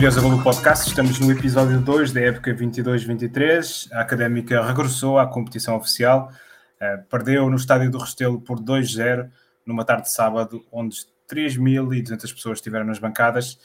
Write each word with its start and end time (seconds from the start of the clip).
Curiosa 0.00 0.22
Golo 0.22 0.42
Podcast, 0.42 0.88
estamos 0.88 1.20
no 1.20 1.30
episódio 1.30 1.78
2 1.78 2.12
da 2.12 2.22
época 2.22 2.54
22-23. 2.54 3.92
A 3.92 4.00
Académica 4.00 4.64
regressou 4.64 5.18
à 5.18 5.26
competição 5.26 5.76
oficial, 5.76 6.32
uh, 6.80 7.04
perdeu 7.10 7.50
no 7.50 7.56
estádio 7.56 7.90
do 7.90 7.98
Restelo 7.98 8.40
por 8.40 8.58
2-0 8.58 9.30
numa 9.66 9.84
tarde 9.84 10.04
de 10.04 10.12
sábado, 10.12 10.64
onde 10.72 10.96
3.200 11.30 12.18
pessoas 12.32 12.58
estiveram 12.60 12.86
nas 12.86 12.98
bancadas, 12.98 13.58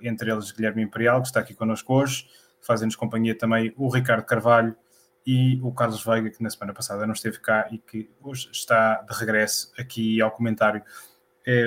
entre 0.00 0.30
eles 0.30 0.52
Guilherme 0.52 0.84
Imperial, 0.84 1.20
que 1.20 1.26
está 1.26 1.40
aqui 1.40 1.52
connosco 1.52 1.92
hoje, 1.92 2.28
fazem-nos 2.60 2.94
companhia 2.94 3.36
também 3.36 3.74
o 3.76 3.88
Ricardo 3.88 4.24
Carvalho 4.24 4.76
e 5.26 5.58
o 5.64 5.72
Carlos 5.72 6.04
Veiga, 6.04 6.30
que 6.30 6.40
na 6.44 6.50
semana 6.50 6.72
passada 6.72 7.04
não 7.08 7.12
esteve 7.12 7.40
cá 7.40 7.66
e 7.72 7.78
que 7.78 8.08
hoje 8.22 8.48
está 8.52 9.02
de 9.02 9.18
regresso 9.18 9.72
aqui 9.76 10.22
ao 10.22 10.30
comentário 10.30 10.80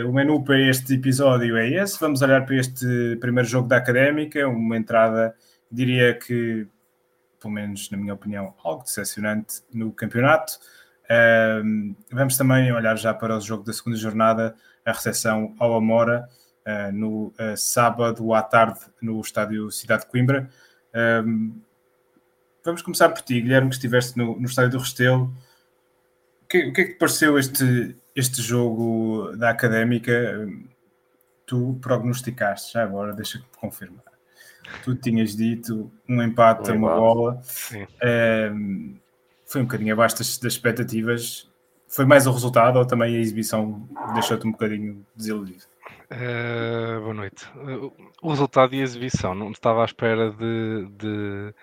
o 0.05 0.11
menu 0.11 0.43
para 0.43 0.59
este 0.59 0.93
episódio 0.93 1.57
é 1.57 1.69
esse. 1.69 1.99
Vamos 1.99 2.21
olhar 2.21 2.45
para 2.45 2.55
este 2.55 3.17
primeiro 3.19 3.47
jogo 3.47 3.67
da 3.67 3.77
Académica, 3.77 4.47
uma 4.47 4.77
entrada, 4.77 5.35
diria 5.69 6.13
que, 6.17 6.67
pelo 7.39 7.53
menos 7.53 7.89
na 7.91 7.97
minha 7.97 8.13
opinião, 8.13 8.53
algo 8.63 8.83
decepcionante 8.83 9.61
no 9.73 9.91
campeonato. 9.91 10.53
Vamos 12.11 12.37
também 12.37 12.71
olhar 12.71 12.97
já 12.97 13.13
para 13.13 13.37
o 13.37 13.41
jogo 13.41 13.63
da 13.63 13.73
segunda 13.73 13.97
jornada, 13.97 14.55
a 14.85 14.91
recepção 14.91 15.55
ao 15.59 15.75
Amora, 15.75 16.29
uh, 16.65 16.91
no 16.91 17.27
uh, 17.27 17.57
sábado 17.57 18.33
à 18.33 18.41
tarde 18.41 18.79
no 19.01 19.19
estádio 19.19 19.71
Cidade 19.71 20.03
de 20.03 20.09
Coimbra. 20.09 20.49
Vamos 22.63 22.81
começar 22.81 23.09
por 23.09 23.21
ti, 23.21 23.41
Guilherme, 23.41 23.69
que 23.69 23.75
estiveste 23.75 24.17
no, 24.17 24.39
no 24.39 24.45
estádio 24.45 24.71
do 24.71 24.79
Restelo. 24.79 25.31
O 26.43 26.47
que, 26.47 26.69
o 26.69 26.73
que 26.73 26.81
é 26.81 26.83
que 26.85 26.93
te 26.93 26.97
pareceu 26.97 27.37
este, 27.37 27.95
este 28.15 28.41
jogo 28.41 29.35
da 29.35 29.49
Académica, 29.49 30.47
tu 31.45 31.77
prognosticaste, 31.81 32.73
já 32.73 32.83
agora 32.83 33.13
deixa-me 33.13 33.43
confirmar. 33.59 34.03
Tu 34.83 34.95
tinhas 34.95 35.35
dito 35.35 35.91
um 36.07 36.21
empate 36.23 36.71
a 36.71 36.73
uma 36.73 36.95
bola. 36.95 37.41
Um, 38.51 38.97
foi 39.45 39.61
um 39.61 39.65
bocadinho 39.65 39.93
abaixo 39.93 40.17
das, 40.17 40.37
das, 40.37 40.53
expectativas. 40.53 41.49
Foi 41.87 42.05
mais 42.05 42.25
o 42.25 42.31
resultado 42.31 42.77
ou 42.77 42.85
também 42.85 43.15
a 43.15 43.19
exibição 43.19 43.87
deixou-te 44.13 44.47
um 44.47 44.51
bocadinho 44.51 45.05
desiludido? 45.15 45.63
Uh, 46.11 47.01
boa 47.01 47.13
noite. 47.13 47.47
Uh, 47.55 47.93
o 48.21 48.29
resultado 48.29 48.73
e 48.73 48.81
a 48.81 48.83
exibição, 48.83 49.35
não 49.35 49.51
estava 49.51 49.83
à 49.83 49.85
espera 49.85 50.31
de, 50.31 50.87
de 50.97 51.53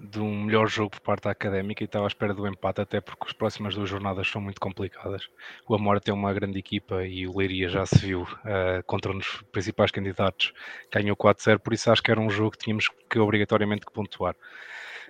de 0.00 0.18
um 0.18 0.44
melhor 0.44 0.68
jogo 0.68 0.90
por 0.90 1.00
parte 1.00 1.24
da 1.24 1.30
Académica 1.30 1.82
e 1.82 1.86
estava 1.86 2.06
à 2.06 2.08
espera 2.08 2.32
do 2.32 2.46
empate, 2.46 2.80
até 2.80 3.00
porque 3.00 3.24
as 3.26 3.32
próximas 3.32 3.74
duas 3.74 3.88
jornadas 3.88 4.28
são 4.28 4.40
muito 4.40 4.60
complicadas. 4.60 5.28
O 5.68 5.74
Amora 5.74 6.00
tem 6.00 6.12
uma 6.12 6.32
grande 6.32 6.58
equipa 6.58 7.04
e 7.04 7.26
o 7.26 7.36
Leiria 7.36 7.68
já 7.68 7.84
se 7.84 7.98
viu 7.98 8.22
uh, 8.22 8.82
contra 8.86 9.14
os 9.14 9.42
principais 9.52 9.90
candidatos, 9.90 10.52
ganhou 10.92 11.16
4-0, 11.16 11.58
por 11.58 11.74
isso 11.74 11.90
acho 11.90 12.02
que 12.02 12.10
era 12.10 12.20
um 12.20 12.30
jogo 12.30 12.52
que 12.52 12.58
tínhamos 12.58 12.88
que 13.08 13.18
obrigatoriamente 13.18 13.84
que 13.84 13.92
pontuar. 13.92 14.34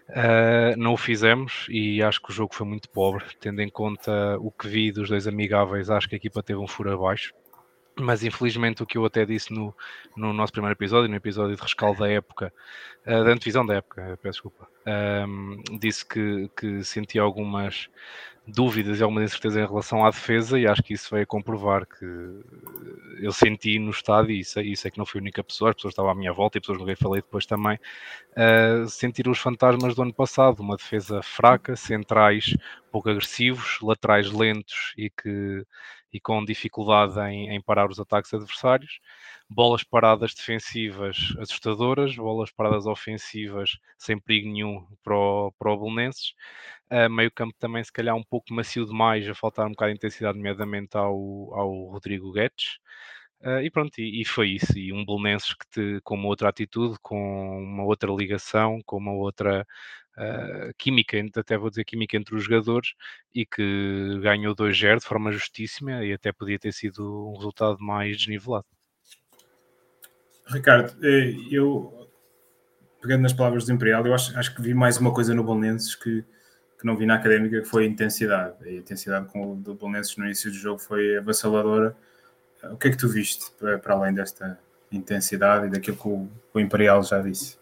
Uh, 0.09 0.77
não 0.77 0.95
o 0.95 0.97
fizemos 0.97 1.67
e 1.69 2.03
acho 2.03 2.21
que 2.21 2.31
o 2.31 2.35
jogo 2.35 2.53
foi 2.53 2.67
muito 2.67 2.89
pobre, 2.91 3.25
tendo 3.41 3.63
em 3.63 3.69
conta 3.69 4.37
o 4.41 4.51
que 4.51 4.67
vi 4.67 4.91
dos 4.91 5.09
dois 5.09 5.29
amigáveis, 5.29 5.89
acho 5.89 6.09
que 6.09 6.17
a 6.17 6.19
equipa 6.19 6.43
teve 6.43 6.59
um 6.59 6.67
furo 6.67 6.93
abaixo 6.93 7.33
mas 7.99 8.23
infelizmente 8.23 8.83
o 8.83 8.87
que 8.87 8.99
eu 8.99 9.05
até 9.05 9.25
disse 9.25 9.53
no, 9.53 9.75
no 10.17 10.33
nosso 10.33 10.53
primeiro 10.53 10.75
episódio, 10.75 11.09
no 11.09 11.17
episódio 11.17 11.55
de 11.55 11.63
rescaldo 11.63 12.01
da 12.01 12.09
época, 12.09 12.53
uh, 13.07 13.25
da 13.25 13.31
antevisão 13.31 13.65
da 13.65 13.75
época, 13.75 14.19
peço 14.23 14.43
desculpa, 14.43 14.69
um, 15.27 15.63
disse 15.79 16.05
que, 16.07 16.51
que 16.57 16.83
sentia 16.85 17.23
algumas 17.23 17.89
dúvidas 18.47 18.99
e 18.99 19.03
alguma 19.03 19.23
incerteza 19.23 19.61
em 19.61 19.67
relação 19.67 20.05
à 20.05 20.11
defesa 20.11 20.59
e 20.59 20.67
acho 20.67 20.83
que 20.83 20.95
isso 20.95 21.11
veio 21.11 21.23
a 21.23 21.27
comprovar 21.27 21.87
que 21.87 22.05
eu 23.21 23.33
senti 23.33 23.79
no 23.79 23.91
estádio, 23.91 24.33
e 24.33 24.41
isso, 24.41 24.61
isso 24.61 24.89
é 24.89 24.91
que 24.91 24.99
não 24.99 25.07
fui 25.07 25.21
a 25.21 25.23
única 25.23 25.45
pessoa, 25.45 25.71
as 25.71 25.77
pessoas 25.77 25.93
estavam 25.93 26.11
à 26.11 26.15
minha 26.15 26.33
volta 26.33 26.59
e 26.59 26.61
pessoas 26.61 26.83
quem 26.83 26.97
falei 26.97 27.21
depois 27.21 27.47
também, 27.47 27.79
uh, 28.33 28.89
sentir 28.89 29.29
os 29.29 29.39
fantasmas 29.39 29.95
do 29.95 30.03
ano 30.03 30.15
passado, 30.15 30.61
uma 30.61 30.77
defesa 30.77 31.23
fraca, 31.23 31.77
centrais 31.77 32.57
pouco 32.91 33.09
agressivos, 33.09 33.79
laterais 33.83 34.31
lentos 34.33 34.95
e 34.97 35.11
que 35.11 35.65
e 36.13 36.21
com 36.21 36.45
dificuldade 36.45 37.19
em, 37.21 37.51
em, 37.51 37.61
parar 37.61 37.91
os 37.91 38.01
ataques 38.01 38.33
adversários, 38.35 39.01
bolas 39.49 39.83
paradas 39.85 40.35
defensivas 40.35 41.35
assustadoras, 41.39 42.15
bolas 42.17 42.51
paradas 42.51 42.87
ofensivas 42.87 43.79
sem 43.99 44.19
perigo 44.19 44.49
nenhum 44.49 44.87
para 45.03 45.17
o, 45.17 45.53
para 45.59 45.73
o 45.73 45.77
Belenenses, 45.79 46.35
uh, 46.91 47.11
meio 47.11 47.31
campo 47.31 47.55
também 47.59 47.83
se 47.85 47.93
calhar 47.93 48.15
um 48.17 48.25
pouco 48.25 48.53
macio 48.55 48.87
demais, 48.87 49.29
a 49.29 49.35
faltar 49.35 49.67
um 49.67 49.71
bocado 49.71 49.93
de 49.93 49.97
intensidade, 49.97 50.39
nomeadamente 50.39 50.97
ao, 50.97 51.15
ao 51.55 51.85
Rodrigo 51.87 52.33
Guedes, 52.33 52.79
Uh, 53.43 53.63
e 53.63 53.71
pronto, 53.71 53.99
e, 53.99 54.21
e, 54.21 54.25
foi 54.25 54.51
isso. 54.51 54.79
E 54.79 54.93
um 54.93 55.05
Belenenses 55.05 55.55
que 55.55 55.67
te, 55.71 56.01
com 56.03 56.15
uma 56.15 56.29
outra 56.29 56.51
atitude, 56.51 56.99
com 57.01 57.63
uma 57.63 57.85
outra 57.85 58.13
ligação, 58.13 58.81
com 58.85 58.99
uma 58.99 59.13
outra 59.13 59.67
uh, 60.17 60.73
química, 60.77 61.17
até 61.37 61.57
vou 61.57 61.71
dizer 61.71 61.85
química 61.85 62.17
entre 62.17 62.35
os 62.35 62.45
jogadores, 62.45 62.95
e 63.35 63.45
que 63.45 64.19
ganhou 64.23 64.55
2-0 64.55 65.01
de 65.01 65.05
forma 65.07 65.33
justíssima 65.33 66.05
e 66.05 66.13
até 66.13 66.33
podia 66.33 66.59
ter 66.59 66.73
sido 66.73 67.31
um 67.31 67.37
resultado 67.37 67.79
mais 67.81 68.17
desnivelado. 68.17 68.67
Ricardo, 70.47 70.95
eh, 71.05 71.35
eu 71.51 72.09
pegando 73.01 73.23
nas 73.23 73.33
palavras 73.33 73.65
do 73.65 73.73
Imperial, 73.73 74.07
eu 74.07 74.13
acho, 74.13 74.37
acho 74.37 74.55
que 74.55 74.61
vi 74.61 74.75
mais 74.75 74.99
uma 74.99 75.15
coisa 75.15 75.35
no 75.35 75.45
Belenenses 75.45 75.95
que, 75.95 76.23
que 76.79 76.85
não 76.85 76.97
vi 76.97 77.07
na 77.07 77.15
Académica, 77.15 77.61
que 77.61 77.67
foi 77.67 77.85
a 77.85 77.87
intensidade. 77.87 78.57
A 78.63 78.71
intensidade 78.71 79.27
com 79.29 79.53
o 79.53 79.57
do 79.57 79.75
Belenenses 79.75 80.17
no 80.17 80.25
início 80.25 80.51
do 80.51 80.57
jogo 80.57 80.79
foi 80.79 81.17
avassaladora 81.17 81.97
o 82.65 82.77
que 82.77 82.89
é 82.89 82.91
que 82.91 82.97
tu 82.97 83.09
viste 83.09 83.51
para 83.59 83.95
além 83.95 84.13
desta 84.13 84.59
intensidade 84.93 85.67
e 85.67 85.71
daquilo 85.71 85.97
que 85.97 86.09
o, 86.09 86.29
o 86.53 86.61
Imperial 86.61 87.03
já 87.03 87.21
disse? 87.21 87.59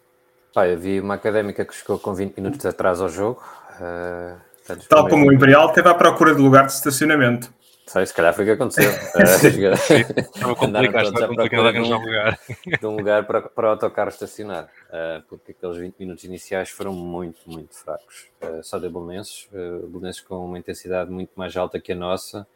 Pá, 0.52 0.66
eu 0.66 0.78
vi 0.78 1.00
uma 1.00 1.14
académica 1.14 1.64
que 1.64 1.74
chegou 1.74 1.98
com 1.98 2.14
20 2.14 2.36
minutos 2.36 2.64
atrás 2.66 3.00
ao 3.00 3.08
jogo. 3.08 3.42
Uh, 3.80 4.48
Tal 4.88 5.08
como 5.08 5.26
o 5.26 5.32
Imperial 5.32 5.72
teve 5.72 5.88
à 5.88 5.94
procura 5.94 6.34
de 6.34 6.40
lugar 6.42 6.66
de 6.66 6.72
estacionamento. 6.72 7.52
Sei, 7.86 8.04
se 8.04 8.12
calhar 8.12 8.34
foi 8.34 8.44
o 8.44 8.48
que 8.48 8.52
aconteceu. 8.52 8.90
Estava 8.92 10.54
complicado, 10.56 11.06
estava 11.06 11.28
complicado 11.28 11.68
arranjar 11.68 11.96
um 11.96 12.04
lugar. 12.04 12.38
De 12.78 12.86
um 12.86 12.96
lugar 12.96 13.26
para, 13.26 13.42
para 13.42 13.66
o 13.66 13.70
autocarro 13.70 14.10
estacionar, 14.10 14.64
uh, 14.64 15.22
porque 15.26 15.52
aqueles 15.52 15.78
20 15.78 15.98
minutos 15.98 16.24
iniciais 16.24 16.68
foram 16.68 16.92
muito, 16.92 17.40
muito 17.46 17.74
fracos. 17.74 18.26
Uh, 18.42 18.62
só 18.62 18.78
de 18.78 18.90
Belenenses, 18.90 19.48
uh, 19.52 19.86
Belenenses 19.86 20.20
com 20.20 20.44
uma 20.44 20.58
intensidade 20.58 21.10
muito 21.10 21.30
mais 21.34 21.56
alta 21.56 21.80
que 21.80 21.92
a 21.92 21.96
nossa, 21.96 22.46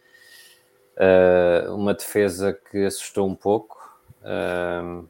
Uh, 0.96 1.74
uma 1.74 1.94
defesa 1.94 2.58
que 2.70 2.84
assustou 2.84 3.26
um 3.26 3.34
pouco. 3.34 3.78
Uh, 4.20 5.08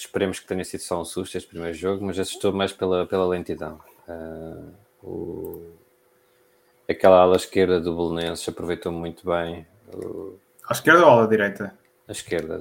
esperemos 0.00 0.38
que 0.38 0.46
tenha 0.46 0.64
sido 0.64 0.80
só 0.80 1.00
um 1.00 1.04
susto 1.04 1.36
este 1.36 1.48
primeiro 1.48 1.76
jogo, 1.76 2.04
mas 2.04 2.18
assustou 2.18 2.52
mais 2.52 2.72
pela, 2.72 3.06
pela 3.06 3.26
lentidão. 3.26 3.80
Uh, 4.08 4.72
o, 5.02 5.72
aquela 6.88 7.20
ala 7.20 7.36
esquerda 7.36 7.80
do 7.80 7.94
Bolonenses 7.94 8.48
aproveitou 8.48 8.92
muito 8.92 9.24
bem. 9.24 9.66
O, 9.94 10.36
à 10.68 10.72
esquerda 10.72 11.06
ou 11.06 11.20
à 11.20 11.26
direita? 11.26 11.74
À 12.08 12.12
esquerda. 12.12 12.60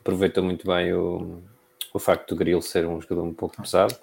Aproveitou 0.00 0.42
muito 0.42 0.66
bem 0.66 0.92
o, 0.92 1.42
o 1.92 1.98
facto 1.98 2.34
do 2.34 2.36
Grilo 2.36 2.62
ser 2.62 2.86
um 2.86 3.00
jogador 3.00 3.22
um 3.22 3.34
pouco 3.34 3.60
pesado. 3.60 3.94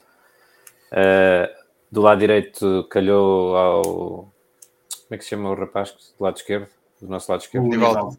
do 1.91 2.01
lado 2.01 2.19
direito 2.19 2.85
calhou 2.89 3.55
ao. 3.55 3.81
Como 3.83 5.15
é 5.15 5.17
que 5.17 5.23
se 5.23 5.31
chama 5.31 5.49
o 5.49 5.55
rapaz 5.55 5.91
do 5.91 6.23
lado 6.23 6.37
esquerdo? 6.37 6.69
do 7.01 7.09
nosso 7.09 7.31
lado 7.31 7.41
esquerdo. 7.41 7.65
O 7.65 7.69
Nivaldo. 7.69 8.17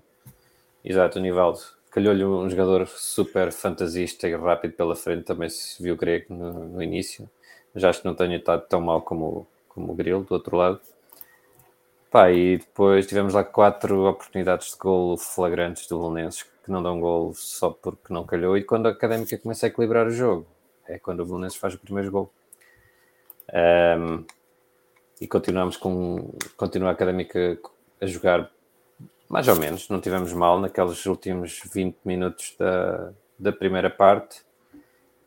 Exato, 0.84 1.18
o 1.18 1.22
Nivaldo. 1.22 1.60
Calhou-lhe 1.92 2.24
um 2.24 2.48
jogador 2.48 2.88
super 2.88 3.52
fantasista 3.52 4.26
e 4.26 4.34
rápido 4.34 4.72
pela 4.72 4.96
frente, 4.96 5.24
também 5.24 5.50
se 5.50 5.82
viu 5.82 5.94
grego 5.94 6.34
no, 6.34 6.52
no 6.70 6.82
início. 6.82 7.28
Já 7.76 7.90
acho 7.90 8.00
que 8.00 8.06
não 8.06 8.14
tenha 8.14 8.36
estado 8.36 8.66
tão 8.66 8.80
mal 8.80 9.02
como, 9.02 9.46
como 9.68 9.92
o 9.92 9.94
Grilo, 9.94 10.24
do 10.24 10.32
outro 10.32 10.56
lado. 10.56 10.80
Pá, 12.10 12.30
e 12.30 12.58
depois 12.58 13.06
tivemos 13.06 13.34
lá 13.34 13.44
quatro 13.44 14.06
oportunidades 14.06 14.72
de 14.72 14.78
golo 14.78 15.18
flagrantes 15.18 15.86
do 15.86 15.98
Belenenses, 15.98 16.44
que 16.64 16.70
não 16.70 16.82
dão 16.82 16.98
golo 16.98 17.34
só 17.34 17.70
porque 17.70 18.12
não 18.12 18.24
calhou, 18.24 18.56
e 18.56 18.64
quando 18.64 18.86
a 18.86 18.90
Académica 18.90 19.36
começa 19.38 19.66
a 19.66 19.68
equilibrar 19.68 20.06
o 20.06 20.10
jogo, 20.10 20.46
é 20.86 20.98
quando 20.98 21.20
o 21.20 21.26
Belenenses 21.26 21.58
faz 21.58 21.74
o 21.74 21.78
primeiro 21.78 22.10
gol. 22.10 22.32
Um, 23.52 24.24
e 25.20 25.26
continuamos 25.26 25.76
com 25.76 26.34
continua 26.56 26.88
a 26.88 26.92
Académica 26.92 27.58
a 28.00 28.06
jogar 28.06 28.50
mais 29.32 29.48
ou 29.48 29.56
menos, 29.56 29.88
não 29.88 29.98
tivemos 29.98 30.30
mal 30.34 30.60
naqueles 30.60 31.06
últimos 31.06 31.62
20 31.72 31.96
minutos 32.04 32.54
da, 32.58 33.14
da 33.38 33.50
primeira 33.50 33.88
parte, 33.88 34.44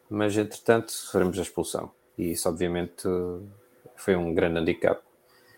mas 0.07 0.37
entretanto 0.37 0.91
sofremos 0.91 1.39
a 1.39 1.41
expulsão 1.41 1.91
e 2.15 2.33
isso 2.33 2.47
obviamente 2.47 3.01
foi 3.95 4.15
um 4.15 4.31
grande 4.31 4.59
handicap. 4.59 5.01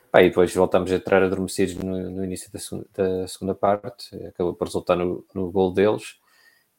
Pá, 0.10 0.22
e 0.22 0.30
depois 0.30 0.56
voltamos 0.56 0.90
a 0.94 0.96
entrar 0.96 1.22
adormecidos 1.22 1.76
no, 1.76 2.10
no 2.10 2.24
início 2.24 2.50
da 2.50 2.58
segunda, 2.58 2.88
da 2.96 3.28
segunda, 3.28 3.54
parte, 3.54 4.16
acabou 4.26 4.54
por 4.54 4.68
resultar 4.68 4.96
no, 4.96 5.26
no 5.34 5.52
gol 5.52 5.74
deles 5.74 6.18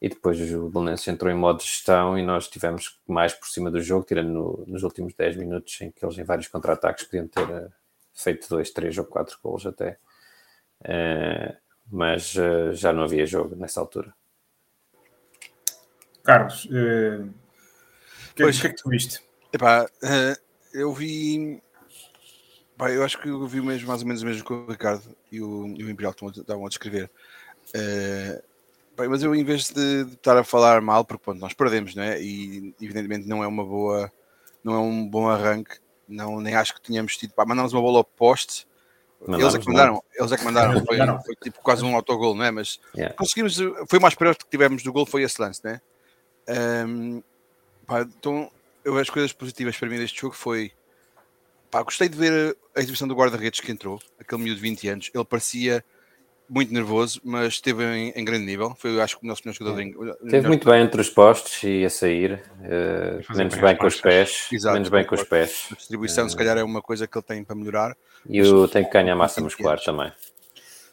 e 0.01 0.09
depois 0.09 0.41
o 0.51 0.71
Belenenses 0.71 1.07
entrou 1.07 1.31
em 1.31 1.37
modo 1.37 1.61
gestão 1.61 2.17
e 2.17 2.23
nós 2.23 2.45
estivemos 2.45 2.99
mais 3.07 3.31
por 3.31 3.47
cima 3.47 3.69
do 3.69 3.79
jogo, 3.79 4.07
tirando 4.07 4.31
no, 4.31 4.63
nos 4.65 4.81
últimos 4.81 5.13
10 5.13 5.35
minutos 5.35 5.79
em 5.81 5.91
que 5.91 6.03
eles 6.03 6.17
em 6.17 6.23
vários 6.23 6.47
contra-ataques 6.47 7.03
podiam 7.03 7.27
ter 7.27 7.47
uh, 7.47 7.71
feito 8.11 8.49
dois, 8.49 8.71
três 8.71 8.97
ou 8.97 9.05
quatro 9.05 9.37
gols 9.43 9.67
até. 9.67 9.99
Uh, 10.81 11.55
mas 11.91 12.35
uh, 12.35 12.73
já 12.73 12.93
não 12.93 13.03
havia 13.03 13.25
jogo 13.25 13.55
nessa 13.55 13.79
altura. 13.79 14.13
Carlos, 16.23 16.65
uh, 16.65 17.27
que, 18.35 18.43
pois, 18.43 18.61
que 18.61 18.67
é 18.67 18.69
que 18.69 18.81
tu 18.81 18.89
viste? 18.89 19.21
Epá, 19.51 19.85
uh, 19.85 20.41
eu 20.73 20.93
vi. 20.93 21.61
Pá, 22.77 22.91
eu 22.91 23.03
acho 23.03 23.19
que 23.19 23.27
eu 23.27 23.45
vi 23.47 23.61
mesmo, 23.61 23.87
mais 23.87 24.01
ou 24.01 24.07
menos 24.07 24.21
o 24.21 24.25
mesmo 24.25 24.45
que 24.45 24.53
o 24.53 24.67
Ricardo 24.67 25.03
e 25.31 25.41
o, 25.41 25.67
e 25.75 25.83
o 25.83 25.89
Imperial 25.89 26.13
estavam 26.13 26.65
a 26.65 26.69
descrever. 26.69 27.09
Uh, 27.75 28.41
mas 29.09 29.23
eu, 29.23 29.33
em 29.33 29.43
vez 29.43 29.69
de, 29.69 30.03
de, 30.03 30.13
estar 30.13 30.37
a 30.37 30.43
falar 30.43 30.81
mal, 30.81 31.05
porque 31.05 31.23
pronto, 31.23 31.39
nós 31.39 31.53
perdemos, 31.53 31.95
não 31.95 32.03
é? 32.03 32.21
E 32.21 32.75
evidentemente 32.81 33.27
não 33.27 33.43
é 33.43 33.47
uma 33.47 33.65
boa, 33.65 34.11
não 34.63 34.73
é 34.73 34.79
um 34.79 35.07
bom 35.07 35.29
arranque. 35.29 35.79
Não, 36.07 36.41
nem 36.41 36.55
acho 36.55 36.75
que 36.75 36.81
tínhamos 36.81 37.15
tido. 37.17 37.33
Pá, 37.33 37.45
mandámos 37.45 37.73
uma 37.73 37.81
bola 37.81 37.99
ao 37.99 38.03
poste. 38.03 38.67
Eles 39.27 39.53
é 39.53 39.59
que 39.59 39.67
mandaram, 39.67 40.03
eles 40.15 40.31
é 40.31 40.37
que 40.37 40.45
mandaram, 40.45 40.85
foi, 40.85 40.97
foi 41.25 41.35
tipo 41.43 41.59
quase 41.61 41.83
um 41.83 41.93
autogol, 41.95 42.33
não 42.33 42.45
é? 42.45 42.51
Mas 42.51 42.79
yeah. 42.95 43.13
conseguimos, 43.15 43.57
foi 43.89 43.99
mais 43.99 44.15
perto 44.15 44.45
que 44.45 44.51
tivemos 44.51 44.81
do 44.81 44.93
gol, 44.93 45.05
foi 45.05 45.23
esse 45.23 45.41
lance, 45.41 45.61
não 45.63 45.71
é? 45.71 45.81
Um, 46.87 47.21
pá, 47.85 48.01
então, 48.01 48.49
eu 48.83 48.97
as 48.97 49.09
coisas 49.09 49.33
positivas 49.33 49.77
para 49.77 49.89
mim 49.89 49.97
deste 49.97 50.21
jogo 50.21 50.35
foi 50.35 50.71
pá, 51.69 51.83
gostei 51.83 52.07
de 52.07 52.17
ver 52.17 52.57
a 52.75 52.79
exibição 52.79 53.07
do 53.07 53.15
guarda-redes 53.15 53.59
que 53.59 53.71
entrou, 53.71 54.01
aquele 54.19 54.41
miúdo 54.41 54.55
de 54.55 54.61
20 54.61 54.87
anos. 54.87 55.11
Ele 55.13 55.25
parecia 55.25 55.83
muito 56.49 56.73
nervoso, 56.73 57.21
mas 57.23 57.53
esteve 57.53 57.85
em, 57.85 58.09
em 58.15 58.25
grande 58.25 58.45
nível. 58.45 58.75
Foi, 58.77 58.99
acho 58.99 59.19
que 59.19 59.25
o 59.25 59.27
nosso 59.27 59.43
melhor 59.45 59.55
jogador. 59.55 59.81
É. 59.81 60.25
Esteve 60.25 60.47
muito 60.47 60.69
bem 60.69 60.83
entre 60.83 60.99
os 60.99 61.09
postos 61.09 61.61
e 61.63 61.85
a 61.85 61.89
sair, 61.89 62.43
uh, 62.59 63.37
menos 63.37 63.53
bem, 63.53 63.63
bem 63.63 63.77
com 63.77 63.85
os 63.85 64.01
pés. 64.01 64.47
Exato, 64.51 64.73
menos 64.73 64.89
bem 64.89 65.05
com 65.05 65.15
os 65.15 65.23
pés. 65.23 65.67
A 65.71 65.75
distribuição, 65.75 66.25
uh, 66.25 66.29
se 66.29 66.35
calhar, 66.35 66.57
é 66.57 66.63
uma 66.63 66.81
coisa 66.81 67.07
que 67.07 67.17
ele 67.17 67.25
tem 67.25 67.43
para 67.43 67.55
melhor. 67.55 67.95
E 68.27 68.41
o 68.41 68.67
tem 68.67 68.83
que 68.83 68.91
ganhar 68.91 69.15
massa 69.15 69.39
muscular 69.41 69.73
anos. 69.73 69.85
também. 69.85 70.11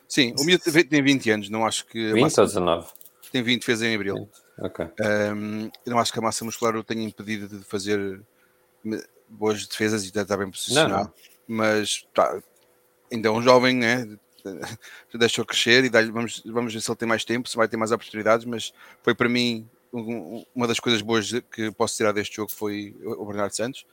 Sim, 0.06 0.34
o 0.38 0.44
miúdo 0.44 0.62
tem 0.64 1.02
20 1.02 1.30
anos, 1.30 1.48
não 1.48 1.66
acho 1.66 1.86
que. 1.86 2.12
20 2.12 2.22
massa... 2.22 2.42
ou 2.42 2.46
19? 2.46 2.86
Tem 3.32 3.42
20, 3.42 3.64
fez 3.64 3.82
em 3.82 3.94
abril. 3.94 4.14
20. 4.14 4.28
Ok. 4.58 4.86
Um, 5.34 5.70
não 5.86 5.98
acho 5.98 6.12
que 6.12 6.18
a 6.18 6.22
massa 6.22 6.44
muscular 6.44 6.76
o 6.76 6.84
tenha 6.84 7.02
impedido 7.02 7.58
de 7.58 7.64
fazer 7.64 8.20
boas 9.28 9.66
defesas 9.66 10.04
e 10.04 10.08
está 10.08 10.36
bem 10.36 10.50
posicionado. 10.50 10.90
Não, 10.90 11.02
não. 11.04 11.12
Mas 11.48 12.06
tá, 12.14 12.40
ainda 13.12 13.28
é 13.28 13.30
um 13.30 13.42
jovem, 13.42 13.74
né? 13.74 14.06
Deixou 15.14 15.44
crescer 15.44 15.84
e 15.84 15.88
vamos, 15.88 16.42
vamos 16.44 16.72
ver 16.72 16.80
se 16.80 16.90
ele 16.90 16.96
tem 16.96 17.08
mais 17.08 17.24
tempo, 17.24 17.48
se 17.48 17.56
vai 17.56 17.68
ter 17.68 17.76
mais 17.76 17.92
oportunidades, 17.92 18.44
mas 18.44 18.72
foi 19.02 19.14
para 19.14 19.28
mim 19.28 19.68
uma 20.54 20.66
das 20.66 20.78
coisas 20.78 21.00
boas 21.00 21.30
que 21.50 21.70
posso 21.72 21.96
tirar 21.96 22.12
deste 22.12 22.36
jogo 22.36 22.52
foi 22.52 22.94
o 23.02 23.24
Bernardo 23.24 23.54
Santos. 23.54 23.86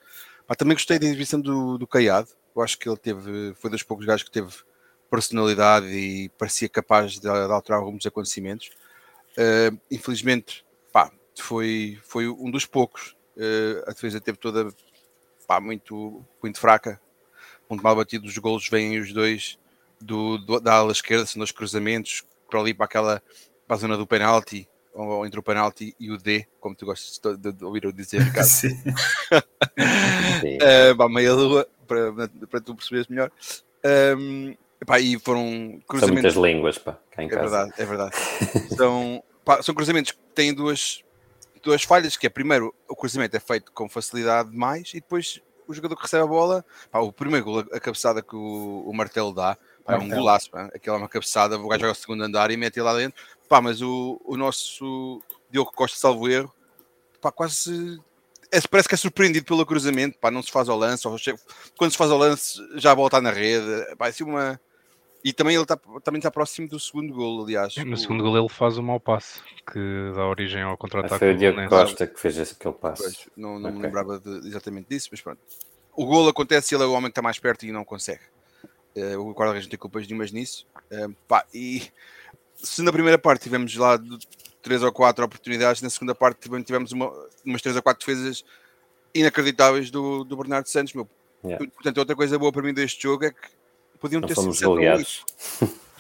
Também 0.58 0.76
gostei 0.76 1.00
da 1.00 1.06
exibição 1.06 1.40
do, 1.40 1.78
do 1.78 1.88
Caiado. 1.88 2.30
Eu 2.56 2.62
acho 2.62 2.78
que 2.78 2.88
ele 2.88 2.98
teve, 2.98 3.54
foi 3.56 3.70
dos 3.70 3.84
poucos 3.84 4.06
gajos 4.06 4.24
que 4.24 4.32
teve 4.32 4.54
personalidade 5.10 5.88
e 5.88 6.30
parecia 6.30 6.68
capaz 6.68 7.14
de, 7.14 7.22
de 7.22 7.28
alterar 7.28 7.80
alguns 7.80 8.06
acontecimentos. 8.06 8.72
Uh, 9.38 9.80
infelizmente, 9.90 10.66
pá, 10.92 11.12
foi, 11.40 12.00
foi 12.04 12.28
um 12.28 12.52
dos 12.52 12.66
poucos. 12.66 13.16
Uh, 13.36 13.84
a 13.88 13.92
defesa 13.92 14.20
teve 14.20 14.38
toda 14.38 14.70
pá, 15.48 15.60
muito, 15.60 16.24
muito 16.42 16.60
fraca, 16.60 17.00
muito 17.70 17.82
mal 17.82 17.96
batido. 17.96 18.28
Os 18.28 18.38
golos 18.38 18.68
vêm 18.70 19.00
os 19.00 19.12
dois 19.14 19.58
do, 20.04 20.38
do, 20.38 20.60
da 20.60 20.76
ala 20.76 20.92
esquerda, 20.92 21.26
são 21.26 21.40
dois 21.40 21.52
cruzamentos 21.52 22.24
para 22.50 22.60
ali 22.60 22.74
para 22.74 22.86
aquela 22.86 23.24
para 23.68 23.76
a 23.76 23.80
zona 23.80 23.98
do 23.98 24.06
penalti, 24.06 24.68
ou 24.94 25.26
entre 25.26 25.40
o 25.40 25.44
penalti 25.44 25.96
e 26.00 26.12
o 26.12 26.18
D, 26.18 26.46
como 26.60 26.76
tu 26.76 26.86
gostas 26.86 27.20
de, 27.38 27.52
de 27.52 27.64
ouvir 27.64 27.86
eu 27.86 27.92
dizer, 27.92 28.22
Ricardo. 28.22 28.48
Sim. 28.48 28.70
Sim. 30.42 30.58
uh, 30.58 31.10
meia 31.10 31.34
lua, 31.34 31.68
para, 31.88 32.30
para 32.50 32.62
tu 32.62 32.76
perceberes 32.76 33.08
melhor. 33.08 33.32
Um, 34.18 34.56
Epá, 34.84 35.00
e 35.00 35.18
foram 35.18 35.82
cruzamentos. 35.88 36.34
São 36.34 36.42
muitas 36.42 36.56
línguas, 36.56 36.78
pá, 36.78 37.00
cá 37.10 37.24
em 37.24 37.28
é 37.28 37.30
casa. 37.30 37.42
verdade, 37.42 37.74
é 37.78 37.86
verdade. 37.86 38.16
são, 38.76 39.24
pá, 39.46 39.62
são 39.62 39.74
cruzamentos 39.74 40.12
que 40.12 40.20
têm 40.36 40.54
duas, 40.54 41.02
duas 41.64 41.84
falhas, 41.84 42.18
que 42.18 42.28
é 42.28 42.30
primeiro 42.30 42.76
o 42.90 42.94
cruzamento 42.94 43.38
é 43.38 43.40
feito 43.40 43.72
com 43.72 43.88
facilidade 43.88 44.52
demais 44.52 44.90
e 44.90 45.00
depois 45.00 45.42
o 45.66 45.74
jogador 45.74 45.96
que 45.96 46.02
recebe 46.02 46.24
a 46.24 46.28
bola, 46.28 46.66
pá, 46.92 47.00
o 47.00 47.14
primeiro 47.14 47.46
gol, 47.46 47.60
a 47.72 47.80
cabeçada 47.80 48.22
que 48.22 48.36
o, 48.36 48.84
o 48.86 48.94
martelo 48.94 49.34
dá, 49.34 49.58
pá, 49.84 49.96
é 49.96 49.98
um 49.98 50.10
golaço, 50.10 50.50
pá, 50.50 50.66
aquela 50.74 50.98
é 50.98 51.00
uma 51.00 51.10
cabeçada, 51.10 51.58
o 51.58 51.68
gajo 51.68 51.82
joga 51.82 51.92
o 51.94 51.96
segundo 51.96 52.24
andar 52.24 52.52
e 52.52 52.58
mete 52.58 52.80
lá 52.82 52.96
dentro, 52.96 53.22
pá, 53.48 53.62
mas 53.62 53.82
o, 53.82 54.22
o 54.26 54.38
nosso 54.38 55.22
Diogo 55.50 55.72
Costa, 55.74 55.98
salvo 55.98 56.30
erro, 56.30 56.54
pá, 57.22 57.32
quase 57.32 58.00
é, 58.52 58.62
parece 58.70 58.88
que 58.88 58.96
é 58.96 58.98
surpreendido 58.98 59.46
pelo 59.46 59.66
cruzamento, 59.66 60.18
pá, 60.20 60.30
não 60.30 60.44
se 60.44 60.52
faz 60.52 60.70
ao 60.70 60.78
lance, 60.78 61.08
ou 61.08 61.18
quando 61.78 61.92
se 61.92 61.98
faz 61.98 62.12
ao 62.12 62.18
lance 62.18 62.60
já 62.76 62.92
a 62.92 62.96
bola 62.96 63.08
está 63.08 63.22
na 63.22 63.32
rede, 63.32 63.96
pá, 63.98 64.08
é 64.08 64.10
assim 64.10 64.24
uma 64.24 64.60
e 65.24 65.32
também 65.32 65.56
ele 65.56 65.64
está, 65.64 65.78
também 66.04 66.20
está 66.20 66.30
próximo 66.30 66.68
do 66.68 66.78
segundo 66.78 67.14
gol, 67.14 67.44
aliás. 67.44 67.78
No 67.78 67.94
o... 67.94 67.98
segundo 67.98 68.24
gol 68.24 68.38
ele 68.38 68.50
faz 68.50 68.78
o 68.78 68.84
mau 68.84 69.00
passe, 69.00 69.40
que 69.72 70.12
dá 70.14 70.28
origem 70.28 70.62
ao 70.62 70.78
contra-ataque. 70.78 71.18
Foi 71.18 71.34
o 71.34 71.38
Diego 71.38 71.66
Costa 71.70 72.06
que 72.06 72.20
fez 72.20 72.38
esse, 72.38 72.54
aquele 72.54 72.74
passe. 72.74 73.04
Pois, 73.04 73.30
não, 73.38 73.58
não 73.58 73.70
okay. 73.70 73.80
me 73.80 73.86
lembrava 73.86 74.20
de, 74.20 74.48
exatamente 74.48 74.90
disso, 74.90 75.08
mas 75.12 75.22
pronto. 75.22 75.40
O 75.96 76.06
gol 76.06 76.28
acontece 76.28 76.74
e 76.74 76.76
ele 76.76 76.84
é 76.84 76.88
o 76.88 76.92
homem 76.92 77.04
que 77.04 77.12
está 77.12 77.22
mais 77.22 77.40
perto 77.40 77.66
e 77.66 77.72
não 77.72 77.86
consegue. 77.86 78.22
Uh, 78.96 79.20
o 79.20 79.34
guarda-redes 79.34 79.66
não 79.66 79.72
tem 79.72 79.80
culpas 79.80 80.08
nenhumas 80.08 80.32
nisso. 80.32 80.68
Uh, 80.92 81.14
pá, 81.28 81.46
e 81.54 81.84
se 82.56 82.82
na 82.82 82.92
primeira 82.92 83.18
parte 83.18 83.44
tivemos 83.44 83.76
lá 83.76 84.00
três 84.62 84.84
ou 84.84 84.92
quatro 84.92 85.26
oportunidades, 85.26 85.82
na 85.82 85.90
segunda 85.90 86.14
parte 86.14 86.50
tivemos 86.64 86.92
uma, 86.92 87.12
umas 87.46 87.62
três 87.62 87.76
ou 87.76 87.82
quatro 87.82 88.06
defesas 88.06 88.44
inacreditáveis 89.14 89.92
do, 89.92 90.24
do 90.24 90.38
Bernardo 90.38 90.68
Santos. 90.68 90.94
Meu. 90.94 91.08
Yeah. 91.44 91.66
Portanto, 91.72 91.98
outra 91.98 92.16
coisa 92.16 92.40
boa 92.40 92.52
para 92.52 92.62
mim 92.62 92.74
deste 92.74 93.04
jogo 93.04 93.26
é 93.26 93.32
que 93.32 93.50
podiam 94.00 94.22
ter 94.22 94.36
sido 94.36 94.54
7 94.54 95.26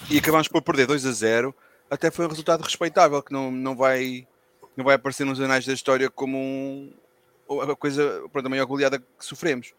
e 0.10 0.18
acabámos 0.18 0.48
por 0.48 0.62
perder 0.62 0.88
2 0.88 1.06
a 1.06 1.12
0 1.12 1.56
até 1.90 2.12
foi 2.12 2.26
um 2.26 2.30
resultado 2.30 2.62
respeitável 2.62 3.22
que 3.22 3.32
não, 3.32 3.52
não 3.52 3.76
vai 3.76 4.28
não 4.76 4.84
vai 4.84 4.96
aparecer 4.96 5.26
nos 5.26 5.40
anais 5.40 5.66
da 5.66 5.74
história 5.74 6.10
como 6.10 6.38
um, 6.38 7.62
a 7.62 7.76
coisa 7.76 8.24
pronto, 8.32 8.46
a 8.46 8.50
maior 8.50 8.66
goleada 8.66 9.00
que 9.00 9.06
sofremos 9.20 9.74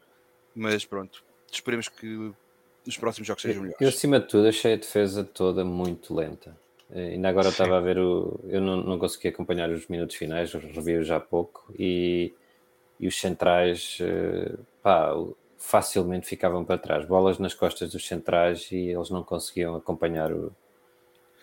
mas 0.54 0.84
pronto, 0.84 1.24
esperemos 1.50 1.88
que 1.88 2.32
nos 2.86 2.96
próximos 2.96 3.26
jogos 3.26 3.42
sejam 3.42 3.62
melhores. 3.62 3.80
Eu 3.80 3.88
acima 3.88 4.20
de 4.20 4.26
tudo 4.26 4.48
achei 4.48 4.74
a 4.74 4.76
defesa 4.76 5.24
toda 5.24 5.64
muito 5.64 6.14
lenta 6.14 6.56
eh, 6.94 7.14
ainda 7.14 7.28
agora 7.28 7.46
Sim. 7.46 7.52
estava 7.52 7.78
a 7.78 7.80
ver 7.80 7.98
o. 7.98 8.40
Eu 8.48 8.60
não, 8.60 8.76
não 8.76 8.98
consegui 8.98 9.28
acompanhar 9.28 9.70
os 9.70 9.86
minutos 9.88 10.16
finais, 10.16 10.52
revi 10.52 11.02
já 11.02 11.16
há 11.16 11.20
pouco, 11.20 11.72
e, 11.78 12.32
e 13.00 13.08
os 13.08 13.18
centrais, 13.18 13.98
eh, 14.00 14.54
pá, 14.82 15.12
facilmente 15.58 16.26
ficavam 16.26 16.64
para 16.64 16.78
trás, 16.78 17.06
bolas 17.06 17.38
nas 17.38 17.54
costas 17.54 17.90
dos 17.90 18.06
centrais 18.06 18.70
e 18.70 18.90
eles 18.90 19.10
não 19.10 19.22
conseguiam 19.22 19.74
acompanhar 19.74 20.30
o, 20.30 20.52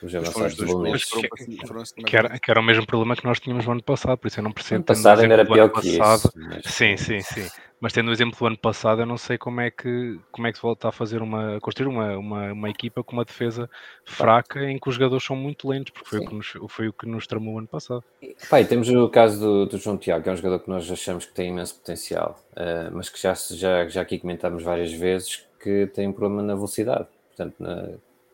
os 0.01 0.13
avançados 0.13 0.55
do 0.55 0.65
Belenenses. 0.65 1.11
Que, 1.11 2.03
que, 2.03 2.15
era, 2.15 2.39
que 2.39 2.51
era 2.51 2.59
o 2.59 2.63
mesmo 2.63 2.85
problema 2.85 3.15
que 3.15 3.25
nós 3.25 3.39
tínhamos 3.39 3.65
no 3.65 3.71
ano 3.73 3.83
passado, 3.83 4.17
por 4.17 4.27
isso 4.27 4.39
eu 4.39 4.43
não 4.43 4.51
percebo. 4.51 4.79
No 4.79 4.85
passado 4.85 5.21
ainda 5.21 5.33
era 5.33 5.45
pior 5.45 5.69
que 5.69 5.97
passado, 5.97 6.29
isso. 6.29 6.31
Mas... 6.35 6.73
Sim, 6.73 6.97
sim, 6.97 7.19
sim. 7.21 7.47
Mas 7.81 7.93
tendo 7.93 8.09
o 8.09 8.11
exemplo 8.11 8.37
do 8.37 8.45
ano 8.45 8.57
passado, 8.57 9.01
eu 9.01 9.07
não 9.07 9.17
sei 9.17 9.39
como 9.39 9.59
é 9.59 9.71
que, 9.71 10.19
como 10.31 10.45
é 10.45 10.51
que 10.51 10.59
se 10.59 10.61
volta 10.61 10.89
a 10.89 10.91
fazer 10.91 11.23
uma, 11.23 11.57
a 11.57 11.59
construir 11.59 11.87
uma, 11.87 12.15
uma, 12.15 12.53
uma 12.53 12.69
equipa 12.69 13.03
com 13.03 13.13
uma 13.13 13.25
defesa 13.25 13.67
fraca 14.05 14.63
em 14.63 14.77
que 14.77 14.87
os 14.87 14.93
jogadores 14.93 15.25
são 15.25 15.35
muito 15.35 15.67
lentos, 15.67 15.91
porque 15.91 16.07
foi, 16.07 16.19
o 16.19 16.27
que, 16.27 16.35
nos, 16.35 16.53
foi 16.69 16.87
o 16.89 16.93
que 16.93 17.07
nos 17.07 17.25
tramou 17.25 17.55
o 17.55 17.57
ano 17.57 17.67
passado. 17.67 18.03
Pai, 18.51 18.65
temos 18.65 18.87
o 18.87 19.09
caso 19.09 19.39
do, 19.39 19.65
do, 19.65 19.77
João 19.79 19.97
Tiago, 19.97 20.21
que 20.23 20.29
é 20.29 20.31
um 20.31 20.35
jogador 20.35 20.59
que 20.59 20.69
nós 20.69 20.89
achamos 20.91 21.25
que 21.25 21.33
tem 21.33 21.49
imenso 21.49 21.73
potencial, 21.73 22.39
uh, 22.51 22.95
mas 22.95 23.09
que 23.09 23.19
já, 23.19 23.33
já, 23.33 23.87
já 23.87 24.01
aqui 24.01 24.19
comentámos 24.19 24.61
várias 24.61 24.93
vezes 24.93 25.43
que 25.59 25.87
tem 25.87 26.07
um 26.07 26.13
problema 26.13 26.43
na 26.43 26.53
velocidade. 26.53 27.07
Portanto, 27.29 27.55
na, 27.57 27.89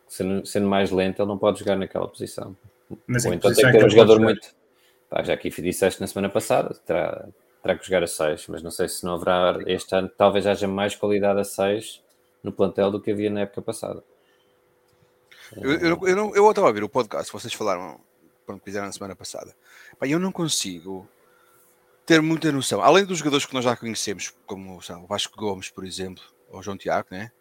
sendo, 0.10 0.46
sendo 0.46 0.68
mais 0.68 0.92
lento, 0.92 1.22
ele 1.22 1.30
não 1.30 1.38
pode 1.38 1.60
jogar 1.60 1.78
naquela 1.78 2.08
posição. 2.10 2.54
Mas 3.08 3.26
Ou 3.26 3.34
então 3.34 3.54
tem 3.54 3.66
que 3.66 3.72
ter 3.72 3.86
um 3.86 3.90
jogador 3.90 4.20
muito. 4.20 4.50
Pá, 5.10 5.24
já 5.24 5.34
aqui 5.34 5.50
disseste 5.50 6.02
na 6.02 6.08
semana 6.08 6.28
passada, 6.28 6.76
terá, 6.86 7.26
terá 7.68 7.78
que 7.78 7.86
jogar 7.86 8.04
a 8.04 8.08
6, 8.08 8.48
mas 8.48 8.64
não 8.64 8.72
sei 8.72 8.88
se 8.88 9.04
não 9.04 9.16
haverá 9.16 9.60
este 9.68 9.94
ano, 9.94 10.10
talvez 10.10 10.48
haja 10.48 10.68
mais 10.68 10.96
qualidade 10.96 11.40
a 11.40 11.44
6 11.44 12.02
no 12.42 12.52
plantel 12.52 12.90
do 12.90 13.02
que 13.02 13.12
havia 13.12 13.30
na 13.30 13.42
época 13.42 13.62
passada. 13.62 14.02
Eu, 15.56 15.72
eu, 15.74 16.08
eu, 16.08 16.16
não, 16.16 16.36
eu 16.36 16.50
estava 16.50 16.70
a 16.70 16.72
ver 16.72 16.84
o 16.84 16.90
podcast, 16.90 17.32
vocês 17.32 17.54
falaram 17.54 18.00
quando 18.46 18.62
fizeram 18.62 18.86
na 18.86 18.92
semana 18.92 19.16
passada. 19.16 19.54
Pá, 20.00 20.08
eu 20.08 20.20
não 20.20 20.32
consigo 20.32 21.08
ter 22.06 22.22
muita 22.22 22.52
noção, 22.52 22.82
além 22.82 23.06
dos 23.06 23.18
jogadores 23.18 23.46
que 23.46 23.54
nós 23.54 23.66
já 23.66 23.76
conhecemos, 23.76 24.34
como 24.46 24.82
sabe, 24.82 25.04
o 25.04 25.08
Vasco 25.08 25.38
Gomes, 25.38 25.70
por 25.70 25.86
exemplo, 25.86 26.24
ou 26.50 26.60
o 26.60 26.64
João 26.64 26.78
Tiago, 26.78 27.08
né? 27.12 27.32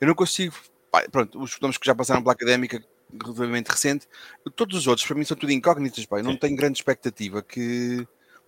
eu 0.00 0.06
não 0.06 0.14
consigo 0.14 0.54
pá, 0.90 1.04
pronto, 1.10 1.38
os 1.40 1.60
nomes 1.60 1.76
que 1.76 1.86
já 1.86 1.94
passaram 1.94 2.22
pela 2.22 2.32
académica 2.32 2.82
relativamente 3.22 3.68
recente, 3.68 4.08
todos 4.56 4.78
os 4.78 4.86
outros 4.86 5.06
para 5.06 5.16
mim 5.16 5.24
são 5.24 5.36
tudo 5.36 5.52
incógnitas, 5.52 6.06
pá. 6.06 6.18
Eu 6.18 6.24
não 6.24 6.36
tenho 6.36 6.56
grande 6.56 6.78
expectativa 6.78 7.42
que 7.42 8.06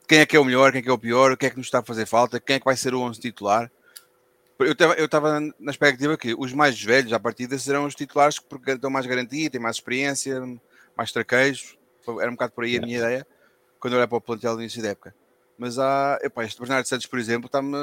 quem 0.08 0.18
é 0.20 0.26
que 0.26 0.36
é 0.36 0.40
o 0.40 0.44
melhor, 0.44 0.72
quem 0.72 0.78
é 0.78 0.82
que 0.82 0.88
é 0.88 0.92
o 0.92 0.98
pior, 0.98 1.32
o 1.32 1.36
que 1.36 1.46
é 1.46 1.50
que 1.50 1.56
nos 1.56 1.66
está 1.66 1.80
a 1.80 1.84
fazer 1.84 2.06
falta, 2.06 2.40
quem 2.40 2.56
é 2.56 2.58
que 2.58 2.64
vai 2.64 2.76
ser 2.76 2.94
o 2.94 3.00
11 3.00 3.20
titular. 3.20 3.70
Eu 4.58 5.04
estava 5.04 5.38
na 5.40 5.70
expectativa 5.70 6.16
que 6.16 6.34
os 6.34 6.52
mais 6.52 6.80
velhos, 6.82 7.12
à 7.12 7.20
partida, 7.20 7.58
serão 7.58 7.84
os 7.84 7.94
titulares 7.94 8.38
porque 8.38 8.76
dão 8.76 8.90
mais 8.90 9.04
garantia, 9.04 9.50
têm 9.50 9.60
mais 9.60 9.76
experiência, 9.76 10.40
mais 10.96 11.12
traquejos. 11.12 11.76
Era 12.20 12.30
um 12.30 12.34
bocado 12.34 12.52
por 12.52 12.64
aí 12.64 12.78
a 12.78 12.80
minha 12.80 12.98
ideia 12.98 13.26
quando 13.78 13.92
eu 13.92 13.98
olhei 13.98 14.08
para 14.08 14.18
o 14.18 14.20
plantel 14.20 14.54
do 14.54 14.62
início 14.62 14.82
da 14.82 14.88
época. 14.88 15.14
Mas 15.58 15.78
há, 15.78 16.18
epá, 16.22 16.44
este 16.44 16.58
Bernardo 16.58 16.86
Santos, 16.86 17.06
por 17.06 17.18
exemplo, 17.18 17.46
está-me 17.46 17.76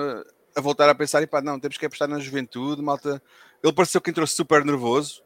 a 0.56 0.62
voltar 0.62 0.89
a 0.89 0.96
pensar: 0.96 1.22
epá, 1.22 1.42
não, 1.42 1.60
temos 1.60 1.77
que 1.77 1.86
apostar 1.86 2.08
na 2.08 2.20
juventude, 2.20 2.82
malta. 2.82 3.22
Ele 3.63 3.74
pareceu 3.74 4.01
que 4.01 4.10
entrou 4.10 4.27
super 4.27 4.65
nervoso, 4.65 5.24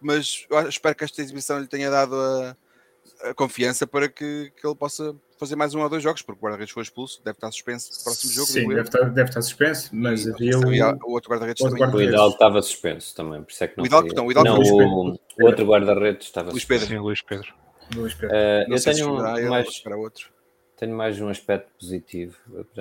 mas 0.00 0.46
eu 0.48 0.68
espero 0.68 0.94
que 0.94 1.04
esta 1.04 1.20
exibição 1.20 1.58
lhe 1.58 1.66
tenha 1.66 1.90
dado 1.90 2.14
a, 2.14 2.56
a 3.24 3.34
confiança 3.34 3.86
para 3.86 4.08
que, 4.08 4.52
que 4.56 4.66
ele 4.66 4.74
possa 4.74 5.14
fazer 5.38 5.56
mais 5.56 5.74
um 5.74 5.80
ou 5.80 5.88
dois 5.88 6.02
jogos, 6.02 6.22
porque 6.22 6.38
o 6.38 6.42
guarda-redes 6.42 6.72
foi 6.72 6.82
expulso, 6.82 7.20
deve 7.24 7.36
estar 7.36 7.50
suspenso 7.50 7.90
no 7.96 8.04
próximo 8.04 8.32
jogo. 8.32 8.46
Sim, 8.48 8.68
deve 8.68 8.80
estar, 8.82 9.04
deve 9.10 9.28
estar 9.28 9.42
suspenso, 9.42 9.90
mas 9.92 10.26
e, 10.26 10.30
havia 10.30 10.58
o, 10.58 11.10
o 11.10 11.12
outro 11.12 11.30
guarda-redes 11.30 11.62
também. 11.62 11.78
Guarda 11.78 11.96
o 11.96 12.02
Hidalgo 12.02 12.34
estava 12.34 12.62
suspenso 12.62 13.14
também, 13.14 13.42
por 13.42 13.50
isso 13.50 13.64
é 13.64 13.68
que 13.68 13.76
não. 13.76 13.84
O 13.84 13.86
Hidalgo, 13.86 14.14
não, 14.14 14.26
o, 14.26 14.30
Hidalgo 14.30 14.48
não, 14.48 14.58
o, 14.58 15.18
o 15.40 15.46
outro 15.46 15.64
guarda-redes 15.64 16.26
estava 16.26 16.50
Luís 16.50 16.62
suspenso. 16.62 16.86
Pedro. 16.86 16.96
Sim, 16.96 17.02
Luís 17.02 17.22
Pedro. 17.22 17.54
Luís 17.94 18.14
Pedro. 18.14 18.36
Uh, 18.36 18.72
eu 18.72 18.82
tenho 18.82 19.50
mais, 19.50 19.82
outro. 19.96 20.30
tenho 20.76 20.96
mais 20.96 21.20
um 21.20 21.28
aspecto 21.28 21.70
positivo. 21.78 22.36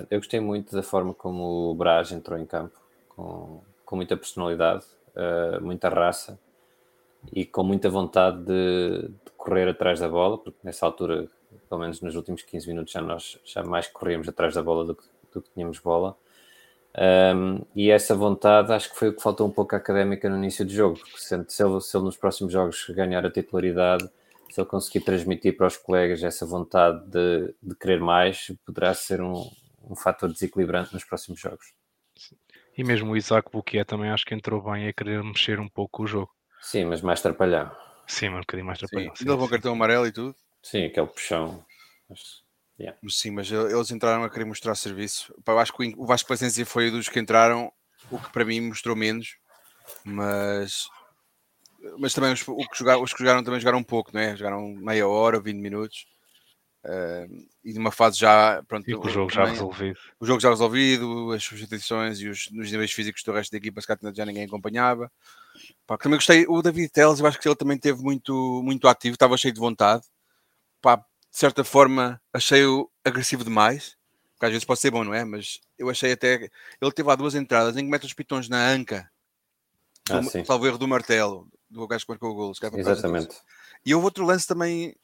Eu 0.10 0.20
gostei 0.20 0.40
muito 0.40 0.76
da 0.76 0.84
forma 0.84 1.14
como 1.14 1.72
o 1.72 1.76
Braz 1.76 2.12
entrou 2.12 2.38
em 2.38 2.46
campo, 2.46 2.78
com, 3.08 3.62
com 3.86 3.96
muita 3.96 4.16
personalidade, 4.16 4.84
uh, 5.16 5.64
muita 5.64 5.90
raça 5.90 6.40
e 7.34 7.46
com 7.46 7.64
muita 7.64 7.90
vontade 7.90 8.38
de, 8.44 9.08
de 9.08 9.29
correr 9.50 9.68
atrás 9.68 10.00
da 10.00 10.08
bola, 10.08 10.38
porque 10.38 10.60
nessa 10.64 10.86
altura 10.86 11.28
pelo 11.68 11.82
menos 11.82 12.00
nos 12.02 12.16
últimos 12.16 12.44
15 12.44 12.68
minutos 12.68 12.94
já 12.94 13.02
nós 13.02 13.40
já 13.44 13.64
mais 13.64 13.88
corríamos 13.88 14.30
atrás 14.30 14.54
da 14.54 14.62
bola 14.62 14.86
do 14.86 14.96
que, 14.96 15.04
do 15.34 15.42
que 15.42 15.50
tínhamos 15.52 15.80
bola. 15.80 16.16
Um, 17.36 17.62
e 17.76 17.92
essa 17.92 18.16
vontade 18.16 18.72
acho 18.74 18.90
que 18.92 18.98
foi 18.98 19.10
o 19.10 19.14
que 19.16 19.22
faltou 19.22 19.48
um 19.48 19.52
pouco 19.52 19.76
à 19.76 19.78
académica 19.78 20.30
no 20.30 20.38
início 20.38 20.66
do 20.66 20.72
jogo, 20.72 21.00
porque 21.00 21.18
se, 21.18 21.36
ele, 21.36 21.46
se 21.82 21.98
ele 21.98 22.06
nos 22.06 22.18
próximos 22.18 22.54
jogos 22.54 22.88
ganhar 22.90 23.26
a 23.26 23.32
titularidade, 23.32 24.10
se 24.50 24.60
ele 24.60 24.68
conseguir 24.68 25.02
transmitir 25.02 25.56
para 25.56 25.68
os 25.68 25.78
colegas 25.78 26.24
essa 26.24 26.46
vontade 26.46 27.06
de, 27.08 27.54
de 27.62 27.76
querer 27.76 28.00
mais, 28.00 28.52
poderá 28.66 28.94
ser 28.94 29.22
um, 29.22 29.50
um 29.84 29.96
fator 29.96 30.32
desequilibrante 30.32 30.94
nos 30.94 31.04
próximos 31.04 31.40
jogos. 31.40 31.74
E 32.76 32.84
mesmo 32.84 33.12
o 33.12 33.18
Isaac 33.18 33.52
Buquia 33.52 33.86
também 33.86 34.10
acho 34.10 34.26
que 34.26 34.34
entrou 34.34 34.62
bem 34.62 34.88
a 34.88 34.94
querer 34.94 35.24
mexer 35.24 35.60
um 35.60 35.70
pouco 35.70 36.04
o 36.04 36.08
jogo. 36.08 36.32
Sim, 36.62 36.86
mas 36.86 37.02
mais 37.02 37.20
atrapalhar. 37.20 37.89
Sim, 38.10 38.30
um 38.30 38.40
bocadinho 38.40 38.66
mais 38.66 38.80
atrapalhar. 38.80 39.16
Sim, 39.16 39.26
levou 39.26 39.48
cartão 39.48 39.72
amarelo 39.72 40.08
e 40.08 40.12
tudo. 40.12 40.36
Sim, 40.64 40.86
aquele 40.86 41.06
puxão. 41.06 41.64
Mas, 42.10 42.44
yeah. 42.80 42.98
Sim, 43.08 43.32
mas 43.32 43.52
eles 43.52 43.92
entraram 43.92 44.24
a 44.24 44.30
querer 44.30 44.46
mostrar 44.46 44.74
serviço. 44.74 45.34
Eu 45.48 45.60
acho 45.60 45.72
que 45.72 45.94
o 45.96 46.06
Vasco 46.08 46.28
Placencia 46.28 46.66
foi 46.66 46.90
dos 46.90 47.08
que 47.08 47.20
entraram, 47.20 47.72
o 48.10 48.20
que 48.20 48.32
para 48.32 48.44
mim 48.44 48.62
mostrou 48.62 48.96
menos, 48.96 49.38
mas, 50.04 50.90
mas 52.00 52.12
também 52.12 52.34
os, 52.34 52.42
que 52.42 52.78
jogaram, 52.78 53.04
os 53.04 53.14
que 53.14 53.20
jogaram 53.20 53.44
também 53.44 53.60
jogaram 53.60 53.78
um 53.78 53.84
pouco, 53.84 54.10
não 54.12 54.20
é? 54.20 54.36
Jogaram 54.36 54.68
meia 54.74 55.08
hora, 55.08 55.40
20 55.40 55.58
minutos. 55.58 56.08
Uh, 56.84 57.46
e 57.64 57.74
numa 57.74 57.92
fase 57.92 58.18
já 58.18 58.64
pronto, 58.66 58.90
e 58.90 58.96
o 58.96 59.10
jogo 59.10 59.30
também, 59.30 59.48
já 59.48 59.52
resolvido 59.52 60.00
o 60.18 60.26
jogo 60.26 60.40
já 60.40 60.50
resolvido, 60.50 61.34
as 61.34 61.44
substituições 61.44 62.22
e 62.22 62.30
os 62.30 62.50
nos 62.52 62.72
níveis 62.72 62.94
físicos 62.94 63.22
do 63.22 63.34
resto 63.34 63.52
da 63.52 63.58
equipa 63.58 63.82
já 64.16 64.26
ninguém 64.26 64.46
acompanhava 64.46 65.12
Pá, 65.86 65.98
também 65.98 66.18
gostei, 66.18 66.46
o 66.48 66.62
David 66.62 66.90
Teles 66.90 67.20
eu 67.20 67.26
acho 67.26 67.40
que 67.40 67.48
ele 67.48 67.56
também 67.56 67.78
teve 67.78 68.02
muito, 68.02 68.62
muito 68.64 68.88
ativo, 68.88 69.14
estava 69.14 69.38
cheio 69.38 69.54
de 69.54 69.60
vontade 69.60 70.04
Pá, 70.82 70.98
de 70.98 71.04
certa 71.32 71.64
forma 71.64 72.22
achei-o 72.34 72.90
agressivo 73.04 73.44
demais 73.44 73.98
que 74.40 74.46
às 74.46 74.52
vezes 74.52 74.66
pode 74.66 74.80
ser 74.80 74.90
bom, 74.90 75.04
não 75.04 75.14
é? 75.14 75.26
Mas 75.26 75.60
eu 75.78 75.90
achei 75.90 76.14
até 76.14 76.50
ele 76.82 76.92
teve 76.94 77.10
lá 77.10 77.16
duas 77.16 77.36
entradas 77.36 77.76
em 77.76 77.84
que 77.84 77.92
mete 77.92 78.06
os 78.06 78.14
pitões 78.14 78.48
na 78.48 78.70
anca 78.70 79.12
ah, 80.10 80.20
do, 80.20 80.46
salvo 80.46 80.66
erro 80.66 80.78
do 80.78 80.88
martelo 80.88 81.48
do 81.70 81.86
gajo 81.88 82.06
que 82.06 82.12
marcou 82.12 82.32
o 82.32 82.36
golo 82.36 82.54
exatamente 82.76 83.38
e 83.86 83.94
houve 83.94 84.06
outro 84.06 84.26
lance 84.26 84.48
também 84.48 84.96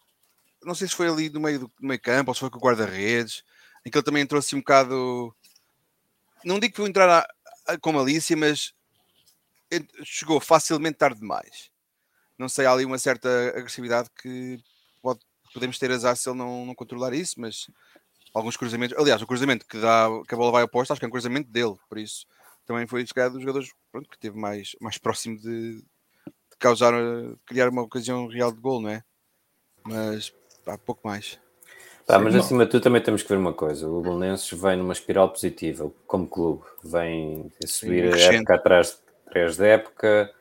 não 0.65 0.74
sei 0.74 0.88
se 0.88 0.95
foi 0.95 1.07
ali 1.07 1.29
no 1.29 1.39
meio 1.39 1.59
do 1.59 1.71
no 1.79 1.88
meio 1.88 2.01
campo 2.01 2.31
ou 2.31 2.33
se 2.33 2.39
foi 2.39 2.50
com 2.50 2.57
o 2.57 2.62
guarda-redes, 2.62 3.43
em 3.85 3.91
que 3.91 3.97
ele 3.97 4.03
também 4.03 4.24
entrou 4.24 4.39
assim 4.39 4.55
um 4.55 4.59
bocado. 4.59 5.33
Não 6.43 6.59
digo 6.59 6.74
que 6.74 6.81
foi 6.81 6.89
entrar 6.89 7.09
a, 7.09 7.74
a, 7.74 7.77
com 7.77 7.93
malícia, 7.93 8.35
mas 8.35 8.74
chegou 10.03 10.39
facilmente 10.39 10.98
tarde 10.98 11.19
demais. 11.19 11.69
Não 12.38 12.50
sei, 12.50 12.65
há 12.65 12.72
ali 12.72 12.86
uma 12.86 12.98
certa 12.98 13.29
agressividade 13.50 14.10
que 14.22 14.60
pode, 15.01 15.19
podemos 15.53 15.79
ter 15.79 15.91
azar 15.91 16.15
se 16.15 16.29
ele 16.29 16.38
não, 16.38 16.65
não 16.65 16.75
controlar 16.75 17.13
isso, 17.13 17.39
mas 17.39 17.67
alguns 18.34 18.57
cruzamentos. 18.57 18.98
Aliás, 18.98 19.22
o 19.22 19.27
cruzamento 19.27 19.65
que, 19.65 19.79
dá, 19.79 20.07
que 20.27 20.34
a 20.34 20.38
bola 20.38 20.51
vai 20.51 20.63
oposta, 20.63 20.93
acho 20.93 21.00
que 21.00 21.05
é 21.05 21.07
um 21.07 21.12
cruzamento 21.12 21.50
dele, 21.50 21.75
por 21.88 21.98
isso 21.98 22.25
também 22.65 22.88
foi 22.88 23.05
chegar 23.05 23.29
dos 23.29 23.41
jogadores 23.41 23.72
pronto, 23.91 24.10
que 24.10 24.15
esteve 24.15 24.38
mais, 24.38 24.75
mais 24.81 24.98
próximo 24.98 25.38
de, 25.38 25.77
de 25.77 25.84
causar, 26.60 26.93
de 26.93 27.38
criar 27.45 27.69
uma 27.69 27.84
ocasião 27.84 28.27
real 28.27 28.51
de 28.51 28.60
gol, 28.60 28.81
não 28.81 28.89
é? 28.89 29.03
Mas 29.84 30.34
há 30.65 30.77
pouco 30.77 31.07
mais. 31.07 31.39
Pá, 32.07 32.19
mas 32.19 32.36
acima 32.36 32.65
de 32.65 32.72
tudo 32.72 32.84
também 32.84 33.01
temos 33.01 33.24
que 33.24 33.29
ver 33.29 33.38
uma 33.38 33.53
coisa: 33.53 33.88
o 33.88 34.01
Belenenses 34.01 34.50
vem 34.60 34.77
numa 34.77 34.93
espiral 34.93 35.29
positiva 35.29 35.91
como 36.05 36.27
clube, 36.27 36.63
vem 36.84 37.51
a 37.63 37.67
subir 37.67 38.13
a 38.13 38.17
época 38.17 38.55
atrás, 38.55 39.00
atrás 39.36 39.58
da 39.58 39.68
época, 39.68 40.32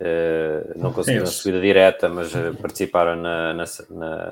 uh, 0.00 0.78
não 0.78 0.92
conseguiram 0.92 1.24
a 1.24 1.26
subida 1.26 1.60
direta, 1.60 2.08
mas 2.08 2.34
uh, 2.34 2.54
participaram 2.60 3.16
na, 3.16 3.52
na, 3.54 3.64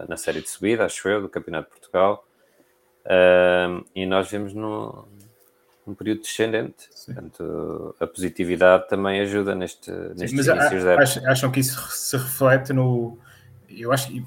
na, 0.09 0.17
série 0.17 0.41
de 0.41 0.49
subida, 0.49 0.85
acho 0.85 1.09
eu, 1.09 1.23
do 1.23 1.29
Campeonato 1.29 1.69
de 1.69 1.81
Portugal. 1.81 2.25
Uh, 3.05 3.85
e 3.95 4.07
nós 4.07 4.31
vemos 4.31 4.53
no, 4.55 5.07
num 5.87 5.95
período 5.95 6.23
descendente. 6.23 6.89
Sim. 6.91 7.15
Portanto, 7.15 7.97
a 8.01 8.07
positividade 8.07 8.89
também 8.89 9.21
ajuda 9.21 9.55
neste, 9.55 9.91
neste 9.91 10.29
Sim, 10.29 10.37
mas 10.37 10.87
a, 10.87 11.31
acham 11.31 11.51
que 11.51 11.61
isso 11.61 11.81
se 11.91 12.17
reflete 12.17 12.73
no. 12.73 13.19
Eu 13.69 13.93
acho 13.93 14.09
que 14.09 14.25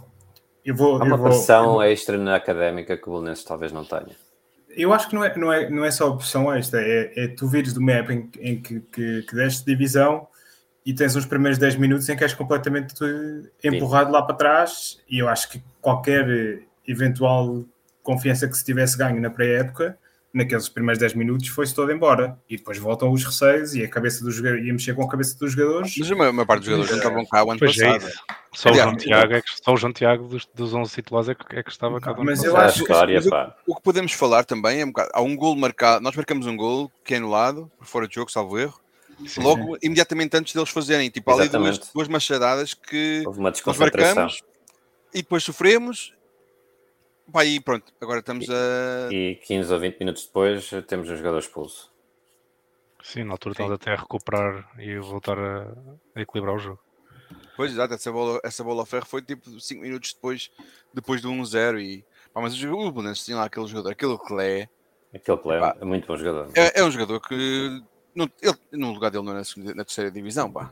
eu 0.63 0.75
vou, 0.75 0.97
Há 0.97 1.03
uma 1.03 1.15
eu 1.15 1.17
vou, 1.17 1.27
pressão 1.27 1.81
extra 1.81 2.17
na 2.17 2.35
académica 2.35 2.95
que 2.95 3.09
o 3.09 3.13
Belenenses 3.13 3.43
talvez 3.43 3.71
não 3.71 3.83
tenha. 3.83 4.15
Eu 4.75 4.93
acho 4.93 5.09
que 5.09 5.15
não 5.15 5.23
é, 5.23 5.37
não 5.37 5.53
é, 5.53 5.69
não 5.69 5.85
é 5.85 5.91
só 5.91 6.09
a 6.09 6.17
pressão 6.17 6.53
extra, 6.53 6.81
é, 6.81 7.11
é 7.15 7.27
tu 7.27 7.47
vires 7.47 7.73
do 7.73 7.81
map 7.81 8.09
em, 8.09 8.29
em 8.39 8.61
que, 8.61 8.79
que, 8.79 9.21
que 9.23 9.35
deste 9.35 9.65
divisão 9.65 10.27
e 10.85 10.93
tens 10.93 11.15
os 11.15 11.25
primeiros 11.25 11.57
10 11.57 11.75
minutos 11.75 12.07
em 12.09 12.15
que 12.15 12.23
és 12.23 12.33
completamente 12.33 12.95
empurrado 13.63 14.07
Sim. 14.07 14.13
lá 14.13 14.21
para 14.23 14.35
trás 14.35 14.99
e 15.07 15.19
eu 15.19 15.27
acho 15.27 15.49
que 15.49 15.61
qualquer 15.79 16.63
eventual 16.87 17.63
confiança 18.01 18.47
que 18.47 18.57
se 18.57 18.65
tivesse 18.65 18.97
ganho 18.97 19.21
na 19.21 19.29
pré-época 19.29 19.97
naqueles 20.33 20.69
primeiros 20.69 20.99
10 20.99 21.13
minutos 21.15 21.47
foi-se 21.49 21.75
todo 21.75 21.91
embora 21.91 22.39
e 22.49 22.55
depois 22.55 22.77
voltam 22.77 23.11
os 23.11 23.23
receios 23.23 23.75
e 23.75 23.83
a 23.83 23.89
cabeça 23.89 24.23
dos 24.23 24.35
jogadores 24.35 24.65
ia 24.65 24.71
mexer 24.71 24.95
com 24.95 25.03
a 25.03 25.09
cabeça 25.09 25.37
dos 25.37 25.51
jogadores. 25.51 25.93
Mas 25.97 26.11
a 26.11 26.15
maior 26.15 26.45
parte 26.45 26.59
dos 26.59 26.65
jogadores 26.67 26.91
não 26.91 26.97
estavam 26.97 27.25
cá 27.25 27.43
o 27.43 27.51
ano 27.51 27.59
pois 27.59 27.77
é 27.77 27.93
passado. 27.93 28.07
É 28.07 28.41
só, 28.53 28.71
o 28.71 28.73
João 28.73 28.95
Tiago 28.95 29.33
é 29.33 29.41
que, 29.41 29.49
só 29.63 29.73
o 29.73 29.77
João 29.77 29.93
Tiago 29.93 30.27
dos, 30.27 30.45
dos 30.53 30.73
11 30.73 30.93
titulares 30.93 31.29
é 31.29 31.35
que, 31.35 31.55
é 31.57 31.63
que 31.63 31.69
estava 31.69 31.99
cá. 31.99 32.15
Mas 32.17 32.43
eu 32.43 32.55
acho 32.55 32.83
que 32.83 32.91
o, 32.91 33.71
o, 33.73 33.75
que 33.75 33.81
podemos 33.81 34.13
falar 34.13 34.43
também 34.45 34.81
é 34.81 34.85
um 34.85 34.89
bocado, 34.89 35.09
há 35.13 35.21
um 35.21 35.35
gol 35.35 35.55
marcado, 35.55 36.03
nós 36.03 36.15
marcamos 36.15 36.47
um 36.47 36.55
gol 36.55 36.91
que 37.03 37.13
é 37.13 37.17
anulado 37.17 37.69
por 37.77 37.85
fora 37.85 38.07
de 38.07 38.15
jogo, 38.15 38.31
salvo 38.31 38.57
erro. 38.57 38.79
Sim, 39.27 39.43
logo, 39.43 39.77
imediatamente 39.83 40.35
antes 40.35 40.53
deles 40.53 40.69
fazerem, 40.69 41.09
tipo, 41.09 41.31
ali 41.31 41.47
duas, 41.47 41.77
duas 41.93 42.07
machadadas 42.07 42.73
que 42.73 43.23
nós 43.65 43.77
marcamos 43.77 44.41
e 45.13 45.17
depois 45.17 45.43
sofremos 45.43 46.13
Pá, 47.31 47.45
e 47.45 47.59
pronto, 47.59 47.93
agora 48.01 48.19
estamos 48.19 48.49
a. 48.49 49.09
E 49.11 49.35
15 49.45 49.73
ou 49.73 49.79
20 49.79 49.99
minutos 49.99 50.25
depois 50.25 50.69
temos 50.87 51.09
um 51.09 51.15
jogador 51.15 51.39
expulso. 51.39 51.91
Sim, 53.03 53.23
na 53.23 53.33
altura 53.33 53.53
estamos 53.53 53.71
até 53.73 53.91
a 53.91 53.95
recuperar 53.95 54.69
e 54.77 54.97
voltar 54.99 55.37
a, 55.37 55.73
a, 56.15 56.21
equilibrar 56.21 56.55
o 56.55 56.59
jogo. 56.59 56.79
Pois, 57.55 57.71
exato, 57.71 57.93
essa 57.93 58.11
bola, 58.11 58.39
essa 58.43 58.63
bola 58.63 58.81
ao 58.81 58.85
ferro 58.85 59.05
foi 59.05 59.21
tipo 59.21 59.59
5 59.59 59.81
minutos 59.81 60.13
depois, 60.13 60.51
depois 60.93 61.21
do 61.21 61.29
1-0 61.29 61.81
e... 61.81 62.05
Pá, 62.33 62.41
mas 62.41 62.61
o 62.63 62.91
Belenenses 62.91 63.25
tinha 63.25 63.37
lá 63.37 63.45
aquele 63.45 63.67
jogador, 63.67 63.91
aquele 63.91 64.17
Clé... 64.17 64.69
Aquele 65.13 65.37
Clé 65.37 65.75
é 65.79 65.85
muito 65.85 66.07
bom 66.07 66.17
jogador. 66.17 66.49
É, 66.55 66.79
é 66.79 66.83
um 66.83 66.91
jogador 66.91 67.19
que... 67.19 67.81
No, 68.13 68.29
ele, 68.41 68.57
no 68.71 68.91
lugar 68.93 69.09
dele 69.09 69.23
não 69.23 69.33
é 69.33 69.35
na, 69.35 69.43
segunda, 69.43 69.73
na 69.73 69.83
terceira 69.83 70.11
divisão, 70.11 70.51
pá. 70.51 70.71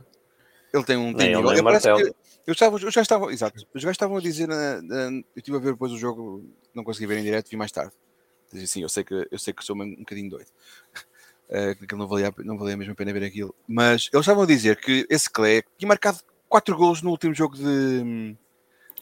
Ele 0.72 0.84
tem 0.84 0.96
um... 0.96 1.12
Tem, 1.14 1.32
ele, 1.32 1.48
ele, 1.48 2.14
eu, 2.46 2.52
estava, 2.52 2.76
eu 2.76 2.90
já 2.90 3.02
estava, 3.02 3.32
exato, 3.32 3.66
os 3.74 3.82
gajos 3.82 3.94
estavam 3.94 4.16
a 4.16 4.20
dizer, 4.20 4.48
na, 4.48 4.82
na, 4.82 4.96
eu 5.10 5.24
estive 5.36 5.56
a 5.56 5.60
ver 5.60 5.72
depois 5.72 5.92
o 5.92 5.98
jogo, 5.98 6.44
não 6.74 6.84
consegui 6.84 7.06
ver 7.06 7.18
em 7.18 7.24
direto, 7.24 7.48
vi 7.48 7.56
mais 7.56 7.72
tarde. 7.72 7.92
Dizia 8.52 8.64
assim, 8.64 8.82
eu 8.82 8.88
sei 8.88 9.04
que, 9.04 9.28
eu 9.30 9.38
sei 9.38 9.54
que 9.54 9.64
sou 9.64 9.76
um, 9.76 9.82
um 9.82 9.96
bocadinho 9.96 10.30
doido, 10.30 10.48
uh, 11.50 11.74
que 11.86 11.94
não 11.94 12.08
valia, 12.08 12.32
não 12.38 12.58
valia 12.58 12.76
mesmo 12.76 12.92
a 12.92 12.96
pena 12.96 13.12
ver 13.12 13.24
aquilo. 13.24 13.54
Mas 13.66 14.08
eles 14.12 14.24
estavam 14.24 14.42
a 14.42 14.46
dizer 14.46 14.76
que 14.76 15.06
esse 15.08 15.30
Clé 15.30 15.62
tinha 15.78 15.88
marcado 15.88 16.18
4 16.48 16.76
golos 16.76 17.02
no 17.02 17.10
último 17.10 17.34
jogo 17.34 17.56
de. 17.56 18.36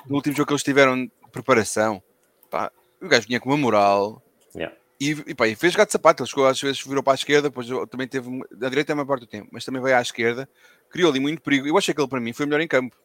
No 0.06 0.16
último 0.16 0.36
jogo 0.36 0.46
que 0.46 0.52
eles 0.52 0.62
tiveram 0.62 1.04
de 1.04 1.10
preparação. 1.32 2.02
Pá, 2.50 2.70
o 3.00 3.08
gajo 3.08 3.26
vinha 3.26 3.40
com 3.40 3.48
uma 3.48 3.56
moral. 3.56 4.22
Yeah. 4.54 4.76
E, 5.00 5.10
e, 5.28 5.34
pá, 5.34 5.48
e 5.48 5.54
fez 5.54 5.74
gato 5.74 5.88
de 5.88 5.92
sapato, 5.92 6.22
ele 6.22 6.28
chegou 6.28 6.46
às 6.46 6.60
vezes 6.60 6.82
virou 6.82 7.02
para 7.02 7.12
a 7.12 7.14
esquerda, 7.14 7.48
depois 7.48 7.68
também 7.88 8.08
teve 8.08 8.28
a 8.60 8.68
direita 8.68 8.90
é 8.90 8.94
a 8.94 8.96
maior 8.96 9.06
parte 9.06 9.20
do 9.20 9.26
tempo, 9.26 9.48
mas 9.52 9.64
também 9.64 9.80
veio 9.80 9.96
à 9.96 10.02
esquerda, 10.02 10.48
criou 10.90 11.10
ali 11.10 11.20
muito 11.20 11.40
perigo. 11.40 11.68
Eu 11.68 11.78
achei 11.78 11.94
que 11.94 12.00
ele 12.00 12.08
para 12.08 12.20
mim 12.20 12.32
foi 12.32 12.46
o 12.46 12.48
melhor 12.48 12.60
em 12.60 12.66
campo 12.66 12.96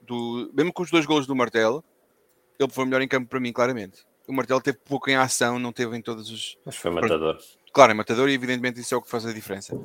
do, 0.00 0.50
mesmo 0.52 0.72
com 0.72 0.82
os 0.82 0.90
dois 0.90 1.06
golos 1.06 1.26
do 1.26 1.34
Martelo, 1.34 1.84
ele 2.58 2.70
foi 2.70 2.84
melhor 2.84 3.00
em 3.02 3.08
campo 3.08 3.28
para 3.28 3.40
mim, 3.40 3.52
claramente. 3.52 4.04
O 4.26 4.32
Martelo 4.32 4.60
teve 4.60 4.78
pouco 4.84 5.10
em 5.10 5.16
ação, 5.16 5.58
não 5.58 5.72
teve 5.72 5.96
em 5.96 6.02
todos 6.02 6.30
os. 6.30 6.58
Mas 6.64 6.76
foi 6.76 6.90
matador. 6.90 7.38
Claro, 7.72 7.92
é 7.92 7.94
matador 7.94 8.28
e 8.28 8.34
evidentemente 8.34 8.80
isso 8.80 8.94
é 8.94 8.96
o 8.96 9.02
que 9.02 9.10
faz 9.10 9.26
a 9.26 9.32
diferença. 9.32 9.78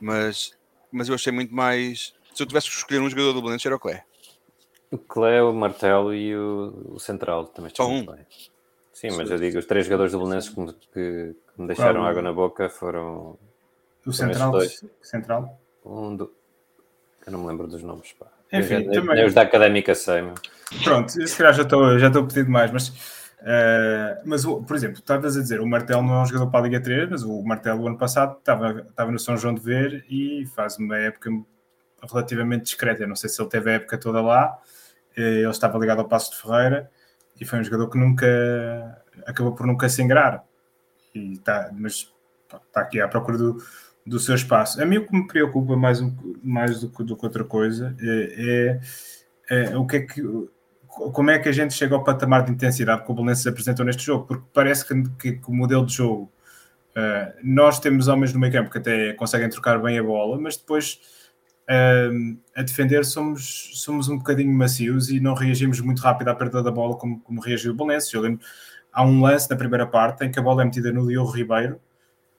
Mas, 0.00 0.52
mas 0.90 1.08
eu 1.08 1.14
achei 1.14 1.32
muito 1.32 1.54
mais. 1.54 2.14
Se 2.34 2.42
eu 2.42 2.46
tivesse 2.46 2.68
que 2.68 2.76
escolher 2.76 3.00
um 3.00 3.08
jogador 3.08 3.32
do 3.32 3.40
Belenenses 3.40 3.64
era 3.66 3.76
o 3.76 3.80
Clé. 3.80 4.04
O 4.90 4.98
Clé, 4.98 5.42
o 5.42 5.52
Martelo 5.52 6.14
e 6.14 6.36
o, 6.36 6.92
o 6.94 7.00
Central 7.00 7.46
também 7.46 7.68
estão 7.68 7.90
muito 7.90 8.12
bem. 8.12 8.26
Sim, 8.92 9.10
mas 9.10 9.30
eu 9.30 9.38
digo, 9.38 9.58
os 9.58 9.66
três 9.66 9.84
jogadores 9.84 10.12
do 10.12 10.18
Belenenses 10.18 10.50
que, 10.50 10.64
que, 10.64 11.34
que, 11.54 11.60
me 11.60 11.66
deixaram 11.66 12.04
água 12.04 12.22
na 12.22 12.32
boca 12.32 12.68
foram. 12.68 13.38
O 14.06 14.12
Central? 14.12 14.52
Central? 15.02 15.60
Um 15.84 16.16
do, 16.16 16.32
Eu 17.26 17.32
não 17.32 17.40
me 17.40 17.46
lembro 17.46 17.66
dos 17.66 17.82
nomes. 17.82 18.12
Pá. 18.12 18.35
Enfim, 18.58 18.86
eu, 18.86 18.92
também... 18.92 19.20
eu 19.20 19.26
os 19.26 19.34
da 19.34 19.42
académica 19.42 19.94
sei. 19.94 20.22
Meu. 20.22 20.34
Pronto, 20.82 21.10
se 21.10 21.36
calhar 21.36 21.54
já 21.54 21.62
estou 21.62 21.98
já 21.98 22.08
estou 22.08 22.22
a 22.22 22.26
pedir 22.26 22.44
demais, 22.44 22.70
mas, 22.70 22.88
uh, 22.88 24.20
mas 24.24 24.44
por 24.44 24.74
exemplo, 24.74 24.98
estavas 24.98 25.36
a 25.36 25.40
dizer, 25.40 25.60
o 25.60 25.66
Martelo 25.66 26.02
não 26.02 26.14
é 26.14 26.22
um 26.22 26.26
jogador 26.26 26.50
para 26.50 26.60
a 26.60 26.62
Liga 26.64 26.80
3, 26.80 27.10
mas 27.10 27.22
o 27.22 27.42
Martelo, 27.42 27.82
o 27.82 27.86
ano 27.86 27.98
passado, 27.98 28.36
estava, 28.38 28.86
estava 28.88 29.12
no 29.12 29.18
São 29.18 29.36
João 29.36 29.54
de 29.54 29.60
Ver 29.60 30.04
e 30.10 30.46
faz 30.54 30.76
uma 30.78 30.96
época 30.98 31.30
relativamente 32.10 32.64
discreta. 32.64 33.02
Eu 33.02 33.08
não 33.08 33.16
sei 33.16 33.30
se 33.30 33.40
ele 33.40 33.48
teve 33.48 33.70
a 33.70 33.74
época 33.74 33.98
toda 33.98 34.20
lá, 34.20 34.58
eh, 35.16 35.40
ele 35.40 35.50
estava 35.50 35.78
ligado 35.78 36.00
ao 36.00 36.08
Passo 36.08 36.32
de 36.32 36.42
Ferreira 36.42 36.90
e 37.40 37.44
foi 37.44 37.60
um 37.60 37.64
jogador 37.64 37.88
que 37.88 37.98
nunca 37.98 39.02
acabou 39.26 39.54
por 39.54 39.66
nunca 39.66 39.88
se 39.88 40.02
engrar. 40.02 40.44
E 41.14 41.32
está, 41.32 41.70
mas 41.72 42.12
está 42.66 42.80
aqui 42.80 43.00
à 43.00 43.08
procura 43.08 43.38
do, 43.38 43.56
do 44.06 44.20
seu 44.20 44.34
espaço. 44.34 44.80
A 44.80 44.86
mim 44.86 44.98
o 44.98 45.06
que 45.06 45.12
me 45.12 45.26
preocupa 45.26 45.76
mais, 45.76 46.00
mais 46.42 46.80
do, 46.80 46.88
que, 46.88 47.02
do 47.02 47.16
que 47.16 47.26
outra 47.26 47.42
coisa 47.42 47.94
é, 48.00 48.80
é, 49.50 49.70
é, 49.72 49.76
o 49.76 49.84
que 49.84 49.96
é 49.96 50.00
que 50.02 50.22
como 51.12 51.30
é 51.30 51.38
que 51.38 51.48
a 51.48 51.52
gente 51.52 51.74
chega 51.74 51.94
ao 51.94 52.02
patamar 52.02 52.44
de 52.44 52.52
intensidade 52.52 53.04
que 53.04 53.10
o 53.10 53.14
Belenenses 53.14 53.46
apresentou 53.46 53.84
neste 53.84 54.02
jogo, 54.02 54.26
porque 54.26 54.44
parece 54.54 54.86
que, 54.86 55.02
que, 55.18 55.32
que 55.32 55.50
o 55.50 55.54
modelo 55.54 55.84
de 55.84 55.92
jogo 55.92 56.32
uh, 56.96 57.34
nós 57.44 57.78
temos 57.78 58.08
homens 58.08 58.32
no 58.32 58.40
meio 58.40 58.52
campo 58.52 58.70
que 58.70 58.78
até 58.78 59.12
conseguem 59.12 59.50
trocar 59.50 59.78
bem 59.82 59.98
a 59.98 60.02
bola, 60.02 60.40
mas 60.40 60.56
depois 60.56 60.98
uh, 61.68 62.38
a 62.54 62.62
defender 62.62 63.04
somos, 63.04 63.72
somos 63.74 64.08
um 64.08 64.16
bocadinho 64.16 64.50
macios 64.54 65.10
e 65.10 65.20
não 65.20 65.34
reagimos 65.34 65.80
muito 65.80 66.00
rápido 66.00 66.28
à 66.28 66.34
perda 66.34 66.62
da 66.62 66.70
bola 66.70 66.96
como, 66.96 67.20
como 67.20 67.42
reagiu 67.42 67.72
o 67.72 67.74
Belenenses. 67.76 68.10
Há 68.90 69.04
um 69.04 69.20
lance 69.20 69.50
na 69.50 69.56
primeira 69.56 69.86
parte 69.86 70.24
em 70.24 70.30
que 70.30 70.38
a 70.38 70.42
bola 70.42 70.62
é 70.62 70.64
metida 70.64 70.90
no 70.90 71.06
Diogo 71.06 71.30
Ribeiro 71.30 71.78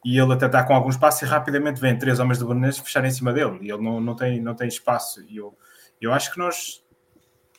e 0.06 0.18
ele 0.20 0.34
até 0.34 0.46
está 0.46 0.64
com 0.64 0.74
algum 0.74 0.90
espaço 0.90 1.26
e 1.26 1.28
rapidamente 1.28 1.82
vem 1.82 1.98
três 1.98 2.20
homens 2.20 2.40
do 2.40 2.48
Belenenses 2.48 2.80
fechar 2.80 3.04
em 3.06 3.12
cima 3.12 3.34
dele 3.34 3.60
e 3.62 3.72
ele 3.72 3.82
não, 3.82 4.00
não, 4.00 4.16
tem, 4.16 4.42
não 4.42 4.56
tem 4.56 4.68
espaço. 4.68 5.24
E 5.28 5.38
eu, 5.38 5.58
eu 6.00 6.14
acho 6.14 6.32
que 6.32 6.38
nós, 6.38 6.84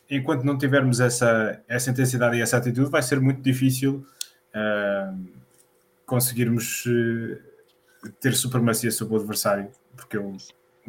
enquanto 0.09 0.43
não 0.43 0.57
tivermos 0.57 0.99
essa, 0.99 1.61
essa 1.67 1.89
intensidade 1.89 2.37
e 2.37 2.41
essa 2.41 2.57
atitude, 2.57 2.89
vai 2.89 3.01
ser 3.01 3.19
muito 3.19 3.41
difícil 3.41 4.05
uh, 4.55 5.27
conseguirmos 6.05 6.85
uh, 6.85 8.09
ter 8.19 8.33
supremacia 8.33 8.91
sobre 8.91 9.15
o 9.15 9.17
adversário, 9.17 9.69
porque 9.95 10.17
eu 10.17 10.35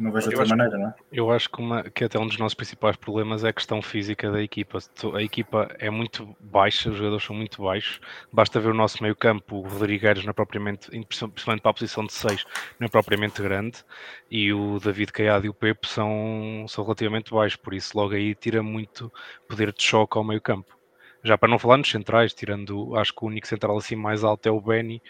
não 0.01 0.11
vejo 0.11 0.29
outra 0.29 0.45
maneira, 0.45 0.77
não 0.77 0.87
é? 0.87 0.95
Eu 1.11 1.31
acho 1.31 1.49
que, 1.49 1.59
uma, 1.59 1.83
que 1.83 2.03
até 2.03 2.19
um 2.19 2.25
dos 2.25 2.37
nossos 2.37 2.55
principais 2.55 2.95
problemas 2.95 3.43
é 3.43 3.49
a 3.49 3.53
questão 3.53 3.81
física 3.81 4.31
da 4.31 4.41
equipa. 4.41 4.79
A 5.13 5.21
equipa 5.21 5.73
é 5.79 5.89
muito 5.89 6.35
baixa, 6.39 6.89
os 6.89 6.97
jogadores 6.97 7.23
são 7.23 7.35
muito 7.35 7.61
baixos. 7.61 8.01
Basta 8.31 8.59
ver 8.59 8.69
o 8.69 8.73
nosso 8.73 9.01
meio 9.03 9.15
campo, 9.15 9.57
o 9.57 9.67
Rodrigues 9.67 10.23
não 10.23 10.31
é 10.31 10.33
propriamente, 10.33 10.89
principalmente 10.89 11.61
para 11.61 11.71
a 11.71 11.73
posição 11.73 12.05
de 12.05 12.13
6, 12.13 12.45
não 12.79 12.85
é 12.87 12.89
propriamente 12.89 13.41
grande. 13.41 13.83
E 14.29 14.51
o 14.51 14.79
David 14.79 15.11
Caiado 15.13 15.45
e 15.45 15.49
o 15.49 15.53
Pepe 15.53 15.87
são, 15.87 16.65
são 16.67 16.83
relativamente 16.83 17.31
baixos, 17.31 17.57
por 17.57 17.73
isso 17.73 17.95
logo 17.95 18.13
aí 18.13 18.33
tira 18.33 18.63
muito 18.63 19.11
poder 19.47 19.71
de 19.71 19.83
choque 19.83 20.17
ao 20.17 20.23
meio 20.23 20.41
campo. 20.41 20.75
Já 21.23 21.37
para 21.37 21.49
não 21.49 21.59
falar 21.59 21.77
nos 21.77 21.89
centrais, 21.89 22.33
tirando, 22.33 22.95
acho 22.95 23.13
que 23.13 23.23
o 23.23 23.27
único 23.27 23.47
central 23.47 23.77
assim 23.77 23.95
mais 23.95 24.23
alto 24.23 24.47
é 24.47 24.51
o 24.51 24.59
Benny. 24.59 25.01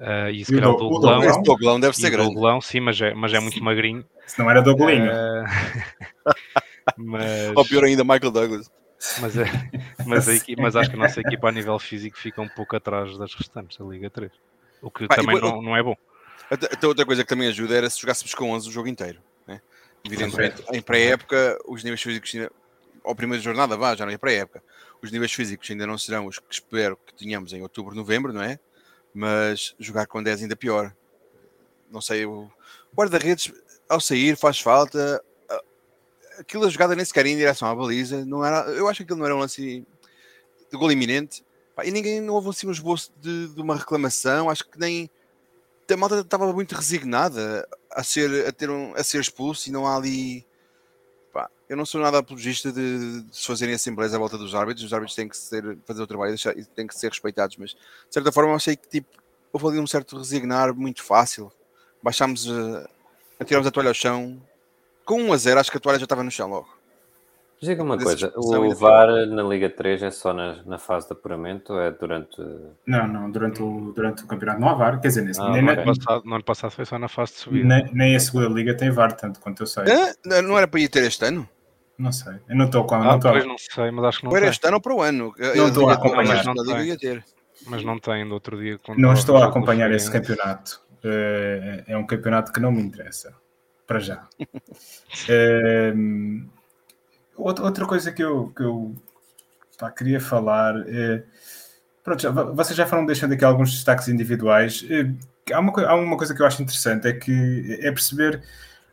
Uh, 0.00 0.30
e 0.32 0.44
se 0.44 0.54
calhar 0.54 0.70
o 0.70 0.76
Doglão. 0.76 1.22
Esse 1.22 1.42
Doglão 1.42 1.78
deve 1.78 1.94
ser 1.94 2.08
grande. 2.08 2.30
O 2.30 2.34
Doglão, 2.34 2.60
sim, 2.60 2.80
mas 2.80 2.98
é, 3.00 3.12
mas 3.12 3.34
é 3.34 3.38
muito 3.38 3.62
magrinho. 3.62 4.02
Se 4.26 4.38
não 4.38 4.50
era 4.50 4.62
Doglinho. 4.62 5.10
Uh, 5.10 5.44
mas... 6.96 7.52
Ou 7.54 7.64
pior 7.66 7.84
ainda, 7.84 8.02
Michael 8.02 8.30
Douglas. 8.30 8.70
Mas, 9.20 9.36
é, 9.36 9.44
mas, 10.06 10.28
a 10.28 10.32
equipa, 10.36 10.62
mas 10.62 10.74
acho 10.74 10.88
que 10.88 10.96
a 10.96 10.98
nossa 10.98 11.20
equipa 11.20 11.48
a 11.48 11.52
nível 11.52 11.78
físico 11.78 12.18
fica 12.18 12.40
um 12.40 12.48
pouco 12.48 12.76
atrás 12.76 13.16
das 13.18 13.34
restantes 13.34 13.76
da 13.76 13.84
Liga 13.84 14.08
3. 14.08 14.30
O 14.80 14.90
que 14.90 15.06
também 15.06 15.36
e, 15.36 15.40
não, 15.40 15.60
não 15.60 15.76
é 15.76 15.82
bom. 15.82 15.94
Até 16.50 16.86
outra 16.86 17.04
coisa 17.04 17.22
que 17.22 17.28
também 17.28 17.48
ajuda 17.48 17.76
era 17.76 17.88
se 17.88 18.00
jogássemos 18.00 18.34
com 18.34 18.50
11 18.50 18.68
o 18.68 18.72
jogo 18.72 18.88
inteiro. 18.88 19.20
Né? 19.46 19.60
Evidentemente, 20.04 20.62
em 20.72 20.80
pré-época, 20.80 21.58
os 21.66 21.84
níveis 21.84 22.02
físicos 22.02 22.34
ainda. 22.34 22.50
Ou 23.02 23.14
primeira 23.14 23.42
jornada, 23.42 23.76
vá, 23.76 23.94
já 23.94 24.04
não 24.04 24.12
é 24.12 24.18
pré-época. 24.18 24.62
Os 25.02 25.10
níveis 25.10 25.32
físicos 25.32 25.70
ainda 25.70 25.86
não 25.86 25.96
serão 25.96 26.26
os 26.26 26.38
que 26.38 26.52
espero 26.52 26.98
que 27.06 27.14
tenhamos 27.14 27.52
em 27.52 27.62
outubro, 27.62 27.94
novembro, 27.94 28.32
não 28.32 28.42
é? 28.42 28.58
Mas 29.12 29.74
jogar 29.78 30.06
com 30.06 30.22
10 30.22 30.42
ainda 30.42 30.56
pior. 30.56 30.94
Não 31.90 32.00
sei, 32.00 32.24
o 32.24 32.50
guarda-redes 32.94 33.52
ao 33.88 34.00
sair 34.00 34.36
faz 34.36 34.60
falta. 34.60 35.22
Aquilo 36.38 36.64
a 36.64 36.70
jogada 36.70 36.94
nem 36.94 37.04
sequer 37.04 37.26
em 37.26 37.36
direção 37.36 37.68
à 37.68 37.74
baliza. 37.74 38.24
Não 38.24 38.44
era, 38.44 38.70
eu 38.70 38.88
acho 38.88 38.98
que 38.98 39.02
aquilo 39.02 39.18
não 39.18 39.26
era 39.26 39.36
um 39.36 39.40
lance 39.40 39.84
de 40.70 40.76
gol 40.76 40.92
iminente. 40.92 41.44
E 41.82 41.90
ninguém 41.90 42.20
não 42.20 42.34
houve 42.34 42.50
assim 42.50 42.66
um 42.66 42.72
esboço 42.72 43.12
de, 43.20 43.48
de 43.48 43.60
uma 43.60 43.76
reclamação. 43.76 44.48
Acho 44.48 44.68
que 44.68 44.78
nem 44.78 45.10
a 45.90 45.96
malta 45.96 46.20
estava 46.20 46.52
muito 46.52 46.74
resignada 46.74 47.66
a 47.90 48.02
ser, 48.04 48.46
a 48.46 48.52
ter 48.52 48.70
um, 48.70 48.94
a 48.94 49.02
ser 49.02 49.20
expulso 49.20 49.68
e 49.68 49.72
não 49.72 49.86
há 49.86 49.96
ali. 49.96 50.46
Eu 51.70 51.76
não 51.76 51.86
sou 51.86 52.00
nada 52.00 52.18
apologista 52.18 52.70
de, 52.70 53.22
de 53.22 53.36
se 53.36 53.46
fazerem 53.46 53.74
assembleias 53.74 54.12
à 54.12 54.18
volta 54.18 54.36
dos 54.36 54.54
árbitros. 54.54 54.84
Os 54.84 54.92
árbitros 54.92 55.14
têm 55.14 55.28
que 55.28 55.36
ser, 55.36 55.78
fazer 55.86 56.02
o 56.02 56.06
trabalho 56.06 56.34
e 56.34 56.64
têm 56.64 56.86
que 56.86 56.94
ser 56.94 57.08
respeitados, 57.08 57.56
mas 57.56 57.70
de 57.70 57.78
certa 58.10 58.30
forma 58.30 58.50
eu 58.50 58.56
achei 58.56 58.76
que 58.76 58.88
tipo, 58.88 59.08
houve 59.52 59.68
ali 59.68 59.78
um 59.78 59.86
certo 59.86 60.18
resignar 60.18 60.74
muito 60.74 61.02
fácil. 61.02 61.50
Baixámos 62.02 62.46
uh, 62.46 62.88
Tiramos 63.44 63.66
a 63.66 63.70
toalha 63.70 63.90
ao 63.90 63.94
chão. 63.94 64.40
Com 65.04 65.22
1 65.22 65.32
a 65.32 65.36
0, 65.36 65.60
acho 65.60 65.70
que 65.70 65.76
a 65.76 65.80
toalha 65.80 65.98
já 65.98 66.04
estava 66.04 66.22
no 66.22 66.30
chão 66.30 66.48
logo. 66.48 66.68
Diga 67.62 67.82
uma 67.82 67.98
coisa, 67.98 68.32
o 68.36 68.74
VAR 68.74 69.26
na 69.26 69.42
Liga 69.42 69.68
3 69.68 70.02
é 70.04 70.10
só 70.10 70.32
na, 70.32 70.62
na 70.64 70.78
fase 70.78 71.08
de 71.08 71.12
apuramento 71.12 71.74
ou 71.74 71.80
é 71.80 71.90
durante. 71.90 72.40
Não, 72.86 73.06
não, 73.06 73.30
durante 73.30 73.62
o, 73.62 73.92
durante 73.94 74.24
o 74.24 74.26
campeonato 74.26 74.60
não 74.62 74.70
há 74.70 74.74
VAR, 74.74 74.98
quer 74.98 75.08
dizer, 75.08 75.20
nesse, 75.20 75.38
ah, 75.42 75.50
nem, 75.50 75.64
okay. 75.64 75.84
no, 75.84 75.94
passado, 75.94 76.24
no 76.24 76.34
ano 76.36 76.44
passado 76.44 76.70
foi 76.70 76.86
só 76.86 76.98
na 76.98 77.08
fase 77.08 77.32
de 77.32 77.38
subida. 77.40 77.68
Nem, 77.68 77.92
nem 77.92 78.16
a 78.16 78.20
segunda 78.20 78.48
Liga 78.48 78.74
tem 78.74 78.90
VAR, 78.90 79.12
tanto 79.12 79.40
quanto 79.40 79.62
eu 79.62 79.66
sei. 79.66 79.84
É? 79.84 80.40
Não 80.40 80.56
era 80.56 80.66
para 80.66 80.80
ir 80.80 80.88
ter 80.88 81.04
este 81.04 81.22
ano? 81.26 81.46
Não 82.00 82.12
sei, 82.12 82.32
eu 82.48 82.56
não 82.56 82.64
estou 82.64 82.86
com 82.86 82.94
a. 82.94 83.12
Ah, 83.12 83.18
não, 83.18 83.46
não 83.46 83.58
sei, 83.58 83.90
mas 83.90 84.04
acho 84.06 84.18
que 84.20 84.24
não. 84.24 84.30
Ou 84.30 84.36
era 84.38 84.46
este 84.46 84.66
ano 84.66 84.76
ou 84.76 84.80
para 84.80 84.94
o 84.94 85.02
ano? 85.02 85.34
Não 85.38 85.68
estou 85.68 85.90
a 85.90 85.92
acompanhar. 85.92 86.34
Mas 86.34 86.46
não, 86.46 86.54
tem, 86.54 87.22
mas 87.66 87.84
não 87.84 87.98
tem 87.98 88.26
do 88.26 88.32
outro 88.32 88.58
dia. 88.58 88.80
Não 88.96 89.12
estou 89.12 89.36
a 89.36 89.44
acompanhar 89.44 89.92
esse 89.92 90.10
campeonato. 90.10 90.80
É, 91.04 91.84
é 91.88 91.96
um 91.98 92.06
campeonato 92.06 92.52
que 92.52 92.60
não 92.60 92.72
me 92.72 92.80
interessa 92.80 93.34
para 93.86 93.98
já. 93.98 94.26
um, 95.94 96.48
outra 97.36 97.84
coisa 97.84 98.10
que 98.12 98.24
eu, 98.24 98.50
que 98.56 98.62
eu 98.62 98.94
pá, 99.78 99.90
queria 99.90 100.20
falar 100.20 100.82
é. 100.88 101.22
Pronto, 102.02 102.22
já, 102.22 102.30
vocês 102.30 102.74
já 102.74 102.86
foram 102.86 103.04
deixando 103.04 103.34
aqui 103.34 103.44
alguns 103.44 103.72
destaques 103.72 104.08
individuais. 104.08 104.86
Há 105.52 105.60
uma, 105.60 105.82
há 105.82 105.94
uma 105.96 106.16
coisa 106.16 106.34
que 106.34 106.40
eu 106.40 106.46
acho 106.46 106.62
interessante, 106.62 107.08
é 107.08 107.12
que 107.12 107.78
é 107.82 107.92
perceber 107.92 108.42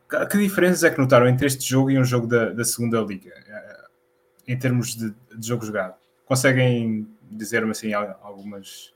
que 0.08 0.38
diferenças 0.38 0.84
é 0.84 0.90
que 0.90 1.00
notaram 1.00 1.28
entre 1.28 1.48
este 1.48 1.68
jogo 1.68 1.92
e 1.92 1.98
um 1.98 2.04
jogo 2.04 2.28
da, 2.28 2.50
da 2.50 2.64
segunda 2.64 3.00
liga, 3.02 3.34
eh, 3.48 3.86
em 4.48 4.58
termos 4.58 4.96
de, 4.96 5.14
de 5.36 5.48
jogo 5.48 5.66
jogado. 5.66 5.96
Conseguem 6.26 7.08
dizer-me 7.24 7.72
assim 7.72 7.94
algumas. 7.94 8.94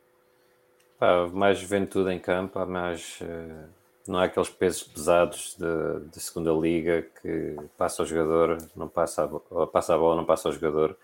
Pá, 0.97 1.27
mais 1.33 1.59
juventude 1.59 2.11
em 2.11 2.19
campo, 2.19 2.59
há 2.59 2.65
mais. 2.65 3.19
Uh 3.21 3.81
não 4.07 4.19
há 4.19 4.25
aqueles 4.25 4.49
pesos 4.49 4.83
pesados 4.83 5.55
de, 5.57 6.19
segunda 6.19 6.51
liga 6.51 7.05
que 7.21 7.55
passa 7.77 8.03
o 8.03 8.05
jogador, 8.05 8.57
não 8.75 8.87
passa 8.87 9.23
a, 9.23 9.67
passa 9.67 9.95
a 9.95 9.97
bola, 9.97 10.15
não 10.15 10.25
passa 10.25 10.49
o 10.49 10.51
jogador, 10.51 10.97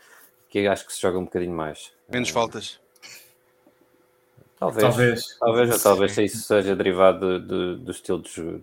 que 0.50 0.68
acho 0.68 0.86
que 0.86 0.94
se 0.94 1.02
joga 1.02 1.18
um 1.18 1.26
bocadinho 1.26 1.56
mais. 1.56 1.92
Menos 2.10 2.30
faltas. 2.30 2.80
Talvez, 4.60 4.82
talvez, 4.82 5.38
talvez, 5.40 5.72
ou 5.72 5.80
talvez 5.80 6.18
isso 6.18 6.40
seja 6.40 6.76
derivado 6.76 7.40
do, 7.40 7.78
do 7.78 7.92
estilo 7.92 8.22
de, 8.22 8.60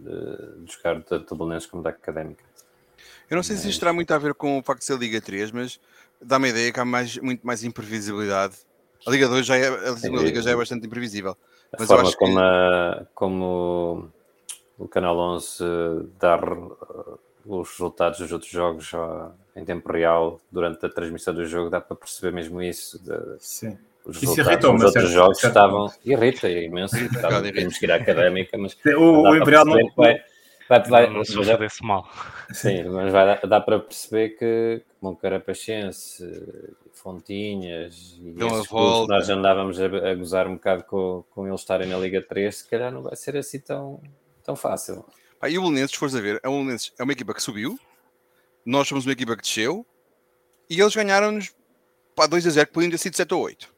de, 0.00 0.64
de 0.64 0.72
jogar 0.72 1.02
tanto 1.02 1.34
do 1.34 1.68
como 1.68 1.82
da 1.82 1.90
Académica. 1.90 2.44
Eu 3.30 3.36
não 3.36 3.42
sei 3.42 3.56
se 3.56 3.68
isto 3.68 3.80
terá 3.80 3.92
muito 3.92 4.12
a 4.12 4.18
ver 4.18 4.34
com 4.34 4.58
o 4.58 4.62
facto 4.62 4.80
de 4.80 4.86
ser 4.86 4.98
Liga 4.98 5.20
3, 5.20 5.50
mas 5.52 5.80
dá-me 6.20 6.48
a 6.48 6.50
ideia 6.50 6.72
que 6.72 6.80
há 6.80 6.84
mais, 6.84 7.16
muito 7.18 7.46
mais 7.46 7.64
imprevisibilidade. 7.64 8.56
A 9.06 9.10
Liga 9.10 9.28
2 9.28 9.46
já 9.46 9.56
é, 9.56 9.68
a 9.68 9.96
segunda 9.96 10.22
Liga 10.22 10.42
já 10.42 10.50
é 10.50 10.56
bastante 10.56 10.86
imprevisível. 10.86 11.36
A 11.72 11.76
Mas 11.78 11.88
forma 11.88 12.12
como, 12.12 12.34
que... 12.34 12.40
a, 12.40 13.06
como 13.14 14.10
o 14.78 14.86
Canal 14.86 15.16
11 15.16 15.64
dá 16.20 16.38
os 17.46 17.70
resultados 17.70 18.18
dos 18.18 18.30
outros 18.32 18.50
jogos 18.50 18.92
em 19.56 19.64
tempo 19.64 19.90
real 19.90 20.40
durante 20.50 20.84
a 20.84 20.88
transmissão 20.88 21.34
do 21.34 21.46
jogo, 21.46 21.70
dá 21.70 21.80
para 21.80 21.96
perceber 21.96 22.32
mesmo 22.32 22.62
isso. 22.62 23.02
De, 23.02 23.18
Sim. 23.38 23.78
Os 24.04 24.22
isso 24.22 24.40
irritou 24.40 24.72
dos 24.74 24.84
outros 24.84 25.10
jogos 25.10 25.38
certo. 25.38 25.52
estavam. 25.52 25.92
Irrita 26.04 26.48
é 26.48 26.64
imenso. 26.64 26.96
temos 27.54 27.78
que 27.78 27.86
ir 27.86 27.92
à 27.92 27.96
académica, 27.96 28.58
mas. 28.58 28.76
O, 28.96 29.22
o 29.22 29.36
Imperial 29.36 29.64
não. 29.64 29.76
Vai, 29.96 30.20
vai, 30.68 30.82
vai, 30.82 31.10
não, 31.10 31.24
se 31.24 31.34
vai, 31.36 31.68
mal. 31.82 32.08
Sim, 32.52 32.84
mas 32.84 33.12
vai, 33.12 33.38
dá 33.46 33.60
para 33.60 33.78
perceber 33.78 34.30
que, 34.30 34.82
como 35.00 35.16
Carapachense, 35.16 36.24
Fontinhas 36.92 38.16
e 38.20 38.32
Dão 38.32 38.62
volta. 38.64 39.14
nós 39.14 39.28
andávamos 39.28 39.80
a, 39.80 39.86
a, 39.86 40.14
gozar 40.14 40.46
um 40.46 40.54
bocado 40.54 40.84
com, 40.84 41.24
com 41.30 41.46
eles 41.46 41.60
estarem 41.60 41.88
na 41.88 41.98
Liga 41.98 42.22
3, 42.22 42.54
se 42.54 42.68
calhar 42.68 42.92
não 42.92 43.02
vai 43.02 43.16
ser 43.16 43.36
assim 43.36 43.60
tão, 43.60 44.00
tão 44.44 44.56
fácil. 44.56 45.04
Pá, 45.40 45.48
e 45.48 45.58
o 45.58 45.62
Belenenses, 45.62 45.92
se 45.92 45.98
fores 45.98 46.14
a 46.14 46.20
ver, 46.20 46.40
é, 46.42 46.48
um 46.48 46.70
é 46.70 47.02
uma 47.02 47.12
equipa 47.12 47.34
que 47.34 47.42
subiu, 47.42 47.78
nós 48.64 48.86
somos 48.86 49.04
uma 49.04 49.12
equipa 49.12 49.36
que 49.36 49.42
desceu 49.42 49.84
e 50.70 50.80
eles 50.80 50.94
ganharam-nos 50.94 51.52
2 52.16 52.46
a 52.46 52.50
0, 52.50 52.66
que 52.66 52.72
podiam 52.72 52.90
ter 52.90 52.98
sido 52.98 53.16
7 53.16 53.34
ou 53.34 53.42
8. 53.42 53.71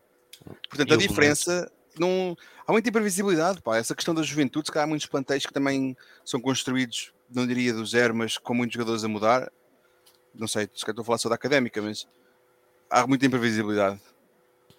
Portanto, 0.69 0.91
e 0.91 0.95
a 0.95 0.97
diferença. 0.97 1.71
Não, 1.99 2.37
há 2.67 2.73
muita 2.73 2.89
imprevisibilidade, 2.89 3.63
pá. 3.63 3.77
Essa 3.77 3.95
questão 3.95 4.15
da 4.15 4.23
juventude, 4.23 4.67
se 4.67 4.73
calhar 4.73 4.85
há 4.85 4.89
muitos 4.89 5.07
plantéis 5.07 5.47
que 5.47 5.53
também 5.53 5.97
são 6.25 6.41
construídos 6.41 7.15
não 7.33 7.47
diria 7.47 7.73
do 7.73 7.85
zero, 7.85 8.15
mas 8.15 8.39
com 8.39 8.55
muitos 8.55 8.75
jogadores 8.75 9.05
a 9.05 9.09
mudar. 9.09 9.51
Não 10.35 10.49
sei, 10.49 10.69
se 10.75 10.89
estou 10.89 11.03
a 11.03 11.05
falar 11.05 11.19
só 11.19 11.29
da 11.29 11.35
académica, 11.35 11.81
mas 11.81 12.07
há 12.91 13.07
muita 13.07 13.27
imprevisibilidade. 13.27 14.01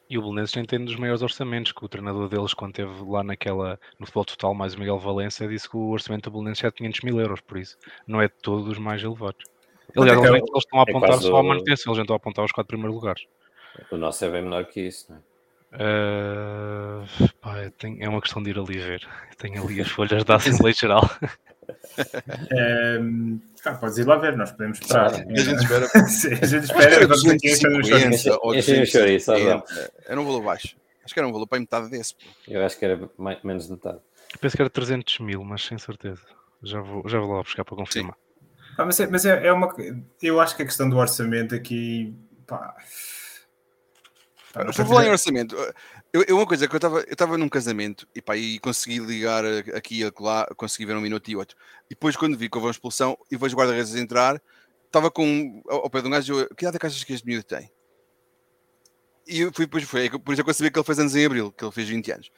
E 0.10 0.18
o 0.18 0.22
Belenenses 0.22 0.68
tem 0.68 0.86
dos 0.86 0.96
maiores 0.98 1.24
orçamentos, 1.24 1.72
que 1.72 1.84
o 1.84 1.90
treinador 1.90 2.30
deles, 2.30 2.54
quando 2.54 2.72
esteve 2.72 3.10
lá 3.10 3.24
naquela, 3.24 3.80
no 4.00 4.06
futebol 4.06 4.26
total, 4.26 4.54
mais 4.54 4.76
o 4.76 4.80
Miguel 4.80 5.00
Valença, 5.00 5.48
disse 5.48 5.68
que 5.68 5.76
o 5.76 5.90
orçamento 5.90 6.30
do 6.30 6.34
Belenenses 6.34 6.64
é 6.64 6.68
de 6.68 6.76
500 6.76 7.02
mil 7.02 7.20
euros, 7.20 7.42
por 7.42 7.58
isso 7.58 7.78
não 8.06 8.22
é 8.22 8.28
de 8.28 8.34
todos 8.42 8.68
os 8.68 8.78
mais 8.78 9.02
elevados. 9.02 9.44
Aliás, 9.98 10.20
eles, 10.20 10.30
eles 10.34 10.50
estão 10.58 10.80
a 10.80 10.84
é 10.84 10.92
apontar 10.92 11.10
é 11.10 11.22
só 11.22 11.38
a 11.38 11.44
manutenção, 11.44 11.92
eles 11.92 11.98
não 11.98 12.04
estão 12.04 12.16
a 12.16 12.18
apontar 12.18 12.46
os 12.46 12.52
quatro 12.52 12.68
primeiros 12.68 12.96
lugares. 12.96 13.26
O 13.90 13.98
nosso 13.98 14.24
é 14.26 14.30
bem 14.30 14.44
menor 14.44 14.66
que 14.66 14.82
isso, 14.82 15.08
não 15.10 15.18
é? 15.18 15.35
Uh, 15.76 17.30
pá, 17.42 17.70
tenho, 17.78 18.04
é 18.04 18.10
uma 18.10 18.22
questão 18.22 18.42
de 18.42 18.52
ir 18.52 18.60
ali 18.60 18.78
ver. 18.78 19.08
Tenho 19.38 19.64
ali 19.64 19.82
as 19.82 19.90
folhas 19.90 20.24
da 20.24 20.36
Assembleia 20.36 20.74
Geral. 20.74 21.10
um, 23.02 23.40
ah, 23.66 23.74
podes 23.76 23.98
ir 23.98 24.06
lá 24.06 24.18
ver, 24.18 24.38
nós 24.38 24.52
podemos 24.52 24.80
esperar. 24.80 25.14
a 25.14 25.18
gente 25.18 25.62
espera. 25.62 25.88
Sim, 26.08 26.34
a 26.34 26.46
gente 26.46 26.64
espera. 26.66 27.08
Vamos 27.08 27.26
aqui 27.26 27.56
Era 30.08 30.22
um 30.22 30.26
valor 30.26 30.44
baixo. 30.44 30.76
Acho 31.04 31.14
que 31.14 31.20
era 31.20 31.28
um 31.28 31.32
valor 31.32 31.48
para 31.48 31.60
metade 31.60 31.90
desse. 31.90 32.16
Eu 32.48 32.66
acho 32.66 32.80
que 32.80 32.86
era 32.86 33.10
mais, 33.18 33.42
menos 33.44 33.66
de 33.66 33.72
metade. 33.74 34.00
Penso 34.42 34.56
que 34.56 34.62
era 34.62 34.70
300 34.70 35.20
mil, 35.20 35.44
mas 35.44 35.64
sem 35.64 35.78
certeza. 35.78 36.22
Já 36.64 36.82
vou, 36.82 37.08
já 37.08 37.20
vou 37.20 37.34
lá 37.34 37.44
buscar 37.44 37.64
para 37.64 37.76
confirmar. 37.76 38.16
Ah, 38.78 38.86
mas 38.86 39.00
é, 39.00 39.08
mas 39.08 39.26
é, 39.26 39.48
é, 39.48 39.54
uma. 39.54 39.74
Eu 40.22 40.42
acho 40.42 40.56
que 40.56 40.64
a 40.64 40.66
questão 40.66 40.90
do 40.90 40.98
orçamento 40.98 41.54
aqui. 41.54 42.14
Pá, 42.48 42.76
por 44.56 44.74
falar 44.74 45.06
em 45.06 45.10
orçamento, 45.10 45.56
eu, 46.14 46.24
eu, 46.28 46.38
uma 46.38 46.46
coisa 46.46 46.68
que 46.68 46.74
eu 46.74 46.78
estava 46.78 47.00
eu 47.00 47.12
estava 47.12 47.38
num 47.38 47.50
casamento 47.50 48.08
e, 48.16 48.22
pá, 48.22 48.38
e 48.38 48.58
consegui 48.60 49.00
ligar 49.00 49.44
aqui 49.76 50.02
e 50.02 50.12
lá, 50.20 50.48
consegui 50.56 50.86
ver 50.86 50.96
um 50.96 51.02
minuto 51.02 51.30
e 51.30 51.36
outro. 51.36 51.58
E 51.88 51.90
depois, 51.90 52.16
quando 52.16 52.38
vi 52.38 52.50
que 52.50 52.58
houve 52.58 52.68
uma 52.68 52.72
expulsão 52.72 53.18
e 53.30 53.36
vejo 53.36 53.56
guarda-redes 53.56 53.96
entrar, 53.96 54.42
estava 54.86 55.12
com 55.12 55.62
ao 55.68 55.90
pé 55.90 56.02
de 56.02 56.08
um 56.08 56.12
gajo, 56.12 56.48
que 56.56 56.64
idade 56.64 56.78
é 56.78 56.80
que 56.80 56.86
achas 56.86 57.04
que 57.04 57.14
este 57.14 57.28
miúdo 57.28 57.44
tem? 57.44 57.70
E 59.28 59.42
eu 59.42 59.52
fui, 59.54 59.66
depois 59.66 59.84
foi, 59.84 60.10
por 60.10 60.32
isso 60.32 60.42
é 60.42 60.44
que 60.44 60.50
eu 60.50 60.54
sabia 60.54 60.72
que 60.72 60.80
ele 60.80 60.86
fez 60.86 61.00
anos 61.00 61.16
em 61.16 61.26
abril, 61.26 61.52
que 61.52 61.66
ele 61.66 61.72
fez 61.72 61.90
20 61.90 62.12
anos. 62.12 62.32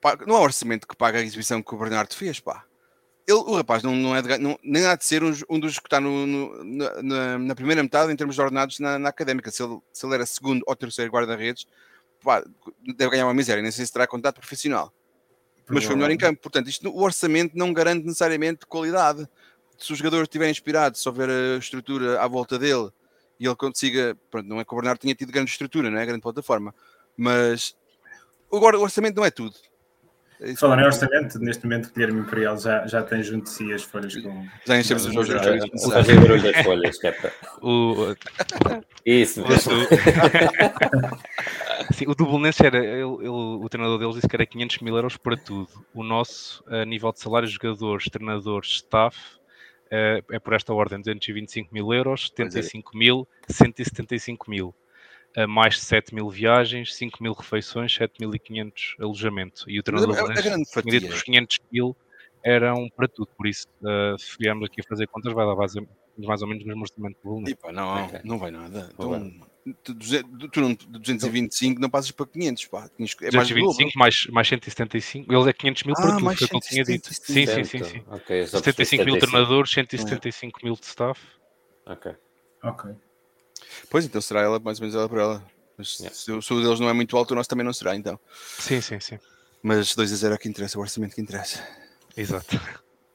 Pá, 0.00 0.16
não 0.26 0.36
há 0.36 0.40
orçamento 0.40 0.86
que 0.86 0.96
paga 0.96 1.18
a 1.18 1.22
exibição 1.22 1.62
que 1.62 1.74
o 1.74 1.78
Bernardo 1.78 2.14
fez, 2.14 2.40
pá. 2.40 2.64
Ele, 3.26 3.38
o 3.38 3.56
rapaz 3.56 3.82
não, 3.82 3.96
não 3.96 4.14
é 4.14 4.20
de, 4.20 4.36
não, 4.36 4.58
nem 4.62 4.84
há 4.84 4.94
de 4.96 5.04
ser 5.04 5.24
um, 5.24 5.32
um 5.48 5.58
dos 5.58 5.78
que 5.78 5.86
está 5.86 5.98
no, 5.98 6.26
no, 6.26 6.64
na, 7.02 7.38
na, 7.38 7.54
primeira 7.54 7.82
metade 7.82 8.12
em 8.12 8.16
termos 8.16 8.34
de 8.34 8.42
ordenados 8.42 8.78
na, 8.78 8.98
na 8.98 9.08
académica. 9.08 9.50
Se 9.50 9.62
ele, 9.62 9.78
se 9.92 10.04
ele 10.04 10.14
era 10.14 10.26
segundo 10.26 10.62
ou 10.66 10.76
terceiro 10.76 11.10
guarda-redes, 11.10 11.66
deve 12.96 13.10
ganhar 13.10 13.26
uma 13.26 13.32
miséria. 13.32 13.62
Nem 13.62 13.72
sei 13.72 13.86
se 13.86 13.92
terá 13.92 14.06
contato 14.06 14.40
profissional. 14.40 14.92
Mas 15.68 15.84
foi 15.84 15.94
melhor 15.94 16.10
em 16.10 16.18
campo. 16.18 16.40
Portanto, 16.42 16.68
isto, 16.68 16.88
o 16.90 17.02
orçamento 17.02 17.56
não 17.56 17.72
garante 17.72 18.04
necessariamente 18.04 18.66
qualidade. 18.66 19.26
Se 19.78 19.92
o 19.92 19.96
jogador 19.96 20.22
estiver 20.22 20.50
inspirado, 20.50 20.98
se 20.98 21.08
houver 21.08 21.30
a 21.30 21.58
estrutura 21.58 22.20
à 22.20 22.28
volta 22.28 22.58
dele 22.58 22.90
e 23.40 23.46
ele 23.46 23.56
consiga. 23.56 24.16
Pronto, 24.30 24.46
não 24.46 24.60
é 24.60 24.64
que 24.64 24.72
o 24.72 24.76
Bernardo 24.76 24.98
tinha 24.98 25.14
tido 25.14 25.32
grande 25.32 25.50
estrutura, 25.50 25.90
não 25.90 25.98
é? 25.98 26.04
Grande 26.04 26.20
plataforma. 26.20 26.74
Mas 27.16 27.74
agora 28.52 28.78
o 28.78 28.82
orçamento 28.82 29.16
não 29.16 29.24
é 29.24 29.30
tudo. 29.30 29.56
É 30.44 30.54
Falando 30.56 30.80
em 30.80 30.84
orçamento, 30.84 31.38
neste 31.38 31.64
momento 31.64 31.86
o 31.86 31.92
Guilherme 31.92 32.20
Imperial 32.20 32.58
já, 32.58 32.86
já 32.86 33.02
tem 33.02 33.22
junto 33.22 33.44
de 33.44 33.50
si 33.50 33.72
as 33.72 33.82
folhas 33.82 34.14
com. 34.14 34.46
Já 34.66 34.78
enchemos 34.78 35.06
os 35.06 35.16
olhos 35.16 35.30
Fazer 35.90 36.20
barulho 36.20 36.42
das 36.42 36.62
folhas, 36.62 36.98
que 36.98 37.06
é 37.06 37.12
para. 37.12 37.32
O... 37.62 38.14
Isso, 39.06 39.42
o, 39.42 39.46
Sim, 41.94 42.08
o 42.08 42.14
Dublinense 42.14 42.66
era, 42.66 42.76
ele, 42.76 43.00
ele, 43.00 43.28
o 43.28 43.66
treinador 43.70 43.98
deles 43.98 44.16
disse 44.16 44.28
que 44.28 44.36
era 44.36 44.44
500 44.44 44.80
mil 44.80 44.94
euros 44.94 45.16
para 45.16 45.34
tudo. 45.34 45.70
O 45.94 46.02
nosso, 46.02 46.62
a 46.66 46.84
nível 46.84 47.10
de 47.10 47.20
salários, 47.20 47.50
jogadores, 47.50 48.04
treinadores, 48.10 48.68
staff, 48.68 49.16
é, 49.90 50.22
é 50.30 50.38
por 50.38 50.52
esta 50.52 50.74
ordem: 50.74 50.98
225 50.98 51.72
mil 51.72 51.90
euros, 51.94 52.30
75 52.36 52.94
mil, 52.94 53.26
175 53.48 54.50
mil 54.50 54.74
mais 55.48 55.80
7 55.80 56.14
mil 56.14 56.28
viagens, 56.30 56.94
5 56.94 57.22
mil 57.22 57.32
refeições, 57.32 57.92
7.500 57.92 58.94
alojamento. 59.00 59.64
E 59.68 59.78
o 59.78 59.82
treinador 59.82 60.16
a, 60.16 60.22
a 60.22 60.42
grande 60.42 60.70
fatia. 60.72 61.00
que 61.00 61.08
os 61.08 61.22
500 61.22 61.58
mil 61.72 61.96
eram 62.44 62.88
para 62.94 63.08
tudo, 63.08 63.30
por 63.36 63.46
isso, 63.46 63.66
uh, 63.82 64.18
se 64.18 64.36
viemos 64.38 64.66
aqui 64.66 64.82
a 64.82 64.84
fazer 64.84 65.06
contas, 65.06 65.32
vai 65.32 65.46
dar 65.46 65.56
mais, 65.56 65.72
mais 66.18 66.42
ou 66.42 66.48
menos 66.48 66.62
o 66.62 66.66
mesmo 66.66 66.82
orçamento 66.82 67.16
do 67.22 67.28
volume. 67.28 67.56
não, 67.72 68.04
okay. 68.04 68.20
não 68.22 68.38
vai 68.38 68.50
nada. 68.50 68.90
Então, 68.92 69.32
tu, 69.82 69.94
tu 70.50 70.60
não, 70.60 70.74
225 70.74 71.80
não 71.80 71.88
passas 71.88 72.10
para 72.10 72.26
500, 72.26 72.66
pá. 72.66 72.90
É 73.22 73.30
225 73.30 73.98
mais, 73.98 74.26
mais 74.26 74.46
175, 74.46 75.32
ele 75.32 75.48
é 75.48 75.52
500 75.54 75.82
mil 75.84 75.94
para 75.94 76.04
ah, 76.04 76.16
tudo, 76.18 76.24
foi 76.24 76.34
o 76.34 76.36
que 76.36 76.56
eu 76.56 76.60
tinha 76.60 76.84
dito. 76.84 77.14
Sim, 77.14 77.46
sim, 77.46 77.64
sim. 77.64 77.82
sim. 77.82 78.02
Okay, 78.10 78.46
75 78.46 79.04
mil 79.04 79.18
treinadores, 79.18 79.70
175 79.70 80.60
mil 80.62 80.74
de 80.74 80.84
staff. 80.84 81.20
Ok. 81.86 82.14
Ok. 82.62 82.94
Pois 83.90 84.04
então 84.04 84.20
será 84.20 84.40
ela 84.40 84.58
mais 84.58 84.78
ou 84.78 84.82
menos 84.82 84.94
ela 84.94 85.08
por 85.08 85.18
ela. 85.18 85.44
Mas 85.76 85.98
yeah. 85.98 86.14
se, 86.14 86.42
se 86.42 86.52
o 86.52 86.62
deles 86.62 86.80
não 86.80 86.88
é 86.88 86.92
muito 86.92 87.16
alto, 87.16 87.32
o 87.32 87.34
nosso 87.34 87.48
também 87.48 87.64
não 87.64 87.72
será, 87.72 87.96
então. 87.96 88.18
Sim, 88.58 88.80
sim, 88.80 89.00
sim. 89.00 89.18
Mas 89.62 89.94
2 89.94 90.12
a 90.12 90.16
0 90.16 90.34
é 90.34 90.38
que 90.38 90.48
interessa, 90.48 90.78
o 90.78 90.82
orçamento 90.82 91.14
que 91.14 91.20
interessa. 91.20 91.60
Exato. 92.16 92.60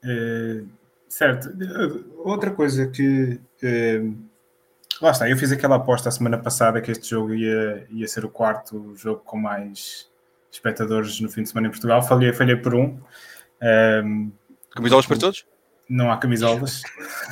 É, 0.03 0.63
certo. 1.07 1.49
Outra 2.17 2.51
coisa 2.51 2.87
que. 2.87 3.39
É, 3.61 4.01
lá 5.01 5.11
está, 5.11 5.29
eu 5.29 5.37
fiz 5.37 5.51
aquela 5.51 5.75
aposta 5.75 6.09
a 6.09 6.11
semana 6.11 6.37
passada 6.37 6.81
que 6.81 6.91
este 6.91 7.09
jogo 7.09 7.33
ia, 7.33 7.87
ia 7.91 8.07
ser 8.07 8.25
o 8.25 8.29
quarto 8.29 8.93
jogo 8.95 9.21
com 9.21 9.37
mais 9.37 10.09
espectadores 10.51 11.19
no 11.19 11.29
fim 11.29 11.43
de 11.43 11.49
semana 11.49 11.67
em 11.67 11.71
Portugal. 11.71 12.01
Falhei, 12.01 12.33
falhei 12.33 12.55
por 12.55 12.73
um. 12.73 12.99
Um, 14.03 14.31
Camisolas 14.71 15.05
para 15.05 15.17
todos? 15.17 15.45
Não 15.87 16.11
há 16.11 16.17
camisolas. 16.17 16.81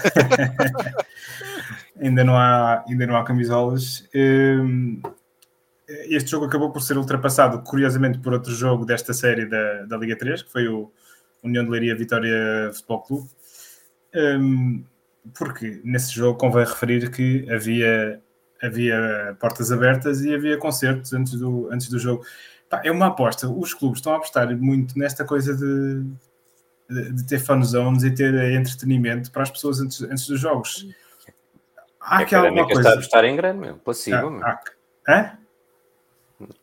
ainda 2.01 2.23
não 2.23 2.35
há, 2.37 2.83
ainda 2.87 3.07
não 3.07 3.15
há 3.15 3.23
camisolas. 3.23 4.07
Um, 4.15 5.01
este 5.87 6.31
jogo 6.31 6.45
acabou 6.45 6.71
por 6.71 6.81
ser 6.81 6.97
ultrapassado, 6.97 7.61
curiosamente, 7.61 8.19
por 8.19 8.33
outro 8.33 8.53
jogo 8.53 8.85
desta 8.85 9.13
série 9.13 9.45
da, 9.45 9.83
da 9.83 9.97
Liga 9.97 10.17
3, 10.17 10.43
que 10.43 10.51
foi 10.51 10.67
o 10.67 10.91
União 11.43 11.63
de 11.63 11.69
Leiria 11.69 11.95
Vitória 11.95 12.71
Futebol 12.73 13.01
Clube. 13.01 13.29
Um, 14.15 14.83
porque 15.37 15.81
nesse 15.83 16.13
jogo 16.13 16.37
convém 16.37 16.65
referir 16.65 17.09
que 17.11 17.49
havia, 17.51 18.21
havia 18.61 19.35
portas 19.39 19.71
abertas 19.71 20.21
e 20.21 20.33
havia 20.33 20.57
concertos 20.57 21.13
antes 21.13 21.33
do, 21.33 21.69
antes 21.71 21.89
do 21.89 21.99
jogo. 21.99 22.23
É 22.83 22.91
uma 22.91 23.07
aposta. 23.07 23.49
Os 23.49 23.73
clubes 23.73 23.99
estão 23.99 24.13
a 24.13 24.17
apostar 24.17 24.55
muito 24.57 24.97
nesta 24.97 25.23
coisa 25.23 25.55
de, 25.55 26.03
de, 26.89 27.13
de 27.13 27.25
ter 27.25 27.39
fan 27.39 27.61
zones 27.63 28.03
e 28.03 28.11
ter 28.11 28.33
entretenimento 28.51 29.31
para 29.31 29.43
as 29.43 29.51
pessoas 29.51 29.79
antes, 29.79 30.01
antes 30.01 30.27
dos 30.27 30.39
jogos 30.39 30.85
Há 32.07 32.19
aqui 32.19 32.35
alguma 32.35 32.65
coisa. 32.65 32.79
está 32.79 32.91
a 32.91 32.93
apostar 32.93 33.25
em 33.25 33.35
grande, 33.35 33.59
meu. 33.59 33.75
Placebo, 33.75 34.29
meu. 34.31 34.45
Ah, 34.45 34.59
hã? 35.07 35.37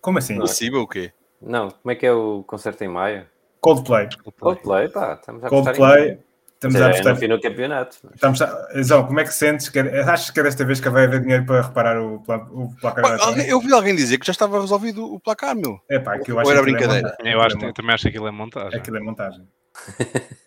Como 0.00 0.18
assim? 0.18 0.36
Placebo 0.36 0.80
o 0.80 0.88
quê? 0.88 1.12
Não, 1.40 1.70
como 1.70 1.92
é 1.92 1.94
que 1.94 2.06
é 2.06 2.12
o 2.12 2.42
concerto 2.46 2.82
em 2.82 2.88
maio? 2.88 3.26
Coldplay. 3.60 4.08
Coldplay, 4.40 4.88
pá, 4.88 5.14
estamos 5.14 5.44
a 5.44 5.48
Coldplay. 5.48 6.18
Estamos 6.54 6.80
a 6.80 6.86
apostar. 6.86 7.06
É 7.06 7.14
no 7.14 7.20
fim 7.20 7.28
do 7.28 7.40
campeonato. 7.40 7.98
Estamos 8.14 8.40
a... 8.40 8.68
Então, 8.74 9.06
como 9.06 9.20
é 9.20 9.24
que 9.24 9.34
sentes? 9.34 9.68
Que... 9.68 9.80
Achas 9.80 10.30
que 10.30 10.40
é 10.40 10.42
desta 10.44 10.64
vez 10.64 10.80
que 10.80 10.88
vai 10.88 11.04
haver 11.04 11.20
dinheiro 11.20 11.44
para 11.44 11.60
reparar 11.60 12.00
o, 12.00 12.16
o 12.16 12.74
placar? 12.80 13.20
alguém, 13.20 13.46
eu 13.46 13.60
vi 13.60 13.72
alguém 13.72 13.94
dizer 13.94 14.18
que 14.18 14.26
já 14.26 14.32
estava 14.32 14.58
resolvido 14.58 15.04
o 15.04 15.20
placar, 15.20 15.54
meu. 15.54 15.78
É 15.90 15.98
pá, 15.98 16.18
que 16.18 16.32
eu 16.32 16.38
acho 16.38 16.48
Ou 16.48 16.56
era 16.56 16.64
que 16.64 16.70
é 16.70 16.72
brincadeira. 16.72 17.16
É 17.22 17.34
eu 17.34 17.42
acho, 17.42 17.58
eu 17.62 17.72
também 17.74 17.94
acho 17.94 18.04
que 18.04 18.08
aquilo 18.08 18.26
é 18.26 18.30
montagem. 18.30 18.78
Aquilo 18.78 18.96
é 18.96 19.00
montagem. 19.00 19.46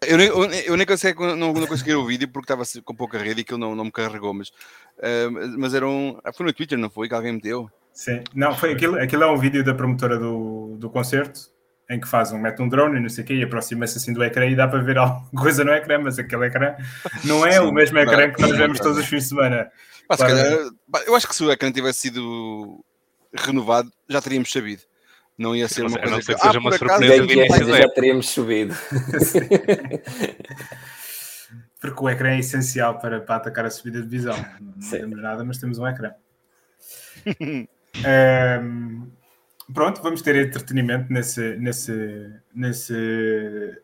Eu, 0.08 0.18
nem, 0.18 0.28
eu, 0.28 0.44
eu 0.44 0.78
nem 0.78 0.86
consegui, 0.86 1.20
não, 1.20 1.54
não 1.54 1.68
consegui 1.68 1.94
o 1.94 2.06
vídeo 2.06 2.28
porque 2.28 2.52
estava 2.52 2.63
com 2.84 2.96
pouca 2.96 3.18
rede 3.18 3.42
e 3.42 3.44
aquilo 3.44 3.60
não, 3.60 3.76
não 3.76 3.86
me 3.86 3.92
carregou, 3.92 4.34
mas, 4.34 4.50
uh, 4.50 5.58
mas 5.58 5.74
era 5.74 5.88
um. 5.88 6.18
Foi 6.34 6.46
no 6.46 6.54
Twitter, 6.54 6.78
não 6.78 6.90
foi? 6.90 7.08
Que 7.08 7.16
alguém 7.16 7.34
meteu? 7.34 7.70
Sim, 7.94 8.24
não, 8.34 8.56
foi 8.56 8.74
aquilo, 8.74 9.00
aquilo 9.00 9.24
é 9.24 9.32
um 9.32 9.38
vídeo 9.38 9.63
da 9.63 9.74
promotora 9.74 10.18
do, 10.18 10.78
do 10.78 10.90
concerto 10.90 11.50
em 11.90 12.00
que 12.00 12.08
faz 12.08 12.32
um, 12.32 12.38
mete 12.38 12.62
um 12.62 12.68
drone 12.68 12.98
e 12.98 13.02
não 13.02 13.10
sei 13.10 13.24
o 13.24 13.28
quê 13.28 13.34
e 13.34 13.44
aproxima-se 13.44 13.98
assim 13.98 14.13
do 14.13 14.24
ecrã 14.24 14.46
e 14.46 14.56
dá 14.56 14.68
para 14.68 14.82
ver 14.82 14.98
alguma 15.00 15.42
coisa 15.42 15.63
no 15.63 15.72
ecrã, 15.72 16.00
mas 16.00 16.20
aquele 16.20 16.46
ecrã 16.46 16.76
não 17.24 17.46
é 17.46 17.54
Sim, 17.54 17.60
o 17.60 17.72
mesmo 17.72 17.98
ecrã 17.98 18.32
que 18.32 18.42
nós 18.42 18.56
vemos 18.58 18.80
todos 18.80 18.98
os 18.98 19.06
fins 19.06 19.24
de 19.24 19.30
semana. 19.30 19.72
Mas, 20.10 20.18
claro. 20.18 20.36
calhar, 20.36 21.06
eu 21.06 21.16
acho 21.16 21.28
que 21.28 21.36
se 21.36 21.44
o 21.44 21.52
ecrã 21.52 21.72
tivesse 21.72 22.00
sido 22.02 22.84
renovado, 23.34 23.92
já 24.08 24.22
teríamos 24.22 24.52
sabido. 24.52 24.84
Não 25.38 25.56
ia 25.56 25.67
ser 25.67 25.86
uma 25.86 26.00
coisa 26.00 26.15
que, 26.17 26.26
que 26.34 26.39
seja 26.39 26.58
ah, 26.58 26.60
uma 26.60 26.71
surpresa 26.71 27.78
já 27.78 27.89
teríamos 27.89 28.30
subido. 28.30 28.76
Porque 31.80 32.04
o 32.04 32.10
ecrã 32.10 32.32
é 32.32 32.39
essencial 32.39 32.97
para, 32.97 33.21
para 33.21 33.36
atacar 33.36 33.63
a 33.65 33.69
subida 33.69 34.02
de 34.02 34.08
visão. 34.08 34.36
Não 34.60 34.89
temos 34.89 35.21
nada, 35.21 35.43
mas 35.43 35.60
temos 35.60 35.78
um 35.78 35.88
ecrã. 35.88 36.12
um, 38.63 39.08
pronto, 39.71 40.02
vamos 40.02 40.23
ter 40.23 40.36
entretenimento 40.38 41.13
nesse, 41.13 41.56
nesse, 41.58 42.34
nesse 42.54 42.93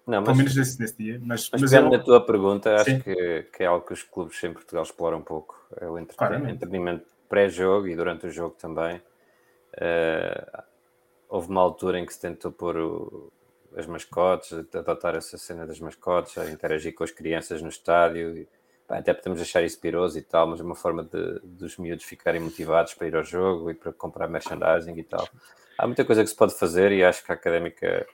não, 0.08 0.22
mas, 0.22 0.26
pelo 0.26 0.38
menos 0.38 0.56
nesse, 0.56 0.80
nesse 0.80 0.98
dia. 0.98 1.22
Mas, 1.24 1.52
mas, 1.52 1.62
mas 1.62 1.72
eu... 1.72 1.88
na 1.88 2.00
tua 2.00 2.26
pergunta, 2.26 2.74
acho 2.76 3.00
que, 3.00 3.46
que, 3.56 3.62
é 3.64 3.68
algo 3.68 3.86
que 3.86 3.94
os 3.94 4.02
clubes 4.02 4.44
em 4.44 4.52
Portugal 4.52 4.82
exploram 4.82 5.20
um 5.20 5.24
pouco. 5.24 5.56
É 5.80 5.86
o 5.88 6.00
entretenimento, 6.00 6.56
entretenimento 6.56 7.06
pré-jogo 7.30 7.88
e 7.88 7.96
durante 7.96 8.26
o 8.26 8.32
jogo 8.32 8.56
também. 8.60 8.98
Uh, 9.76 10.64
houve 11.34 11.50
uma 11.50 11.62
altura 11.62 11.98
em 11.98 12.06
que 12.06 12.14
se 12.14 12.22
tentou 12.22 12.52
pôr 12.52 12.78
o, 12.78 13.34
as 13.76 13.88
mascotes, 13.88 14.54
adotar 14.54 15.16
essa 15.16 15.36
cena 15.36 15.66
das 15.66 15.80
mascotes, 15.80 16.38
a 16.38 16.48
interagir 16.48 16.94
com 16.94 17.04
as 17.04 17.10
crianças 17.10 17.60
no 17.60 17.70
estádio. 17.70 18.38
E, 18.38 18.48
até 18.88 19.16
podemos 19.16 19.42
achar 19.42 19.64
isso 19.64 19.80
piroso 19.80 20.20
e 20.20 20.22
tal, 20.22 20.46
mas 20.46 20.60
é 20.60 20.64
uma 20.64 20.76
forma 20.76 21.04
de, 21.04 21.40
dos 21.44 21.78
miúdos 21.78 22.06
ficarem 22.06 22.40
motivados 22.40 22.94
para 22.94 23.08
ir 23.08 23.16
ao 23.16 23.24
jogo 23.24 23.72
e 23.72 23.74
para 23.74 23.92
comprar 23.92 24.28
merchandising 24.28 24.96
e 24.96 25.04
tal. 25.04 25.28
Há 25.76 25.88
muita 25.88 26.06
coisa 26.06 26.22
que 26.22 26.30
se 26.30 26.36
pode 26.36 26.54
fazer 26.54 26.92
e 26.92 27.04
acho 27.04 27.26
que 27.26 27.32
a 27.32 27.36
académica, 27.36 28.06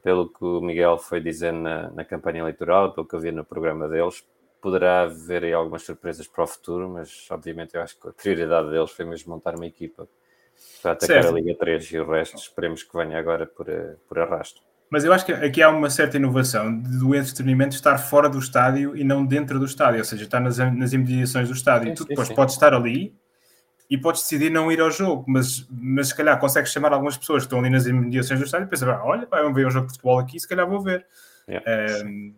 pelo 0.00 0.28
que 0.32 0.44
o 0.44 0.60
Miguel 0.60 0.98
foi 0.98 1.20
dizendo 1.20 1.58
na, 1.58 1.90
na 1.90 2.04
campanha 2.04 2.42
eleitoral, 2.42 2.92
pelo 2.92 3.08
que 3.08 3.16
eu 3.16 3.20
vi 3.20 3.32
no 3.32 3.44
programa 3.44 3.88
deles, 3.88 4.24
poderá 4.60 5.02
haver 5.02 5.42
aí 5.42 5.52
algumas 5.52 5.82
surpresas 5.82 6.28
para 6.28 6.44
o 6.44 6.46
futuro, 6.46 6.88
mas 6.88 7.26
obviamente 7.28 7.74
eu 7.74 7.82
acho 7.82 7.98
que 7.98 8.06
a 8.06 8.12
prioridade 8.12 8.70
deles 8.70 8.92
foi 8.92 9.04
mesmo 9.04 9.34
montar 9.34 9.56
uma 9.56 9.66
equipa 9.66 10.08
para 10.82 10.92
atacar 10.92 11.22
certo. 11.22 11.28
a 11.28 11.32
Liga 11.32 11.54
3 11.58 11.92
e 11.92 11.98
o 11.98 12.10
resto 12.10 12.36
esperemos 12.36 12.82
que 12.82 12.96
venha 12.96 13.18
agora 13.18 13.46
por, 13.46 13.68
eh, 13.68 13.96
por 14.08 14.18
arrasto. 14.18 14.60
Mas 14.90 15.04
eu 15.04 15.12
acho 15.12 15.26
que 15.26 15.32
aqui 15.32 15.62
há 15.62 15.68
uma 15.68 15.90
certa 15.90 16.16
inovação 16.16 16.80
do 16.80 17.14
entretenimento 17.14 17.74
estar 17.74 17.98
fora 17.98 18.28
do 18.28 18.38
estádio 18.38 18.96
e 18.96 19.04
não 19.04 19.24
dentro 19.24 19.58
do 19.58 19.66
estádio, 19.66 19.98
ou 19.98 20.04
seja, 20.04 20.24
estar 20.24 20.40
nas, 20.40 20.56
nas 20.58 20.92
imediações 20.92 21.48
do 21.48 21.54
estádio. 21.54 21.88
Sim, 21.88 21.94
tu 21.94 22.04
depois 22.06 22.28
sim. 22.28 22.34
podes 22.34 22.54
estar 22.54 22.72
ali 22.72 23.14
e 23.90 23.98
podes 23.98 24.22
decidir 24.22 24.50
não 24.50 24.70
ir 24.72 24.80
ao 24.80 24.90
jogo, 24.90 25.24
mas, 25.26 25.66
mas 25.70 26.08
se 26.08 26.14
calhar 26.14 26.38
consegues 26.38 26.72
chamar 26.72 26.92
algumas 26.92 27.16
pessoas 27.16 27.42
que 27.42 27.46
estão 27.46 27.58
ali 27.58 27.70
nas 27.70 27.86
imediações 27.86 28.40
do 28.40 28.46
estádio 28.46 28.66
e 28.66 28.68
pensar, 28.68 28.90
ah, 28.90 29.04
olha, 29.04 29.26
vamos 29.30 29.54
ver 29.54 29.66
um 29.66 29.70
jogo 29.70 29.86
de 29.86 29.92
futebol 29.92 30.18
aqui, 30.18 30.38
se 30.38 30.48
calhar 30.48 30.68
vou 30.68 30.80
ver. 30.80 31.06
Yeah. 31.48 32.04
Um, 32.04 32.34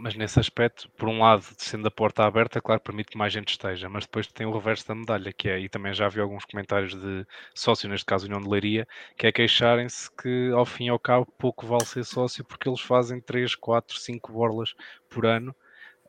mas 0.00 0.14
nesse 0.14 0.38
aspecto, 0.38 0.88
por 0.96 1.08
um 1.08 1.20
lado, 1.20 1.44
sendo 1.58 1.86
a 1.88 1.90
porta 1.90 2.24
aberta, 2.24 2.60
claro, 2.60 2.80
permite 2.80 3.10
que 3.10 3.18
mais 3.18 3.32
gente 3.32 3.50
esteja, 3.50 3.88
mas 3.88 4.04
depois 4.04 4.26
tem 4.26 4.46
o 4.46 4.52
reverso 4.52 4.86
da 4.88 4.94
medalha, 4.94 5.32
que 5.32 5.48
é, 5.48 5.58
e 5.58 5.68
também 5.68 5.92
já 5.92 6.08
vi 6.08 6.20
alguns 6.20 6.44
comentários 6.44 6.94
de 6.94 7.26
sócio, 7.54 7.88
neste 7.88 8.06
caso 8.06 8.26
União 8.26 8.40
de 8.40 8.48
Leiria, 8.48 8.86
que 9.16 9.26
é 9.26 9.32
queixarem-se 9.32 10.10
que 10.16 10.50
ao 10.54 10.64
fim 10.64 10.86
e 10.86 10.88
ao 10.88 10.98
cabo 10.98 11.26
pouco 11.38 11.66
vale 11.66 11.84
ser 11.84 12.04
sócio 12.04 12.44
porque 12.44 12.68
eles 12.68 12.80
fazem 12.80 13.20
3, 13.20 13.54
4, 13.54 13.98
5 13.98 14.32
borlas 14.32 14.74
por 15.08 15.26
ano 15.26 15.54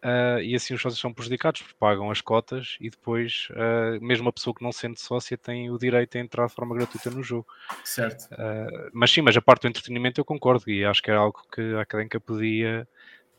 uh, 0.03 0.41
e 0.41 0.55
assim 0.55 0.73
os 0.73 0.81
sócios 0.81 0.99
são 0.99 1.13
prejudicados 1.13 1.61
porque 1.61 1.75
pagam 1.79 2.09
as 2.09 2.21
cotas 2.21 2.77
e 2.79 2.89
depois 2.89 3.47
uh, 3.51 4.03
mesmo 4.03 4.29
a 4.29 4.33
pessoa 4.33 4.53
que 4.53 4.63
não 4.63 4.71
sendo 4.71 4.97
sócia 4.97 5.37
tem 5.37 5.69
o 5.69 5.77
direito 5.77 6.17
a 6.17 6.21
entrar 6.21 6.47
de 6.47 6.53
forma 6.53 6.75
gratuita 6.75 7.09
no 7.09 7.23
jogo. 7.23 7.47
Certo. 7.83 8.23
Uh, 8.33 8.89
mas 8.93 9.11
sim, 9.11 9.21
mas 9.21 9.35
a 9.35 9.41
parte 9.41 9.63
do 9.63 9.67
entretenimento 9.67 10.19
eu 10.19 10.25
concordo 10.25 10.69
e 10.69 10.85
acho 10.85 11.01
que 11.01 11.11
é 11.11 11.15
algo 11.15 11.41
que 11.51 11.61
a 11.75 11.81
académica 11.81 12.19
podia 12.19 12.87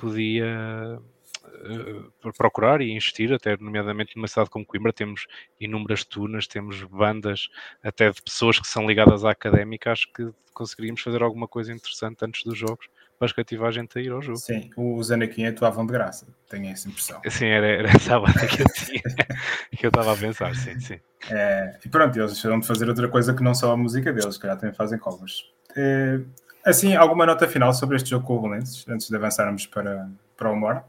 podia 0.01 0.99
uh, 1.45 2.33
procurar 2.37 2.81
e 2.81 2.91
investir, 2.91 3.33
até 3.33 3.57
nomeadamente 3.57 4.17
numa 4.17 4.29
cidade 4.29 4.51
como 4.51 4.65
Coimbra, 4.65 4.93
temos 4.93 5.27
inúmeras 5.61 6.05
tunas, 6.05 6.47
temos 6.47 6.83
bandas, 6.85 7.49
até 7.83 8.11
de 8.11 8.23
pessoas 8.23 8.59
que 8.59 8.67
são 8.67 8.87
ligadas 8.87 9.25
à 9.25 9.31
académica, 9.31 9.93
acho 9.93 10.11
que 10.13 10.33
conseguiríamos 10.55 11.03
fazer 11.03 11.23
alguma 11.23 11.47
coisa 11.47 11.73
interessante 11.73 12.25
antes 12.25 12.43
dos 12.45 12.59
jogos 12.59 12.89
para 13.19 13.35
cativar 13.35 13.69
a 13.69 13.71
gente 13.71 13.99
a 13.99 14.03
ir 14.03 14.11
ao 14.11 14.23
jogo. 14.23 14.39
Sim, 14.39 14.71
os 14.77 15.11
Anakin 15.11 15.45
atuavam 15.45 15.85
de 15.85 15.93
graça, 15.93 16.27
tenho 16.49 16.71
essa 16.71 16.89
impressão. 16.89 17.21
Sim, 17.29 17.47
era, 17.47 17.67
era 17.67 17.89
essa 17.91 18.17
a 18.17 18.21
banda 18.21 18.47
que 18.47 18.63
eu 18.63 18.67
tinha, 18.73 19.03
que 19.77 19.87
eu 19.87 19.89
estava 19.89 20.15
a 20.15 20.17
pensar, 20.17 20.55
sim, 20.55 20.81
sim. 20.81 20.99
É, 21.31 21.79
e 21.85 21.89
pronto, 21.89 22.19
eles 22.19 22.43
vão 22.43 22.61
de 22.61 22.67
fazer 22.67 22.89
outra 22.89 23.09
coisa 23.09 23.35
que 23.35 23.43
não 23.43 23.55
só 23.55 23.73
a 23.73 23.77
música 23.77 24.11
deles, 24.11 24.39
que 24.39 24.47
já 24.47 24.57
também 24.57 24.75
fazem 24.75 24.99
covers. 24.99 25.45
É, 25.77 26.19
Assim, 26.65 26.95
alguma 26.95 27.25
nota 27.25 27.49
final 27.49 27.73
sobre 27.73 27.97
este 27.97 28.11
jogo 28.11 28.27
com 28.27 28.37
o 28.37 28.43
Valentes, 28.43 28.87
antes 28.89 29.09
de 29.09 29.17
avançarmos 29.17 29.67
para, 29.67 30.09
para 30.37 30.51
o 30.51 30.53
humor? 30.53 30.85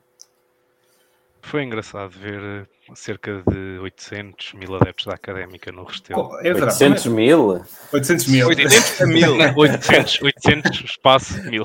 Foi 1.44 1.64
engraçado 1.64 2.12
ver 2.12 2.70
cerca 2.94 3.42
de 3.48 3.80
800 3.80 4.54
mil 4.54 4.76
adeptos 4.76 5.06
da 5.06 5.14
Académica 5.14 5.72
no 5.72 5.84
Restelo. 5.84 6.38
É 6.42 6.54
800 6.54 7.08
mil? 7.08 7.66
800 7.92 8.28
mil. 8.28 8.48
800 8.48 9.08
mil. 9.08 9.38
800, 9.58 10.22
800 10.22 10.82
espaço 10.82 11.44
mil. 11.44 11.64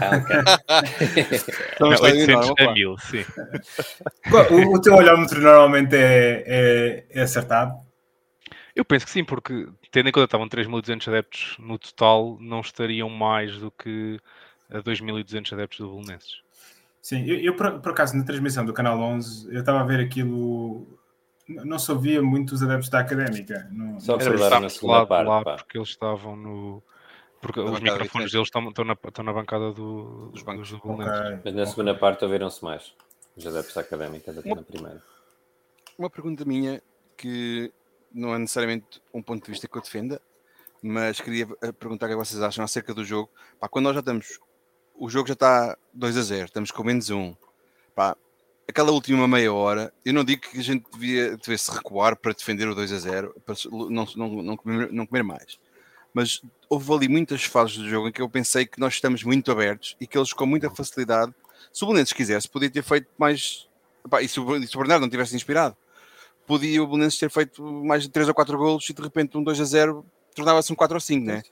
Ah, 0.00 0.82
Não, 1.80 1.88
800 1.88 2.52
a 2.58 2.72
mil, 2.72 2.98
sim. 2.98 3.24
O, 4.50 4.76
o 4.76 4.80
teu 4.80 4.94
olhómetro 4.94 5.40
normalmente 5.40 5.96
é, 5.96 6.44
é, 6.46 7.04
é 7.10 7.22
acertado? 7.22 7.74
Eu 8.76 8.84
penso 8.84 9.06
que 9.06 9.12
sim, 9.12 9.24
porque 9.24 9.68
tendo 9.94 10.08
em 10.08 10.12
conta 10.12 10.26
que 10.26 10.34
estavam 10.36 10.48
3.200 10.48 11.06
adeptos 11.06 11.56
no 11.56 11.78
total, 11.78 12.36
não 12.40 12.60
estariam 12.60 13.08
mais 13.08 13.58
do 13.58 13.70
que 13.70 14.18
a 14.68 14.78
2.200 14.78 15.52
adeptos 15.52 15.78
do 15.78 15.88
Belenenses. 15.88 16.42
Sim, 17.00 17.24
eu, 17.24 17.38
eu 17.38 17.54
por, 17.54 17.78
por, 17.78 17.92
acaso 17.92 18.16
na 18.16 18.24
transmissão 18.24 18.64
do 18.64 18.72
Canal 18.72 18.98
11, 18.98 19.54
eu 19.54 19.60
estava 19.60 19.78
a 19.78 19.84
ver 19.84 20.00
aquilo, 20.00 20.98
não 21.46 21.78
se 21.78 21.92
ouvia 21.92 22.20
muitos 22.20 22.60
adeptos 22.60 22.88
da 22.88 22.98
Académica. 22.98 23.68
Não, 23.70 24.00
Só 24.00 24.18
era 24.18 24.58
na 24.58 24.68
segunda 24.68 25.06
parte, 25.06 25.28
lá, 25.28 25.44
porque 25.44 25.78
eles 25.78 25.90
estavam 25.90 26.34
no... 26.34 26.82
Porque 27.40 27.60
os 27.60 27.78
microfones 27.78 28.32
deles 28.32 28.48
estão, 28.48 28.68
estão, 28.68 28.84
na, 28.84 28.94
estão 28.94 29.24
na 29.24 29.32
bancada 29.32 29.70
do, 29.70 30.30
dos 30.32 30.42
bancos 30.42 30.70
do 30.72 30.78
Belenenses. 30.78 31.20
Okay. 31.20 31.38
Mas 31.44 31.54
na 31.54 31.66
segunda 31.66 31.94
parte 31.94 32.24
ouviram-se 32.24 32.64
mais 32.64 32.92
os 33.36 33.46
adeptos 33.46 33.72
da 33.72 33.82
Académica 33.82 34.32
do 34.32 34.42
que 34.42 34.52
na 34.52 34.62
primeira. 34.62 35.00
Uma 35.96 36.10
pergunta 36.10 36.44
minha 36.44 36.82
que 37.16 37.72
não 38.14 38.34
é 38.34 38.38
necessariamente 38.38 39.02
um 39.12 39.20
ponto 39.20 39.44
de 39.44 39.50
vista 39.50 39.66
que 39.66 39.76
eu 39.76 39.82
defenda, 39.82 40.20
mas 40.80 41.20
queria 41.20 41.48
eh, 41.62 41.72
perguntar 41.72 42.06
o 42.06 42.08
que 42.10 42.14
vocês 42.14 42.40
acham 42.40 42.64
acerca 42.64 42.94
do 42.94 43.04
jogo. 43.04 43.30
Pá, 43.58 43.68
quando 43.68 43.86
nós 43.86 43.94
já 43.94 44.00
estamos, 44.00 44.38
o 44.94 45.10
jogo 45.10 45.26
já 45.26 45.34
está 45.34 45.76
2 45.92 46.16
a 46.16 46.22
0, 46.22 46.44
estamos 46.44 46.70
com 46.70 46.84
menos 46.84 47.10
1. 47.10 47.34
Pá, 47.94 48.16
aquela 48.68 48.92
última 48.92 49.26
meia 49.26 49.52
hora, 49.52 49.92
eu 50.04 50.12
não 50.12 50.24
digo 50.24 50.42
que 50.42 50.58
a 50.58 50.62
gente 50.62 50.84
devia, 50.92 51.36
devesse 51.36 51.70
recuar 51.70 52.16
para 52.16 52.32
defender 52.32 52.68
o 52.68 52.74
2 52.74 52.92
a 52.92 52.98
0, 52.98 53.34
para 53.44 53.54
não, 53.70 54.06
não, 54.16 54.42
não, 54.42 54.56
comer, 54.56 54.92
não 54.92 55.06
comer 55.06 55.22
mais. 55.22 55.58
Mas 56.12 56.42
houve 56.68 56.92
ali 56.92 57.08
muitas 57.08 57.44
fases 57.44 57.76
do 57.76 57.88
jogo 57.88 58.08
em 58.08 58.12
que 58.12 58.22
eu 58.22 58.28
pensei 58.28 58.64
que 58.64 58.78
nós 58.78 58.94
estamos 58.94 59.24
muito 59.24 59.50
abertos 59.50 59.96
e 60.00 60.06
que 60.06 60.16
eles 60.16 60.32
com 60.32 60.46
muita 60.46 60.70
facilidade, 60.70 61.34
se 61.72 61.82
o 61.82 61.86
Belenenses 61.88 62.12
quisesse, 62.12 62.48
podia 62.48 62.70
ter 62.70 62.82
feito 62.82 63.08
mais. 63.18 63.68
Pá, 64.08 64.22
e 64.22 64.28
se 64.28 64.38
o 64.38 64.44
Bernardo 64.44 65.00
não 65.00 65.08
tivesse 65.08 65.34
inspirado, 65.34 65.76
podia 66.46 66.82
o 66.82 66.86
Belenenses 66.86 67.18
ter 67.18 67.30
feito 67.30 67.62
mais 67.62 68.02
de 68.02 68.10
3 68.10 68.28
ou 68.28 68.34
4 68.34 68.56
golos 68.56 68.88
e 68.88 68.92
de 68.92 69.02
repente 69.02 69.36
um 69.36 69.42
2 69.42 69.60
a 69.60 69.64
0 69.64 70.04
tornava-se 70.34 70.72
um 70.72 70.76
4 70.76 70.96
ou 70.96 71.00
5, 71.00 71.26
né? 71.26 71.42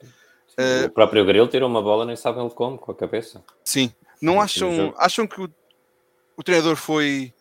Uh, 0.57 0.85
o 0.85 0.89
próprio 0.91 1.25
Grilo 1.25 1.47
tirou 1.47 1.67
uma 1.67 1.81
bola, 1.81 2.05
nem 2.05 2.15
sabem 2.15 2.47
como, 2.49 2.77
com 2.77 2.91
a 2.91 2.95
cabeça. 2.95 3.43
Sim. 3.63 3.91
Não 4.21 4.39
acham, 4.39 4.93
acham 4.97 5.25
que 5.25 5.41
o, 5.41 5.49
o 6.37 6.43
treinador 6.43 6.75
foi. 6.75 7.33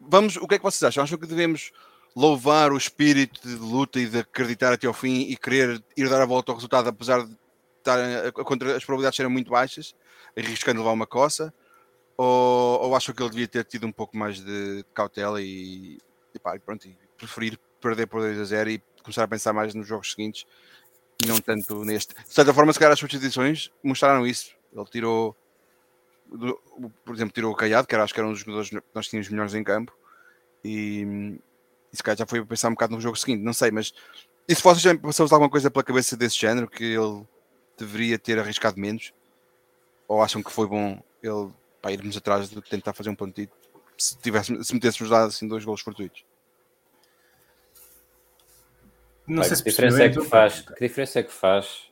Vamos, 0.00 0.36
o 0.36 0.46
que 0.46 0.54
é 0.54 0.58
que 0.58 0.64
vocês 0.64 0.82
acham? 0.82 1.04
Acham 1.04 1.18
que 1.18 1.26
devemos 1.26 1.72
louvar 2.14 2.72
o 2.72 2.76
espírito 2.76 3.46
de 3.46 3.54
luta 3.56 4.00
e 4.00 4.06
de 4.06 4.20
acreditar 4.20 4.72
até 4.72 4.86
ao 4.86 4.94
fim 4.94 5.20
e 5.28 5.36
querer 5.36 5.82
ir 5.96 6.08
dar 6.08 6.22
a 6.22 6.26
volta 6.26 6.50
ao 6.50 6.56
resultado, 6.56 6.88
apesar 6.88 7.26
de 7.26 7.36
estar, 7.78 7.98
as 8.74 8.84
probabilidades 8.84 9.16
serem 9.16 9.30
muito 9.30 9.50
baixas, 9.50 9.94
arriscando 10.36 10.80
levar 10.80 10.92
uma 10.92 11.06
coça? 11.06 11.52
Ou, 12.16 12.84
ou 12.84 12.96
acham 12.96 13.14
que 13.14 13.22
ele 13.22 13.30
devia 13.30 13.48
ter 13.48 13.64
tido 13.64 13.86
um 13.86 13.92
pouco 13.92 14.16
mais 14.16 14.40
de 14.40 14.84
cautela 14.94 15.42
e, 15.42 15.98
e, 16.36 16.58
pronto, 16.58 16.86
e 16.86 16.96
preferir 17.16 17.58
perder 17.80 18.06
por 18.06 18.20
2 18.20 18.38
a 18.40 18.44
0 18.44 18.70
e 18.70 18.82
começar 19.02 19.24
a 19.24 19.28
pensar 19.28 19.52
mais 19.52 19.74
nos 19.74 19.86
jogos 19.86 20.10
seguintes 20.10 20.44
e 21.22 21.26
não 21.26 21.38
tanto 21.38 21.84
neste. 21.84 22.14
De 22.14 22.32
certa 22.32 22.52
forma, 22.52 22.72
se 22.72 22.78
calhar 22.78 22.92
as 22.92 22.98
substituições 22.98 23.70
mostraram 23.82 24.26
isso. 24.26 24.54
Ele 24.74 24.84
tirou, 24.86 25.36
por 27.04 27.14
exemplo, 27.14 27.32
tirou 27.32 27.52
o 27.52 27.56
Caiado, 27.56 27.86
que 27.86 27.94
era, 27.94 28.04
acho 28.04 28.12
que 28.12 28.20
era 28.20 28.28
um 28.28 28.32
dos 28.32 28.40
jogadores 28.40 28.70
que 28.70 28.82
nós 28.94 29.08
tínhamos 29.08 29.28
melhores 29.28 29.54
em 29.54 29.64
campo, 29.64 29.96
e, 30.64 31.38
e 31.92 31.96
se 31.96 32.02
calhar 32.02 32.18
já 32.18 32.26
foi 32.26 32.44
pensar 32.44 32.68
um 32.68 32.72
bocado 32.72 32.94
no 32.94 33.00
jogo 33.00 33.16
seguinte, 33.16 33.42
não 33.42 33.52
sei, 33.52 33.70
mas 33.70 33.94
e 34.48 34.54
se 34.54 34.62
vocês 34.62 34.80
já 34.80 34.96
passou 34.96 35.26
alguma 35.30 35.50
coisa 35.50 35.70
pela 35.70 35.82
cabeça 35.82 36.16
desse 36.16 36.38
género 36.38 36.68
que 36.68 36.84
ele 36.84 37.26
deveria 37.76 38.16
ter 38.16 38.38
arriscado 38.38 38.78
menos? 38.78 39.12
Ou 40.06 40.22
acham 40.22 40.40
que 40.40 40.52
foi 40.52 40.68
bom 40.68 41.02
ele 41.20 41.50
para 41.82 41.92
irmos 41.92 42.16
atrás 42.16 42.48
de 42.48 42.62
tentar 42.62 42.92
fazer 42.92 43.10
um 43.10 43.14
pontinho? 43.16 43.50
Se, 43.96 44.18
tivesse, 44.18 44.64
se 44.64 44.74
metêssemos 44.74 45.10
dado 45.10 45.28
assim 45.28 45.48
dois 45.48 45.64
gols 45.64 45.80
fortuitos. 45.80 46.24
Não 49.26 49.42
sei 49.42 49.56
se 49.56 49.64
que 49.64 49.70
diferença 49.70 50.04
é 50.04 50.08
que 50.08 50.22
faz, 50.22 50.60
que 50.60 50.80
diferença 50.80 51.18
é 51.18 51.22
que 51.22 51.32
faz 51.32 51.90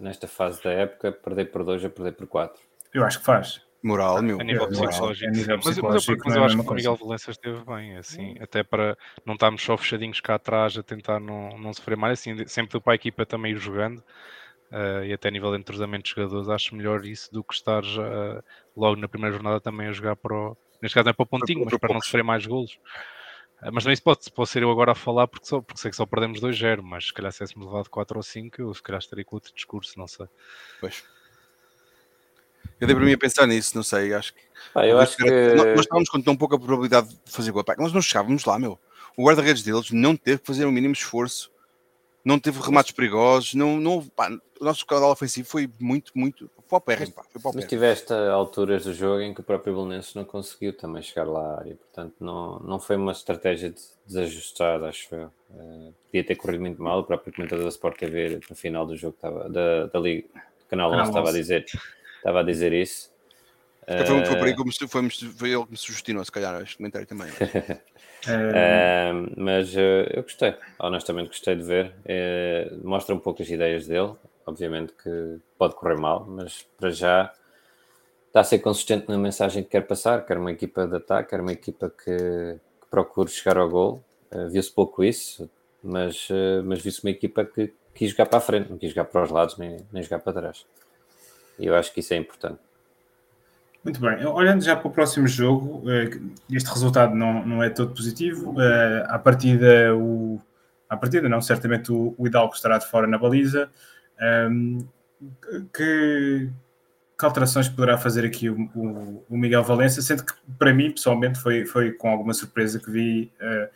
nesta 0.00 0.26
fase 0.26 0.62
da 0.62 0.70
época 0.72 1.12
perder 1.12 1.46
por 1.46 1.64
2 1.64 1.84
a 1.84 1.90
perder 1.90 2.12
por 2.12 2.26
4? 2.26 2.60
Eu 2.92 3.04
acho 3.04 3.20
que 3.20 3.24
faz. 3.24 3.62
Moral, 3.82 4.22
meu. 4.22 4.40
A 4.40 4.44
nível 4.44 4.68
psicológico. 4.68 5.32
mas, 5.34 5.46
mas, 5.64 5.76
eu, 5.76 5.84
mas 6.24 6.36
eu 6.36 6.44
acho 6.44 6.62
que 6.62 6.70
o 6.70 6.74
Miguel 6.74 6.96
Valença 6.96 7.30
esteve 7.32 7.64
bem, 7.64 7.96
assim, 7.96 8.36
até 8.40 8.62
para 8.62 8.96
não 9.26 9.34
estarmos 9.34 9.62
só 9.62 9.76
fechadinhos 9.76 10.20
cá 10.20 10.36
atrás 10.36 10.76
a 10.76 10.82
tentar 10.82 11.18
não, 11.18 11.58
não 11.58 11.72
sofrer 11.72 11.96
mais, 11.96 12.20
assim, 12.20 12.46
sempre 12.46 12.80
para 12.80 12.92
a 12.92 12.96
equipa 12.96 13.26
também 13.26 13.52
ir 13.52 13.58
jogando. 13.58 13.98
Uh, 14.70 15.04
e 15.04 15.12
até 15.12 15.28
a 15.28 15.30
nível 15.30 15.50
de 15.52 15.58
entrosamento 15.58 16.04
de 16.04 16.10
jogadores, 16.10 16.48
acho 16.48 16.74
melhor 16.74 17.04
isso 17.04 17.30
do 17.30 17.44
que 17.44 17.52
estar 17.52 17.82
uh, 17.82 18.42
logo 18.74 18.96
na 18.96 19.06
primeira 19.06 19.34
jornada 19.34 19.60
também 19.60 19.86
a 19.86 19.92
jogar 19.92 20.16
para 20.16 20.34
o, 20.34 20.56
Neste 20.82 20.94
caso 20.94 21.04
não 21.04 21.10
é 21.10 21.12
para 21.14 21.22
o 21.22 21.26
pontinho, 21.26 21.64
mas 21.64 21.78
para 21.78 21.94
não 21.94 22.00
sofrer 22.00 22.24
mais 22.24 22.44
golos. 22.44 22.76
Ah, 23.60 23.70
mas 23.70 23.84
também 23.84 23.94
isso 23.94 24.02
pode, 24.02 24.18
pode 24.32 24.50
ser 24.50 24.64
eu 24.64 24.70
agora 24.72 24.90
a 24.90 24.94
falar 24.96 25.28
porque, 25.28 25.46
só, 25.46 25.60
porque 25.60 25.80
sei 25.80 25.92
que 25.92 25.96
só 25.96 26.04
perdemos 26.04 26.40
2-0, 26.40 26.82
mas 26.82 27.06
se 27.06 27.12
calhar 27.12 27.30
se 27.30 27.38
tivéssemos 27.38 27.66
levado 27.66 27.88
4 27.88 28.16
ou 28.16 28.22
5, 28.22 28.60
eu 28.60 28.74
se 28.74 28.82
calhar 28.82 28.98
estaria 28.98 29.24
com 29.24 29.36
outro 29.36 29.54
discurso, 29.54 29.96
não 29.96 30.08
sei. 30.08 30.26
Pois. 30.80 31.04
Eu 32.80 32.88
dei 32.88 32.96
para 32.96 33.04
mim 33.04 33.12
a 33.12 33.18
pensar 33.18 33.46
nisso, 33.46 33.76
não 33.76 33.84
sei, 33.84 34.12
acho 34.12 34.34
que. 34.34 34.40
Ah, 34.74 34.84
eu 34.84 34.98
acho 34.98 35.16
que... 35.16 35.24
Nós, 35.54 35.80
estávamos 35.80 36.08
com 36.08 36.20
tão 36.20 36.36
pouca 36.36 36.58
probabilidade 36.58 37.10
de 37.10 37.30
fazer 37.30 37.52
gol. 37.52 37.62
Pá, 37.62 37.76
nós 37.78 37.92
não 37.92 38.02
chegávamos 38.02 38.44
lá, 38.44 38.58
meu. 38.58 38.76
O 39.16 39.24
guarda-redes 39.24 39.62
deles 39.62 39.92
não 39.92 40.16
teve 40.16 40.40
que 40.40 40.46
fazer 40.46 40.64
o 40.64 40.68
um 40.68 40.72
mínimo 40.72 40.94
esforço, 40.94 41.52
não 42.24 42.40
teve 42.40 42.60
remates 42.60 42.90
perigosos, 42.90 43.54
não, 43.54 43.78
não, 43.78 44.04
pá, 44.04 44.28
o 44.60 44.64
nosso 44.64 44.84
canal 44.84 45.12
ofensivo 45.12 45.48
foi 45.48 45.70
muito, 45.78 46.10
muito, 46.14 46.50
para 46.72 46.78
o 46.78 46.80
pérrimo, 46.80 47.12
pá. 47.12 47.22
Foi 47.30 47.40
para 47.40 47.50
o 47.50 47.54
Mas 47.54 47.66
tiveste 47.66 48.12
alturas 48.12 48.84
do 48.84 48.94
jogo 48.94 49.20
em 49.20 49.34
que 49.34 49.40
o 49.40 49.44
próprio 49.44 49.74
Belenenses 49.74 50.14
não 50.14 50.24
conseguiu 50.24 50.74
também 50.74 51.02
chegar 51.02 51.24
lá 51.24 51.40
à 51.40 51.58
área, 51.58 51.76
portanto 51.76 52.14
não, 52.18 52.58
não 52.60 52.80
foi 52.80 52.96
uma 52.96 53.12
estratégia 53.12 53.70
de, 53.70 53.80
desajustada, 54.06 54.88
acho 54.88 55.14
eu. 55.14 55.30
Uh, 55.50 55.92
podia 56.06 56.24
ter 56.24 56.36
corrido 56.36 56.62
muito 56.62 56.82
mal, 56.82 57.00
o 57.00 57.04
próprio 57.04 57.32
comentador 57.34 57.64
da 57.64 57.68
Sport 57.68 57.98
TV 57.98 58.40
no 58.48 58.56
final 58.56 58.86
do 58.86 58.96
jogo 58.96 59.14
estava, 59.14 59.50
da, 59.50 59.86
da 59.86 60.00
Liga, 60.00 60.26
do 60.28 60.66
Canal 60.66 60.90
11 60.92 61.08
estava 61.10 61.28
a 61.28 61.32
dizer, 61.32 61.66
estava 62.16 62.40
a 62.40 62.42
dizer 62.42 62.72
isso. 62.72 63.11
Foi, 63.86 64.06
foi 64.06 64.36
por 64.36 64.46
aí 64.46 64.54
que 64.54 64.88
foi, 64.88 65.10
foi 65.10 65.50
ele 65.50 65.64
que 65.64 65.70
me 65.72 65.76
sugestionou, 65.76 66.24
se 66.24 66.30
calhar, 66.30 66.60
este 66.62 66.76
comentário 66.76 67.06
também. 67.06 67.28
uh, 67.28 69.32
mas 69.36 69.74
uh, 69.74 70.06
eu 70.10 70.22
gostei, 70.22 70.54
honestamente 70.78 71.28
gostei 71.28 71.56
de 71.56 71.62
ver. 71.62 71.94
mostra 72.82 73.14
um 73.14 73.18
pouco 73.18 73.42
as 73.42 73.48
ideias 73.48 73.86
dele. 73.86 74.14
Obviamente 74.44 74.92
que 75.00 75.38
pode 75.56 75.76
correr 75.76 75.96
mal, 75.96 76.26
mas 76.28 76.66
para 76.76 76.90
já 76.90 77.32
está 78.26 78.40
a 78.40 78.44
ser 78.44 78.58
consistente 78.58 79.08
na 79.08 79.16
mensagem 79.16 79.62
que 79.62 79.70
quer 79.70 79.82
passar. 79.82 80.26
Quer 80.26 80.38
uma 80.38 80.50
equipa 80.50 80.86
de 80.86 80.96
ataque, 80.96 81.30
quer 81.30 81.40
uma 81.40 81.52
equipa 81.52 81.90
que, 81.90 82.16
que 82.16 82.86
procure 82.90 83.30
chegar 83.30 83.56
ao 83.56 83.68
gol. 83.68 84.02
Viu-se 84.50 84.72
pouco 84.72 85.04
isso, 85.04 85.48
mas, 85.80 86.28
mas 86.64 86.80
viu-se 86.80 87.04
uma 87.04 87.10
equipa 87.10 87.44
que 87.44 87.72
quis 87.94 88.10
jogar 88.10 88.26
para 88.26 88.38
a 88.38 88.40
frente, 88.40 88.70
não 88.70 88.78
quis 88.78 88.90
jogar 88.90 89.04
para 89.04 89.22
os 89.22 89.30
lados 89.30 89.58
nem, 89.58 89.76
nem 89.92 90.02
jogar 90.02 90.18
para 90.18 90.32
trás. 90.32 90.66
E 91.58 91.66
eu 91.66 91.76
acho 91.76 91.92
que 91.92 92.00
isso 92.00 92.14
é 92.14 92.16
importante. 92.16 92.58
Muito 93.84 94.00
bem, 94.00 94.24
olhando 94.26 94.62
já 94.62 94.76
para 94.76 94.86
o 94.86 94.92
próximo 94.92 95.26
jogo, 95.26 95.82
eh, 95.90 96.10
este 96.52 96.70
resultado 96.70 97.16
não, 97.16 97.44
não 97.44 97.62
é 97.62 97.68
todo 97.68 97.92
positivo. 97.92 98.54
Eh, 98.60 99.06
à 99.08 99.18
partida, 99.18 99.94
o, 99.96 100.40
à 100.88 100.96
partida 100.96 101.28
não, 101.28 101.40
certamente 101.40 101.90
o, 101.90 102.14
o 102.16 102.26
Hidalgo 102.26 102.54
estará 102.54 102.78
de 102.78 102.86
fora 102.86 103.08
na 103.08 103.18
baliza. 103.18 103.68
Ehm, 104.20 104.78
que, 105.74 106.50
que 107.18 107.24
alterações 107.24 107.68
poderá 107.68 107.98
fazer 107.98 108.24
aqui 108.24 108.48
o, 108.48 108.70
o, 108.74 109.24
o, 109.28 109.36
Miguel 109.36 109.64
Valença, 109.64 110.00
sendo 110.00 110.24
que 110.24 110.34
para 110.58 110.72
mim, 110.72 110.92
pessoalmente, 110.92 111.40
foi, 111.40 111.66
foi 111.66 111.92
com 111.92 112.08
alguma 112.08 112.34
surpresa 112.34 112.78
que 112.78 112.90
vi 112.90 113.32
uh, 113.40 113.68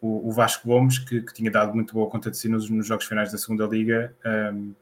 o, 0.00 0.28
o, 0.28 0.32
Vasco 0.32 0.66
Gomes, 0.66 0.98
que, 0.98 1.20
que, 1.22 1.32
tinha 1.32 1.50
dado 1.50 1.74
muito 1.74 1.94
boa 1.94 2.10
conta 2.10 2.30
de 2.30 2.36
si 2.36 2.48
nos, 2.48 2.68
nos 2.68 2.86
jogos 2.86 3.06
finais 3.06 3.30
da 3.32 3.38
segunda 3.38 3.66
Liga, 3.66 4.14
um, 4.24 4.28
ehm, 4.28 4.74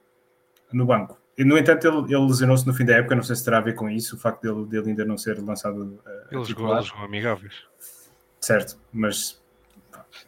no 0.73 0.87
banco. 0.87 1.22
E, 1.37 1.45
no 1.45 1.57
entanto, 1.57 1.87
ele, 1.87 2.15
ele 2.15 2.27
lesionou-se 2.27 2.67
no 2.67 2.75
fim 2.75 2.85
da 2.85 2.95
época, 2.95 3.15
não 3.15 3.23
sei 3.23 3.37
se 3.37 3.45
terá 3.45 3.59
a 3.59 3.61
ver 3.61 3.75
com 3.75 3.89
isso, 3.89 4.17
o 4.17 4.19
facto 4.19 4.43
dele, 4.43 4.67
dele 4.67 4.91
ainda 4.91 5.05
não 5.05 5.17
ser 5.17 5.39
lançado. 5.43 5.83
Uh, 5.83 6.01
ele 6.31 6.45
jogou, 6.45 6.75
ele 6.75 6.83
jogou 6.83 7.05
amigáveis. 7.05 7.55
Certo, 8.41 8.79
mas. 8.93 9.41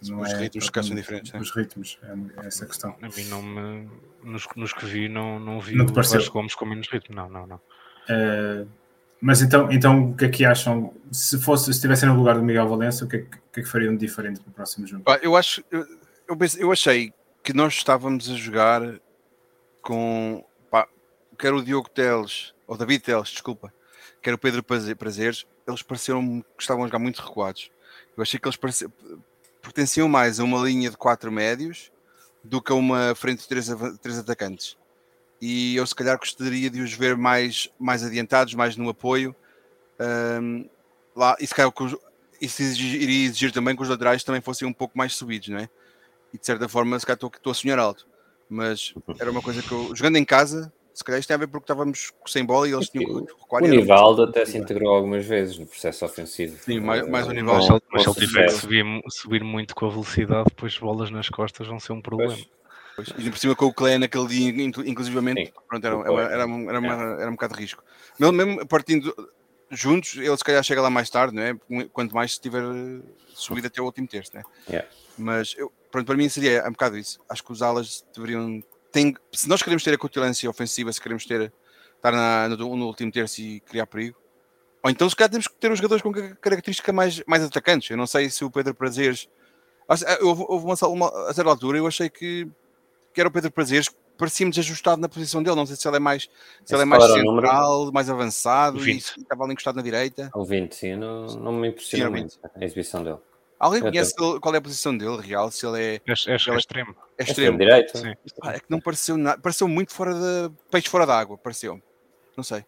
não 0.08 0.20
os 0.20 0.32
é, 0.32 0.38
ritmos 0.38 0.70
que 0.70 0.82
são 0.82 0.96
diferentes. 0.96 1.32
Né? 1.32 1.40
Os 1.40 1.50
ritmos, 1.50 1.98
é, 2.02 2.42
é, 2.42 2.46
essa 2.46 2.64
questão. 2.64 2.96
A 3.02 3.08
mim 3.08 3.24
não 3.28 3.42
me. 3.42 3.88
Nos, 4.22 4.46
nos 4.56 4.72
que 4.72 4.86
vi, 4.86 5.08
não, 5.08 5.38
não 5.38 5.60
vi 5.60 5.76
não 5.76 5.84
o 5.84 5.92
Vasco 5.92 6.32
Gomes 6.32 6.54
com 6.54 6.64
menos 6.64 6.88
ritmo, 6.88 7.14
não, 7.14 7.28
não, 7.28 7.46
não. 7.46 7.56
Uh, 8.08 8.66
mas 9.20 9.42
então, 9.42 9.70
então, 9.70 10.10
o 10.10 10.16
que 10.16 10.24
é 10.24 10.28
que 10.28 10.44
acham? 10.44 10.94
Se 11.10 11.38
fosse, 11.38 11.64
se 11.64 11.70
estivessem 11.72 12.08
no 12.08 12.16
lugar 12.16 12.36
do 12.36 12.42
Miguel 12.42 12.68
Valença, 12.68 13.04
o 13.04 13.08
que 13.08 13.16
é, 13.16 13.18
que, 13.20 13.38
que, 13.52 13.60
é 13.60 13.62
que 13.62 13.68
fariam 13.68 13.94
de 13.94 14.06
diferente 14.06 14.40
para 14.40 14.50
o 14.50 14.52
próximo 14.52 14.86
jogo? 14.86 15.04
Eu 15.22 15.36
acho, 15.36 15.62
eu, 15.70 15.80
eu, 16.28 16.38
eu 16.58 16.72
achei 16.72 17.12
que 17.42 17.52
nós 17.52 17.74
estávamos 17.74 18.30
a 18.30 18.34
jogar 18.34 18.82
com 19.82 20.44
quer 21.34 21.52
o 21.52 21.62
Diogo 21.62 21.88
Teles, 21.88 22.54
ou 22.66 22.76
David 22.76 23.02
Teles, 23.02 23.28
desculpa, 23.28 23.72
quer 24.22 24.34
o 24.34 24.38
Pedro 24.38 24.62
Prazeres, 24.62 25.46
eles 25.66 25.82
pareceram 25.82 26.40
que 26.56 26.62
estavam 26.62 26.84
a 26.84 26.86
jogar 26.86 26.98
muito 26.98 27.22
recuados. 27.22 27.70
Eu 28.16 28.22
achei 28.22 28.38
que 28.38 28.46
eles 28.46 28.56
pareciam, 28.56 28.92
pertenciam 29.60 30.08
mais 30.08 30.38
a 30.38 30.44
uma 30.44 30.58
linha 30.58 30.90
de 30.90 30.96
quatro 30.96 31.32
médios 31.32 31.90
do 32.42 32.60
que 32.60 32.70
a 32.70 32.74
uma 32.74 33.14
frente 33.14 33.40
de 33.40 33.48
três, 33.48 33.68
três 34.00 34.18
atacantes. 34.18 34.76
E 35.40 35.76
eu, 35.76 35.86
se 35.86 35.94
calhar, 35.94 36.18
gostaria 36.18 36.70
de 36.70 36.80
os 36.80 36.92
ver 36.92 37.16
mais, 37.16 37.68
mais 37.78 38.04
adiantados, 38.04 38.54
mais 38.54 38.76
no 38.76 38.88
apoio. 38.88 39.34
Um, 40.40 40.68
lá, 41.14 41.36
e 41.40 41.46
se 41.46 41.54
calhar, 41.54 41.72
isso 42.40 42.62
iria 42.62 43.26
exigir 43.26 43.52
também 43.52 43.74
que 43.74 43.82
os 43.82 43.88
laterais 43.88 44.22
também 44.22 44.40
fossem 44.40 44.66
um 44.66 44.72
pouco 44.72 44.96
mais 44.96 45.14
subidos, 45.14 45.48
não 45.48 45.58
é? 45.58 45.68
E 46.32 46.38
de 46.38 46.44
certa 46.46 46.68
forma, 46.68 46.98
se 46.98 47.06
calhar, 47.06 47.16
estou, 47.16 47.30
estou 47.34 47.50
a 47.50 47.54
sonhar 47.54 47.78
alto. 47.78 48.06
Mas 48.48 48.94
era 49.18 49.30
uma 49.30 49.42
coisa 49.42 49.62
que 49.62 49.72
eu, 49.72 49.94
jogando 49.94 50.16
em 50.16 50.24
casa, 50.24 50.72
se 50.94 51.02
calhar 51.02 51.18
isto 51.18 51.28
tem 51.28 51.34
a 51.34 51.38
ver 51.38 51.48
porque 51.48 51.64
estávamos 51.64 52.12
sem 52.24 52.44
bola 52.44 52.68
e 52.68 52.72
eles 52.72 52.88
tinham 52.88 53.26
que 53.26 53.34
O 53.50 53.60
Nivaldo 53.60 54.22
até 54.22 54.46
se 54.46 54.56
integrou 54.56 54.94
algumas 54.94 55.26
vezes 55.26 55.58
no 55.58 55.66
processo 55.66 56.04
ofensivo. 56.04 56.56
Sim, 56.62 56.78
mais, 56.78 57.06
mais 57.08 57.26
o 57.26 57.32
Nivaldo. 57.32 57.68
Mas, 57.68 57.82
mas 57.92 58.02
se 58.02 58.08
ele 58.08 58.26
tiver 58.26 58.46
que 58.46 58.52
subir, 58.52 58.84
subir, 59.08 59.42
muito 59.42 59.74
com 59.74 59.86
a 59.86 59.90
velocidade, 59.90 60.44
depois 60.44 60.78
bolas 60.78 61.10
nas 61.10 61.28
costas 61.28 61.66
vão 61.66 61.80
ser 61.80 61.92
um 61.92 62.00
problema. 62.00 62.36
Pois. 62.94 63.08
E 63.18 63.28
por 63.28 63.36
cima 63.36 63.56
com 63.56 63.66
o 63.66 63.74
Clé 63.74 63.98
naquele 63.98 64.28
dia, 64.28 64.64
inclusivamente, 64.86 65.52
pronto, 65.68 65.84
era, 65.84 65.96
era, 65.96 66.12
era, 66.12 66.32
era, 66.32 66.46
uma, 66.46 67.20
era 67.20 67.28
um 67.28 67.34
bocado 67.34 67.54
de 67.54 67.60
risco. 67.60 67.82
Mesmo, 68.16 68.32
mesmo 68.32 68.66
partindo 68.68 69.12
juntos, 69.68 70.16
ele 70.16 70.36
se 70.36 70.44
calhar 70.44 70.62
chega 70.62 70.80
lá 70.80 70.90
mais 70.90 71.10
tarde, 71.10 71.34
não 71.34 71.42
é? 71.42 71.88
Quanto 71.92 72.14
mais 72.14 72.34
se 72.34 72.40
tiver 72.40 72.62
subido 73.34 73.66
até 73.66 73.80
o 73.82 73.84
último 73.84 74.06
terço, 74.06 74.30
não 74.34 74.42
é? 74.42 74.44
Yeah. 74.68 74.88
Mas 75.18 75.56
eu, 75.58 75.72
pronto, 75.90 76.06
para 76.06 76.16
mim 76.16 76.28
seria 76.28 76.62
um 76.68 76.70
bocado 76.70 76.96
isso. 76.96 77.18
Acho 77.28 77.42
que 77.42 77.50
os 77.50 77.62
alas 77.62 78.04
deveriam 78.14 78.62
tem, 78.94 79.12
se 79.32 79.48
nós 79.48 79.60
queremos 79.60 79.82
ter 79.82 79.92
a 79.92 79.98
cutilância 79.98 80.48
ofensiva, 80.48 80.92
se 80.92 81.00
queremos 81.00 81.26
ter, 81.26 81.52
estar 81.96 82.12
na, 82.12 82.48
no, 82.48 82.76
no, 82.76 82.86
último 82.86 83.10
terço 83.10 83.40
e 83.40 83.58
criar 83.58 83.88
perigo, 83.88 84.16
ou 84.84 84.88
então 84.88 85.10
se 85.10 85.16
calhar 85.16 85.28
temos 85.28 85.48
que 85.48 85.54
ter 85.56 85.72
os 85.72 85.78
jogadores 85.78 86.00
com 86.00 86.12
características 86.12 86.94
mais, 86.94 87.22
mais 87.26 87.42
atacantes. 87.42 87.90
Eu 87.90 87.96
não 87.96 88.06
sei 88.06 88.30
se 88.30 88.44
o 88.44 88.50
Pedro 88.50 88.72
Prazeres. 88.72 89.28
Houve, 90.22 90.44
houve 90.46 90.64
uma, 90.64 90.88
uma, 90.88 91.28
a 91.28 91.34
certa 91.34 91.50
altura 91.50 91.78
eu 91.78 91.86
achei 91.86 92.08
que, 92.08 92.46
que 93.12 93.20
era 93.20 93.28
o 93.28 93.32
Pedro 93.32 93.50
Prazeres 93.50 93.90
parecia-me 94.16 94.50
desajustado 94.50 95.00
na 95.00 95.08
posição 95.08 95.42
dele. 95.42 95.56
Não 95.56 95.66
sei 95.66 95.74
se 95.74 95.88
ele 95.88 95.96
é 95.96 96.00
mais, 96.00 96.28
se 96.64 96.74
ele 96.74 96.82
é 96.82 96.84
mais 96.84 97.04
central, 97.04 97.90
mais 97.92 98.08
avançado 98.08 98.88
e 98.88 98.96
estava 98.96 99.42
ali 99.42 99.54
encostado 99.54 99.76
na 99.76 99.82
direita. 99.82 100.30
O 100.34 100.44
20, 100.44 100.72
sim, 100.72 100.96
não, 100.96 101.26
não 101.26 101.52
me 101.52 101.68
impressiona 101.68 102.10
muito 102.10 102.38
a 102.54 102.64
exibição 102.64 103.02
dele. 103.02 103.18
Alguém 103.58 103.80
conhece 103.80 104.14
qual 104.14 104.54
é 104.54 104.58
a 104.58 104.60
posição 104.60 104.96
dele, 104.96 105.20
real? 105.20 105.50
Se 105.50 105.66
ele 105.66 105.80
é. 105.80 105.94
É, 105.94 106.12
é, 106.12 106.32
é 106.32 106.56
extremo. 106.56 106.96
É 107.16 107.22
extremo. 107.22 107.58
direito. 107.58 107.96
Sim. 107.96 108.14
Ah, 108.42 108.54
é 108.54 108.58
que 108.58 108.66
não 108.68 108.80
pareceu 108.80 109.16
nada. 109.16 109.40
Pareceu 109.40 109.68
muito 109.68 109.92
fora 109.94 110.12
de. 110.12 110.52
Peixe 110.70 110.88
fora 110.88 111.06
d'água, 111.06 111.38
pareceu. 111.38 111.80
Não 112.36 112.44
sei. 112.44 112.64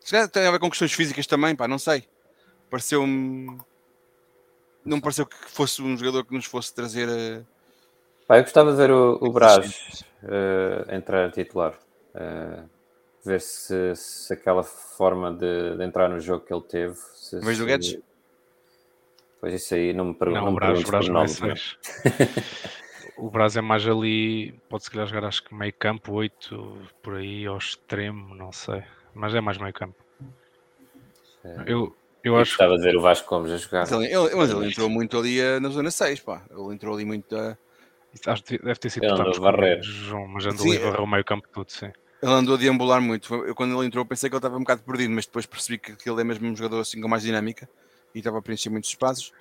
Se 0.00 0.10
calhar 0.10 0.28
tem 0.28 0.46
a 0.46 0.50
ver 0.50 0.58
com 0.58 0.68
questões 0.68 0.92
físicas 0.92 1.26
também, 1.26 1.56
pá, 1.56 1.66
não 1.66 1.78
sei. 1.78 2.04
Pareceu-me. 2.70 3.58
Não 4.84 5.00
pareceu 5.00 5.26
que 5.26 5.36
fosse 5.48 5.80
um 5.80 5.96
jogador 5.96 6.24
que 6.24 6.34
nos 6.34 6.44
fosse 6.44 6.74
trazer. 6.74 7.08
A... 7.08 7.42
Pá, 8.26 8.38
eu 8.38 8.42
gostava 8.42 8.72
de 8.72 8.76
ver 8.76 8.90
o, 8.90 9.18
o 9.20 9.32
Braz 9.32 10.04
uh, 10.22 10.94
entrar 10.94 11.30
titular. 11.32 11.74
Uh, 12.14 12.68
ver 13.24 13.40
se, 13.40 13.94
se 13.94 14.32
aquela 14.32 14.62
forma 14.62 15.32
de, 15.32 15.76
de, 15.76 15.84
entrar 15.84 16.08
no 16.08 16.20
jogo 16.20 16.44
que 16.44 16.52
ele 16.52 16.62
teve. 16.62 16.96
Se, 17.14 17.38
vez 17.40 17.58
do 17.58 17.66
Guedes? 17.66 17.98
Pois 19.42 19.54
isso 19.54 19.74
aí 19.74 19.92
não 19.92 20.04
me 20.04 20.14
pergunto. 20.14 20.40
Não, 20.40 20.52
o 20.52 20.54
Braz, 20.54 20.84
Braz 20.84 21.08
não 21.08 21.22
é 21.22 21.26
O 23.18 23.28
Braz 23.28 23.56
é 23.56 23.60
mais 23.60 23.84
ali, 23.88 24.52
pode 24.68 24.84
se 24.84 24.90
calhar 24.90 25.04
jogar 25.08 25.26
acho 25.26 25.42
que 25.42 25.52
meio 25.52 25.72
campo, 25.72 26.12
8 26.12 26.78
por 27.02 27.16
aí, 27.16 27.44
ao 27.44 27.58
extremo, 27.58 28.36
não 28.36 28.52
sei. 28.52 28.84
Mas 29.12 29.34
é 29.34 29.40
mais 29.40 29.58
meio 29.58 29.74
campo. 29.74 29.96
É. 31.44 31.64
Eu, 31.66 31.92
eu, 32.22 32.36
acho. 32.36 32.52
Estava 32.52 32.74
a 32.74 32.78
ver 32.78 32.96
o 32.96 33.00
Vasco 33.00 33.28
Gomes 33.28 33.50
a 33.50 33.56
jogar. 33.56 33.80
Mas 33.80 33.90
ele, 33.90 34.34
mas 34.36 34.50
ele 34.52 34.68
entrou 34.68 34.88
muito 34.88 35.18
ali 35.18 35.40
eh, 35.40 35.58
na 35.58 35.70
zona 35.70 35.90
6, 35.90 36.20
pá. 36.20 36.44
Ele 36.48 36.74
entrou 36.74 36.94
ali 36.94 37.04
muito. 37.04 37.36
A... 37.36 37.58
Acho 38.26 38.44
que 38.44 38.58
deve 38.58 38.78
ter 38.78 38.90
sido 38.90 39.08
varrer. 39.40 39.82
João, 39.82 40.28
mas 40.28 40.46
andou 40.46 40.64
ali 40.66 40.78
varreu 40.78 41.02
o 41.02 41.06
meio 41.06 41.24
campo 41.24 41.48
tudo, 41.52 41.72
sim. 41.72 41.90
Ele 42.22 42.32
andou 42.32 42.54
a 42.54 42.58
deambular 42.58 43.00
muito. 43.00 43.34
Eu, 43.34 43.56
quando 43.56 43.76
ele 43.76 43.88
entrou, 43.88 44.06
pensei 44.06 44.30
que 44.30 44.36
ele 44.36 44.38
estava 44.38 44.56
um 44.56 44.60
bocado 44.60 44.82
perdido, 44.82 45.12
mas 45.12 45.26
depois 45.26 45.46
percebi 45.46 45.78
que, 45.78 45.96
que 45.96 46.08
ele 46.08 46.20
é 46.20 46.24
mesmo 46.24 46.46
um 46.46 46.54
jogador 46.54 46.78
assim 46.78 47.00
com 47.00 47.08
mais 47.08 47.24
dinâmica 47.24 47.68
e 48.14 48.18
estava 48.18 48.38
a 48.38 48.42
preencher 48.42 48.70
muitos 48.70 48.90
espaços. 48.90 49.32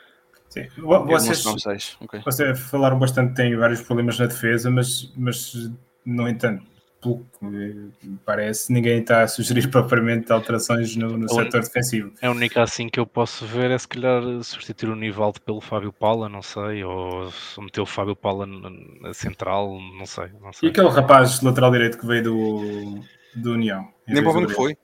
Sim. 0.50 0.68
Vocês, 0.78 1.98
okay. 2.02 2.22
vocês 2.26 2.60
falaram 2.60 3.00
bastante, 3.00 3.36
tem 3.36 3.56
vários 3.56 3.82
problemas 3.82 4.20
na 4.20 4.26
defesa, 4.26 4.70
mas, 4.70 5.12
mas 5.16 5.72
no 6.06 6.28
entanto, 6.28 6.66
pelo 7.02 7.26
que 7.40 7.46
me 7.46 8.18
parece, 8.26 8.72
ninguém 8.72 9.00
está 9.00 9.24
a 9.24 9.28
sugerir 9.28 9.68
propriamente 9.72 10.32
alterações 10.32 10.96
no, 10.96 11.18
no 11.18 11.30
setor 11.30 11.62
defensivo. 11.62 12.14
É 12.22 12.28
a 12.28 12.32
única 12.32 12.62
assim 12.62 12.88
que 12.88 13.00
eu 13.00 13.08
posso 13.08 13.46
ver 13.46 13.72
é 13.72 13.78
se 13.78 13.88
calhar 13.88 14.22
substituir 14.44 14.90
o 14.90 14.96
Nivaldo 14.96 15.42
pelo 15.42 15.60
Fábio 15.60 15.92
Paula, 15.92 16.30
não 16.30 16.42
sei, 16.42 16.84
ou 16.84 17.32
meter 17.60 17.82
o 17.82 17.86
Fábio 17.86 18.16
Paula 18.16 18.46
na 18.46 19.14
central, 19.14 19.80
não 19.98 20.06
sei, 20.06 20.30
não 20.42 20.54
sei. 20.54 20.68
E 20.68 20.72
aquele 20.72 20.90
rapaz 20.90 21.42
lateral 21.42 21.72
direito 21.72 21.98
que 21.98 22.06
veio 22.06 22.24
do, 22.24 23.00
do 23.36 23.54
União? 23.54 23.88
Nem 24.08 24.22
para 24.22 24.32
o 24.32 24.34
banco 24.34 24.52
foi. 24.52 24.78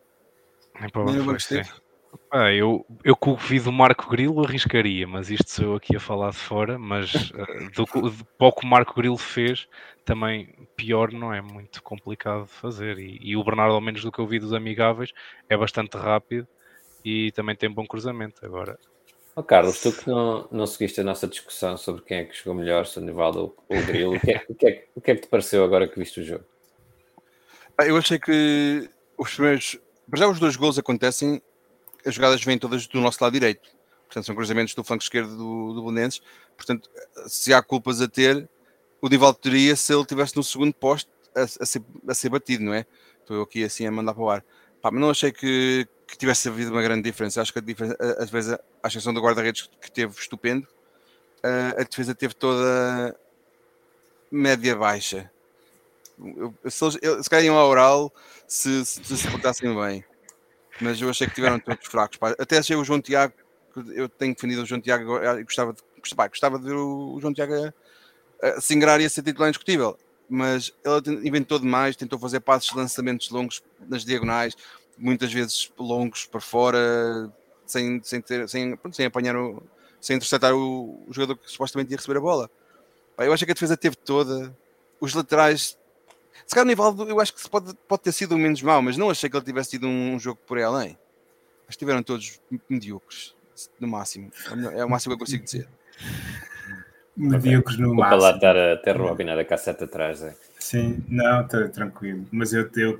Nem 0.80 0.89
para 0.89 1.01
o 1.01 1.05
banco 1.05 1.41
foi, 1.41 1.62
ah, 2.32 2.51
eu, 2.51 2.86
eu 3.03 3.15
com 3.15 3.32
o 3.32 3.38
vídeo 3.38 3.65
do 3.65 3.71
Marco 3.71 4.09
Grilo 4.09 4.43
arriscaria, 4.43 5.07
mas 5.07 5.30
isto 5.30 5.49
sou 5.49 5.65
eu 5.65 5.75
aqui 5.75 5.95
a 5.95 5.99
falar 5.99 6.32
de 6.32 6.38
fora, 6.38 6.78
mas 6.78 7.13
uh, 7.13 7.71
do, 7.75 8.09
do 8.09 8.25
pouco 8.38 8.65
o 8.65 8.67
Marco 8.67 8.93
Grilo 8.95 9.17
fez, 9.17 9.67
também 10.03 10.67
pior 10.75 11.11
não 11.11 11.34
é 11.34 11.41
muito 11.41 11.82
complicado 11.82 12.45
de 12.45 12.51
fazer. 12.51 12.99
E, 12.99 13.19
e, 13.21 13.38
o 13.38 13.43
Bernardo, 13.43 13.73
ao 13.73 13.82
menos 13.82 14.01
do 14.01 14.11
que 14.11 14.19
eu 14.19 14.28
vi 14.28 14.39
dos 14.39 14.53
amigáveis, 14.53 15.13
é 15.49 15.55
bastante 15.55 15.95
rápido 15.95 16.47
e 17.03 17.32
também 17.32 17.55
tem 17.55 17.69
bom 17.69 17.86
cruzamento. 17.86 18.45
Agora, 18.45 18.78
oh, 19.36 19.43
Carlos, 19.43 19.80
tu 19.80 19.93
que 19.93 20.09
não, 20.09 20.47
não 20.51 20.67
seguiste 20.67 20.99
a 20.99 21.03
nossa 21.03 21.28
discussão 21.28 21.78
sobre 21.78 22.01
quem 22.01 22.17
é 22.17 22.23
que 22.25 22.36
chegou 22.36 22.53
melhor, 22.53 22.86
se 22.86 22.99
o 22.99 23.01
Nivaldo 23.01 23.55
ou 23.69 23.78
o 23.78 23.86
Grilo, 23.86 24.15
o 24.15 24.19
que, 24.19 24.32
é, 24.32 24.45
o, 24.49 24.55
que 24.55 24.67
é, 24.67 24.86
o 24.95 25.01
que 25.01 25.11
é 25.11 25.15
que 25.15 25.21
te 25.21 25.28
pareceu 25.28 25.63
agora 25.63 25.88
que 25.88 25.97
viste 25.97 26.19
o 26.19 26.23
jogo? 26.23 26.43
Eu 27.80 27.95
achei 27.95 28.19
que 28.19 28.89
os 29.17 29.34
primeiros. 29.34 29.80
Para 30.09 30.19
já, 30.19 30.28
os 30.28 30.39
dois 30.39 30.55
gols 30.55 30.80
acontecem, 30.80 31.41
as 32.08 32.16
jogadas 32.16 32.43
vêm 32.43 32.58
todas 32.58 32.88
do 32.88 33.01
nosso 33.01 33.24
lado 33.24 33.34
direito. 33.34 33.70
Portanto, 34.08 34.26
são 34.26 34.36
cruzamentos 34.36 34.74
do 34.74 34.84
flanco 34.84 35.03
esquerdo 35.03 35.36
do, 35.36 35.74
do 35.74 35.84
Belenenses. 35.84 36.22
Portanto, 36.55 36.89
se 37.28 37.53
há 37.53 37.62
culpas 37.62 38.01
a 38.01 38.08
ter, 38.08 38.47
o 39.01 39.10
Divaldo 39.10 39.38
teria 39.38 39.76
se 39.76 39.93
ele 39.93 40.01
estivesse 40.01 40.36
no 40.36 40.43
segundo 40.43 40.74
posto 40.74 41.12
a, 41.36 41.41
a, 41.41 41.66
ser, 41.66 41.82
a 42.08 42.14
ser 42.14 42.30
batido, 42.30 42.64
não 42.64 42.74
é? 42.74 42.86
Estou 43.20 43.36
eu 43.36 43.43
aqui 43.43 43.64
assim 43.64 43.86
a 43.86 43.91
mandar 43.91 44.14
para 44.14 44.24
o 44.24 44.30
ar. 44.30 44.43
Pá, 44.82 44.89
mas 44.89 45.01
não 45.01 45.10
achei 45.10 45.32
que, 45.32 45.88
que 46.08 46.18
tivesse 46.18 46.47
havido 46.47 46.72
uma 46.72 46.82
grande 46.82 47.03
diferença. 47.03 47.41
Acho 47.41 47.51
que 47.51 47.60
a 47.60 47.62
diferença, 47.62 47.97
às 48.18 48.30
vezes, 48.30 48.53
a 48.53 48.88
exceção 48.88 49.14
do 49.14 49.22
guarda-redes 49.22 49.70
que 49.82 49.91
teve 49.91 50.14
estupendo, 50.18 50.68
a, 51.43 51.82
a 51.82 51.84
defesa 51.84 52.16
teve 52.16 52.34
toda 52.34 53.16
média-baixa. 54.32 55.30
Se, 56.66 56.86
eles, 56.86 57.24
se 57.24 57.30
calhar 57.30 57.45
iam 57.45 57.58
ao 57.58 57.70
oral 57.70 58.12
se, 58.47 58.86
se, 58.86 59.18
se 59.18 59.30
portassem 59.30 59.76
bem. 59.76 60.03
Mas 60.80 61.01
eu 61.01 61.09
achei 61.09 61.28
que 61.28 61.36
tiveram 61.36 61.59
todos 61.59 61.88
fracos. 61.88 62.17
Pá. 62.17 62.36
Até 62.38 62.57
achei 62.57 62.75
o 62.75 62.84
João 62.84 63.01
Tiago, 63.01 63.34
eu 63.93 64.07
tenho 64.09 64.34
defendido 64.34 64.63
o 64.63 64.65
João 64.65 64.82
Tiago 64.82 65.17
e 65.39 65.43
gostava 65.43 65.73
de, 65.73 65.80
gostava, 65.99 66.28
gostava 66.28 66.59
de 66.59 66.65
ver 66.65 66.75
o, 66.75 67.17
João 67.19 67.34
Tiago 67.34 67.53
a, 67.53 68.47
a 68.47 68.61
se 68.61 68.73
ingrar 68.73 69.01
e 69.01 69.05
a 69.05 69.09
ser 69.09 69.23
titular 69.23 69.49
indiscutível. 69.49 69.97
Mas 70.30 70.73
ele 70.84 71.28
inventou 71.28 71.57
demais, 71.57 71.95
tentou 71.95 72.19
fazer 72.19 72.41
passos 72.41 72.69
de 72.69 72.78
lançamentos 72.78 73.30
longos 73.30 73.63
nas 73.88 74.03
diagonais, 74.03 74.55
muitas 74.97 75.32
vezes 75.32 75.71
longos 75.78 76.25
para 76.25 76.41
fora, 76.41 77.32
sem, 77.65 78.01
sem, 78.03 78.21
ter, 78.21 78.47
sem, 78.49 78.78
sem 78.91 79.05
apanhar 79.05 79.36
o, 79.36 79.63
sem 80.01 80.15
interceptar 80.15 80.53
o, 80.53 81.03
o, 81.07 81.13
jogador 81.13 81.38
que 81.38 81.49
supostamente 81.49 81.91
ia 81.91 81.97
receber 81.97 82.17
a 82.17 82.21
bola. 82.21 82.49
Eu 83.17 83.34
acho 83.34 83.45
que 83.45 83.51
a 83.51 83.53
defesa 83.53 83.75
teve 83.75 83.95
toda. 83.95 84.55
Os 84.99 85.13
laterais. 85.13 85.78
Se 86.48 86.56
calhar 86.56 86.66
o 86.66 86.68
Nivaldo, 86.68 87.04
eu 87.04 87.20
acho 87.20 87.36
que 87.36 87.50
pode, 87.50 87.74
pode 87.88 88.04
ter 88.04 88.14
sido 88.14 88.34
o 88.34 88.38
menos 88.38 88.62
mau, 88.62 88.82
mas 88.82 88.95
não 88.95 89.10
achei 89.10 89.30
que 89.30 89.36
ele 89.36 89.45
tivesse 89.45 89.72
tido 89.72 89.86
um, 89.86 90.14
um 90.14 90.20
jogo 90.20 90.39
por 90.48 90.58
aí 90.58 90.64
além. 90.64 90.89
Acho 90.89 90.98
que 91.68 91.72
estiveram 91.72 92.02
todos 92.02 92.39
medíocres, 92.70 93.36
no 93.80 93.88
máximo. 93.88 94.32
É 94.74 94.86
o 94.86 94.89
máximo 94.89 95.12
que 95.12 95.16
eu 95.16 95.26
consigo 95.26 95.43
dizer. 95.43 95.68
Medíocres 97.18 97.78
no 97.78 97.88
Vou 97.88 97.95
máximo. 97.98 98.22
para 98.22 98.30
lá 98.30 98.36
estar 98.36 98.56
a 98.56 98.74
até 98.74 98.91
robinar 98.93 99.38
a 99.38 99.43
cassete 99.43 99.84
atrás. 99.84 100.24
É. 100.24 100.34
Sim, 100.58 101.04
não, 101.10 101.45
tá, 101.45 101.68
tranquilo. 101.68 102.26
Mas 102.32 102.54
eu, 102.54 102.70
eu 102.78 103.00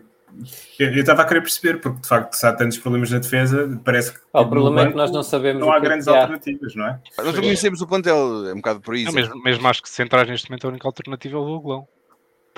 eu 0.78 1.00
estava 1.00 1.22
a 1.22 1.26
querer 1.26 1.42
perceber, 1.42 1.80
porque 1.80 2.02
de 2.02 2.08
facto, 2.08 2.34
se 2.34 2.46
há 2.46 2.52
tantos 2.52 2.78
problemas 2.78 3.10
na 3.10 3.20
defesa, 3.20 3.80
parece 3.84 4.14
que. 4.14 4.20
Ah, 4.34 4.42
o 4.42 4.50
problema 4.50 4.82
é 4.82 4.92
que 4.92 4.98
nós 4.98 5.10
não 5.10 5.24
sabemos. 5.24 5.62
Não 5.62 5.72
há 5.72 5.78
é 5.78 5.80
grandes 5.80 6.08
alternativas, 6.08 6.76
não 6.76 6.86
é? 6.86 7.00
Nós 7.18 7.28
não 7.28 7.34
conhecemos 7.34 7.82
o 7.82 7.88
plantel, 7.88 8.48
é 8.48 8.52
um 8.52 8.58
bocado 8.58 8.82
por 8.82 8.96
isso. 8.96 9.06
Não, 9.06 9.14
mesmo, 9.14 9.42
mesmo 9.42 9.68
acho 9.68 9.82
que 9.82 9.90
centrais 9.90 10.28
neste 10.28 10.50
momento 10.50 10.68
a 10.68 10.70
única 10.70 10.88
alternativa 10.88 11.38
é 11.38 11.40
o 11.40 11.46
Douglão. 11.46 11.88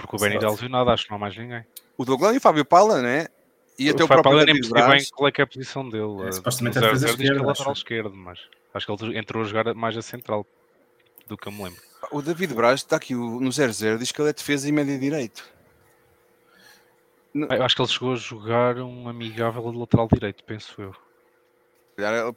Porque 0.02 0.16
o 0.16 0.20
Benny 0.20 0.36
está 0.36 0.50
lesionado, 0.50 0.90
acho 0.90 1.04
que 1.06 1.10
não 1.12 1.18
há 1.18 1.20
mais 1.20 1.38
ninguém. 1.38 1.66
O 1.98 2.06
Douglão 2.06 2.34
e 2.34 2.38
o 2.38 2.42
Fábio 2.42 2.64
Pala, 2.66 3.02
né? 3.02 3.28
E 3.78 3.90
até 3.90 4.02
o, 4.04 4.06
o 4.06 4.08
Fábio 4.08 4.24
próprio 4.24 4.24
Paulo 4.24 4.46
nem 4.46 4.56
percebi 4.56 4.92
bem 4.98 5.06
qual 5.14 5.28
é 5.28 5.32
que 5.32 5.42
é 5.42 5.44
a 5.44 5.48
posição 5.48 5.90
dele. 5.90 6.28
É, 6.28 6.32
supostamente 6.32 6.78
O 6.78 6.80
a 6.80 6.82
defesa 6.84 7.08
0-0 7.08 7.10
diz 7.10 7.16
que 7.16 7.22
é 7.22 7.26
esquerda, 7.26 7.48
lateral 7.48 7.74
esquerdo, 7.74 8.16
mas 8.16 8.40
acho 8.74 8.86
que 8.86 9.04
ele 9.06 9.18
entrou 9.18 9.44
a 9.44 9.46
jogar 9.46 9.74
mais 9.74 9.96
a 9.98 10.02
central 10.02 10.46
do 11.28 11.38
que 11.38 11.48
eu 11.48 11.52
me 11.52 11.64
lembro. 11.64 11.82
O 12.12 12.22
David 12.22 12.54
Braz 12.54 12.80
está 12.82 12.96
aqui 12.96 13.16
o- 13.16 13.40
no 13.40 13.50
0-0, 13.52 13.98
diz 13.98 14.12
que 14.12 14.22
ele 14.22 14.30
é 14.30 14.34
defesa 14.34 14.68
e 14.68 14.72
média 14.72 14.98
direito. 14.98 15.44
Ah, 17.50 17.56
Eu 17.58 17.64
acho 17.64 17.76
que 17.76 17.82
ele 17.82 17.90
chegou 17.90 18.14
a 18.14 18.16
jogar 18.16 18.78
um 18.78 19.08
amigável 19.08 19.72
de 19.72 19.78
lateral 19.78 20.08
direito, 20.12 20.44
penso 20.44 20.82
eu. 20.82 20.96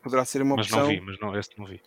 Poderá 0.02 0.24
ser 0.24 0.42
uma 0.42 0.56
Mas 0.56 0.66
opção. 0.66 0.80
não 0.80 0.88
vi, 0.88 1.00
mas 1.00 1.18
não, 1.20 1.36
esse 1.38 1.50
não 1.56 1.66
vi. 1.66 1.80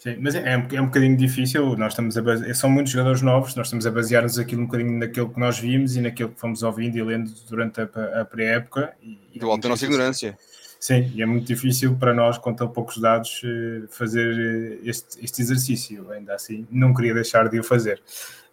Sim, 0.00 0.16
mas 0.18 0.34
é, 0.34 0.54
é 0.54 0.56
um, 0.56 0.66
é 0.72 0.80
um 0.80 0.86
bocadinho 0.86 1.14
difícil. 1.14 1.76
Nós 1.76 1.92
estamos 1.92 2.16
a 2.16 2.22
base... 2.22 2.54
São 2.54 2.70
muitos 2.70 2.90
jogadores 2.90 3.20
novos, 3.20 3.54
nós 3.54 3.66
estamos 3.66 3.86
a 3.86 3.90
basear-nos 3.90 4.38
aquilo 4.38 4.62
um 4.62 4.64
bocadinho 4.64 4.98
naquilo 4.98 5.28
que 5.28 5.38
nós 5.38 5.58
vimos 5.58 5.94
e 5.94 6.00
naquilo 6.00 6.30
que 6.30 6.40
fomos 6.40 6.62
ouvindo 6.62 6.96
e 6.96 7.02
lendo 7.02 7.30
durante 7.46 7.82
a, 7.82 7.84
a 8.22 8.24
pré-época. 8.24 8.94
E, 9.02 9.18
e 9.34 9.36
é 9.36 9.38
Do 9.38 9.50
alto 9.50 9.60
da 9.60 9.68
muito 9.68 9.68
nossa 9.68 9.84
ignorância. 9.84 10.38
Sim, 10.80 11.12
e 11.14 11.20
é 11.20 11.26
muito 11.26 11.46
difícil 11.46 11.94
para 11.96 12.14
nós, 12.14 12.38
com 12.38 12.54
tão 12.54 12.66
poucos 12.66 12.96
dados, 12.96 13.42
eh, 13.44 13.82
fazer 13.90 14.78
eh, 14.82 14.88
este, 14.88 15.22
este 15.22 15.42
exercício. 15.42 16.10
Ainda 16.10 16.34
assim, 16.34 16.66
não 16.70 16.94
queria 16.94 17.12
deixar 17.12 17.50
de 17.50 17.60
o 17.60 17.62
fazer. 17.62 18.00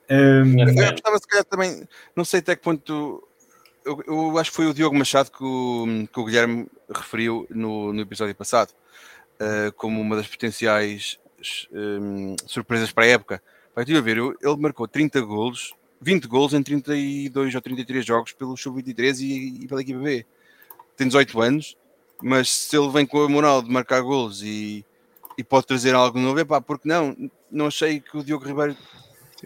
Hum, 0.09 0.59
Eu 0.59 0.91
gostava, 0.91 1.17
se 1.17 1.27
calhar, 1.29 1.45
também, 1.45 1.87
não 2.13 2.25
sei 2.25 2.41
até 2.41 2.57
que 2.57 2.61
ponto. 2.61 3.25
Eu, 3.85 4.03
eu 4.05 4.37
acho 4.37 4.49
que 4.51 4.57
foi 4.57 4.65
o 4.65 4.73
Diogo 4.73 4.97
Machado 4.97 5.31
que 5.31 5.41
o, 5.41 6.05
que 6.11 6.19
o 6.19 6.25
Guilherme 6.25 6.67
referiu 6.93 7.47
no, 7.49 7.93
no 7.93 8.01
episódio 8.01 8.35
passado, 8.35 8.73
eh, 9.39 9.71
como 9.77 10.01
uma 10.01 10.17
das 10.17 10.27
potenciais 10.27 11.17
hum, 11.71 12.35
surpresas 12.45 12.91
para 12.91 13.05
a 13.05 13.07
época. 13.07 13.41
Vai 13.75 13.83
estive 13.83 13.99
a 13.99 14.01
ver, 14.01 14.17
ele 14.17 14.57
marcou 14.57 14.87
30 14.87 15.21
golos, 15.21 15.73
20 16.01 16.27
golos 16.27 16.53
em 16.53 16.63
32 16.63 17.53
ou 17.55 17.61
33 17.61 18.05
jogos 18.05 18.33
pelo 18.33 18.57
Sub-23 18.57 19.19
e, 19.21 19.63
e 19.63 19.67
pela 19.67 19.81
equipa 19.81 19.99
B. 19.99 20.25
Tem 20.95 21.07
18 21.07 21.41
anos, 21.41 21.77
mas 22.21 22.49
se 22.49 22.75
ele 22.77 22.89
vem 22.89 23.05
com 23.05 23.21
a 23.23 23.29
moral 23.29 23.61
de 23.61 23.69
marcar 23.69 24.01
golos 24.01 24.41
e, 24.41 24.83
e 25.37 25.43
pode 25.43 25.67
trazer 25.67 25.93
algo 25.93 26.19
novo, 26.19 26.39
é 26.39 26.45
pá, 26.45 26.59
porque 26.59 26.87
não? 26.87 27.15
Não 27.51 27.67
achei 27.67 27.99
que 27.99 28.17
o 28.17 28.23
Diogo 28.23 28.45
Ribeiro 28.45 28.75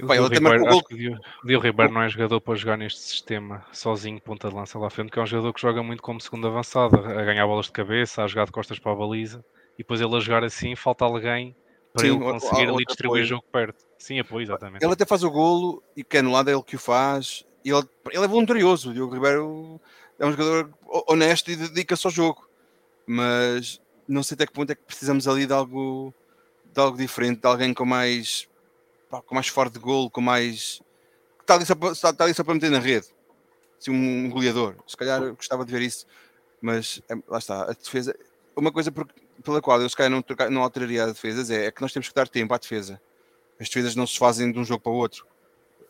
O 0.02 0.08
Pá, 0.08 0.16
ele 0.16 0.30
Ribeiro, 0.30 0.66
gol. 0.66 0.84
que 0.84 0.94
o 0.94 0.98
Diogo- 0.98 1.20
o 1.44 1.48
Diogo 1.48 1.66
Ribeiro 1.66 1.92
não 1.92 2.02
é 2.02 2.10
jogador 2.10 2.40
para 2.40 2.56
jogar 2.56 2.78
neste 2.78 3.02
sistema 3.02 3.66
sozinho, 3.74 4.22
ponta 4.22 4.48
de 4.50 4.56
lança 4.56 4.80
lá 4.80 4.88
à 4.88 4.90
frente, 4.90 5.12
que 5.12 5.20
é 5.20 5.22
um 5.22 5.26
jogador 5.26 5.54
que 5.54 5.62
joga 5.62 5.84
muito 5.84 6.02
como 6.02 6.22
segundo 6.22 6.48
avançado, 6.48 6.96
a 6.98 7.24
ganhar 7.26 7.46
bolas 7.46 7.66
de 7.66 7.74
cabeça, 7.74 8.24
a 8.24 8.28
jogar 8.28 8.46
de 8.46 8.52
costas 8.54 8.80
para 8.80 8.94
a 8.94 8.96
baliza, 8.96 9.44
e 9.76 9.80
depois 9.80 10.00
ele 10.00 10.16
a 10.16 10.20
jogar 10.22 10.44
assim, 10.46 10.74
falta 10.76 11.04
alguém 11.04 11.54
para 11.94 12.02
Sim, 12.04 12.16
ele 12.16 12.20
conseguir 12.20 12.70
ali 12.70 12.86
distribuir 12.86 13.24
o 13.24 13.28
jogo 13.28 13.44
perto. 13.52 13.86
Sim, 13.98 14.20
apoio, 14.20 14.44
exatamente. 14.44 14.84
Ele 14.84 14.94
até 14.94 15.06
faz 15.06 15.24
o 15.24 15.30
golo 15.32 15.84
e 15.96 16.04
que 16.04 16.18
é 16.18 16.20
anulado 16.22 16.50
é 16.50 16.54
ele 16.54 16.64
que 16.64 16.76
o 16.76 16.80
faz. 16.80 17.46
Ele, 17.64 17.78
ele 18.12 18.24
é 18.24 18.28
voluntarioso. 18.28 18.90
O 18.90 18.94
Diogo 18.94 19.14
Ribeiro 19.14 19.80
é 20.18 20.26
um 20.26 20.32
jogador 20.32 20.72
ho- 20.88 21.04
honesto 21.14 21.52
e 21.52 21.56
dedica-se 21.56 22.08
ao 22.08 22.12
jogo. 22.12 22.48
Mas 23.06 23.80
não 24.08 24.24
sei 24.24 24.36
até 24.36 24.46
que 24.48 24.54
ponto 24.54 24.72
é 24.72 24.76
que 24.76 24.82
precisamos 24.84 25.28
ali 25.28 25.46
de 25.46 25.54
algo, 25.54 26.14
de 26.74 26.80
algo 26.80 26.98
diferente, 26.98 27.42
de 27.42 27.48
alguém 27.48 27.74
com 27.74 27.86
mais, 27.86 28.48
com 29.26 29.36
mais 29.36 29.48
forte 29.48 29.74
de 29.74 29.80
golo, 29.80 30.10
com 30.10 30.22
mais. 30.22 30.82
que 31.38 31.44
está 31.44 31.56
ali 31.56 31.66
só 31.66 31.76
para, 31.76 31.92
está, 31.92 32.14
ali 32.24 32.34
só 32.34 32.44
para 32.44 32.54
meter 32.54 32.72
na 32.72 32.80
rede. 32.80 33.08
Assim, 33.80 33.92
um 33.92 34.30
goleador. 34.30 34.76
Se 34.88 34.96
calhar 34.96 35.22
gostava 35.34 35.66
de 35.66 35.72
ver 35.72 35.82
isso. 35.82 36.06
Mas 36.62 37.02
é- 37.10 37.16
lá 37.28 37.38
está, 37.40 37.64
a 37.64 37.74
defesa. 37.74 38.16
Uma 38.56 38.72
coisa 38.72 38.92
por- 38.92 39.08
pela 39.42 39.62
qual 39.62 39.82
eu 39.82 39.90
se 39.90 39.96
calhar 39.96 40.12
não, 40.12 40.24
não 40.50 40.64
alteraria 40.64 41.04
as 41.06 41.14
defesas 41.14 41.50
é, 41.50 41.66
é 41.66 41.72
que 41.72 41.82
nós 41.82 41.92
temos 41.92 42.08
que 42.08 42.16
dar 42.16 42.28
tempo 42.28 42.54
à 42.54 42.58
defesa. 42.58 43.02
As 43.60 43.68
defesas 43.68 43.96
não 43.96 44.08
se 44.08 44.18
fazem 44.18 44.52
de 44.52 44.58
um 44.58 44.64
jogo 44.64 44.82
para 44.82 44.92
o 44.92 44.96
outro. 44.96 45.26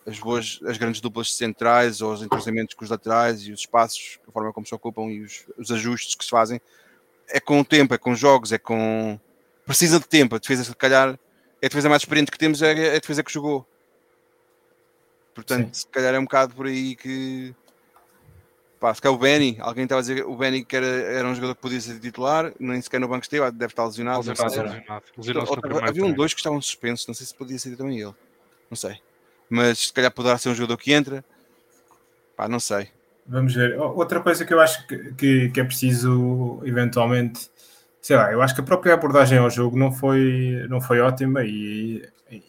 As 0.05 0.19
boas, 0.19 0.59
as 0.65 0.77
grandes 0.77 0.99
duplas 0.99 1.33
centrais, 1.33 2.01
ou 2.01 2.13
os 2.13 2.23
entrosamentos 2.23 2.73
com 2.73 2.83
os 2.83 2.89
laterais 2.89 3.43
e 3.43 3.51
os 3.51 3.61
espaços, 3.61 4.19
a 4.27 4.31
forma 4.31 4.51
como 4.51 4.65
se 4.65 4.73
ocupam 4.73 5.03
e 5.03 5.21
os, 5.21 5.45
os 5.57 5.71
ajustes 5.71 6.15
que 6.15 6.23
se 6.23 6.29
fazem, 6.29 6.59
é 7.29 7.39
com 7.39 7.59
o 7.59 7.65
tempo, 7.65 7.93
é 7.93 7.97
com 7.97 8.15
jogos, 8.15 8.51
é 8.51 8.57
com. 8.57 9.19
Precisa 9.65 9.99
de 9.99 10.07
tempo. 10.07 10.35
A 10.35 10.39
defesa, 10.39 10.63
se 10.63 10.75
calhar, 10.75 11.17
é 11.61 11.65
a 11.65 11.69
defesa 11.69 11.87
mais 11.87 12.01
experiente 12.01 12.31
que 12.31 12.37
temos, 12.37 12.61
é 12.61 12.95
a 12.95 12.99
defesa 12.99 13.23
que 13.23 13.31
jogou. 13.31 13.65
Portanto, 15.33 15.67
Sim. 15.67 15.81
se 15.81 15.87
calhar 15.87 16.13
é 16.13 16.19
um 16.19 16.23
bocado 16.23 16.55
por 16.55 16.65
aí 16.65 16.95
que. 16.95 17.55
Pá, 18.82 18.91
se 18.95 18.99
calhar 18.99 19.15
o 19.15 19.19
Benny, 19.19 19.57
alguém 19.59 19.84
estava 19.84 19.99
a 19.99 20.01
dizer 20.01 20.15
que 20.15 20.21
o 20.23 20.36
Benny 20.36 20.65
que 20.65 20.75
era, 20.75 20.88
era 20.88 21.27
um 21.27 21.36
jogador 21.36 21.53
que 21.53 21.61
podia 21.61 21.79
ser 21.79 21.99
titular, 21.99 22.51
nem 22.59 22.82
sequer 22.82 22.99
no 22.99 23.07
banco 23.07 23.21
esteve, 23.21 23.51
deve 23.51 23.71
estar 23.71 23.86
lesionado. 23.86 24.23
primeiro 25.61 25.88
havia 25.88 26.03
um 26.03 26.11
dois 26.11 26.34
que 26.34 26.39
estavam 26.39 26.59
suspensos, 26.59 27.05
não 27.05 27.13
sei 27.13 27.27
se 27.27 27.36
podia 27.36 27.59
ser 27.59 27.77
também 27.77 27.99
ele. 27.99 28.15
Não 28.71 28.75
sei. 28.75 28.99
Mas 29.47 29.77
se 29.77 29.93
calhar 29.93 30.09
poderá 30.09 30.36
ser 30.39 30.49
um 30.49 30.55
jogador 30.55 30.77
que 30.77 30.91
entra. 30.91 31.23
Pá, 32.36 32.47
não 32.47 32.59
sei. 32.59 32.88
Vamos 33.27 33.53
ver. 33.53 33.79
Outra 33.79 34.19
coisa 34.19 34.43
que 34.43 34.51
eu 34.51 34.59
acho 34.59 34.88
que, 34.88 35.13
que, 35.13 35.49
que 35.49 35.59
é 35.59 35.63
preciso, 35.63 36.59
eventualmente, 36.65 37.51
sei 38.01 38.15
lá, 38.15 38.32
eu 38.32 38.41
acho 38.41 38.55
que 38.55 38.61
a 38.61 38.63
própria 38.63 38.95
abordagem 38.95 39.38
ao 39.38 39.49
jogo 39.51 39.77
não 39.77 39.91
foi, 39.91 40.65
não 40.67 40.82
foi 40.82 40.99
ótima 41.01 41.43
e, 41.43 42.03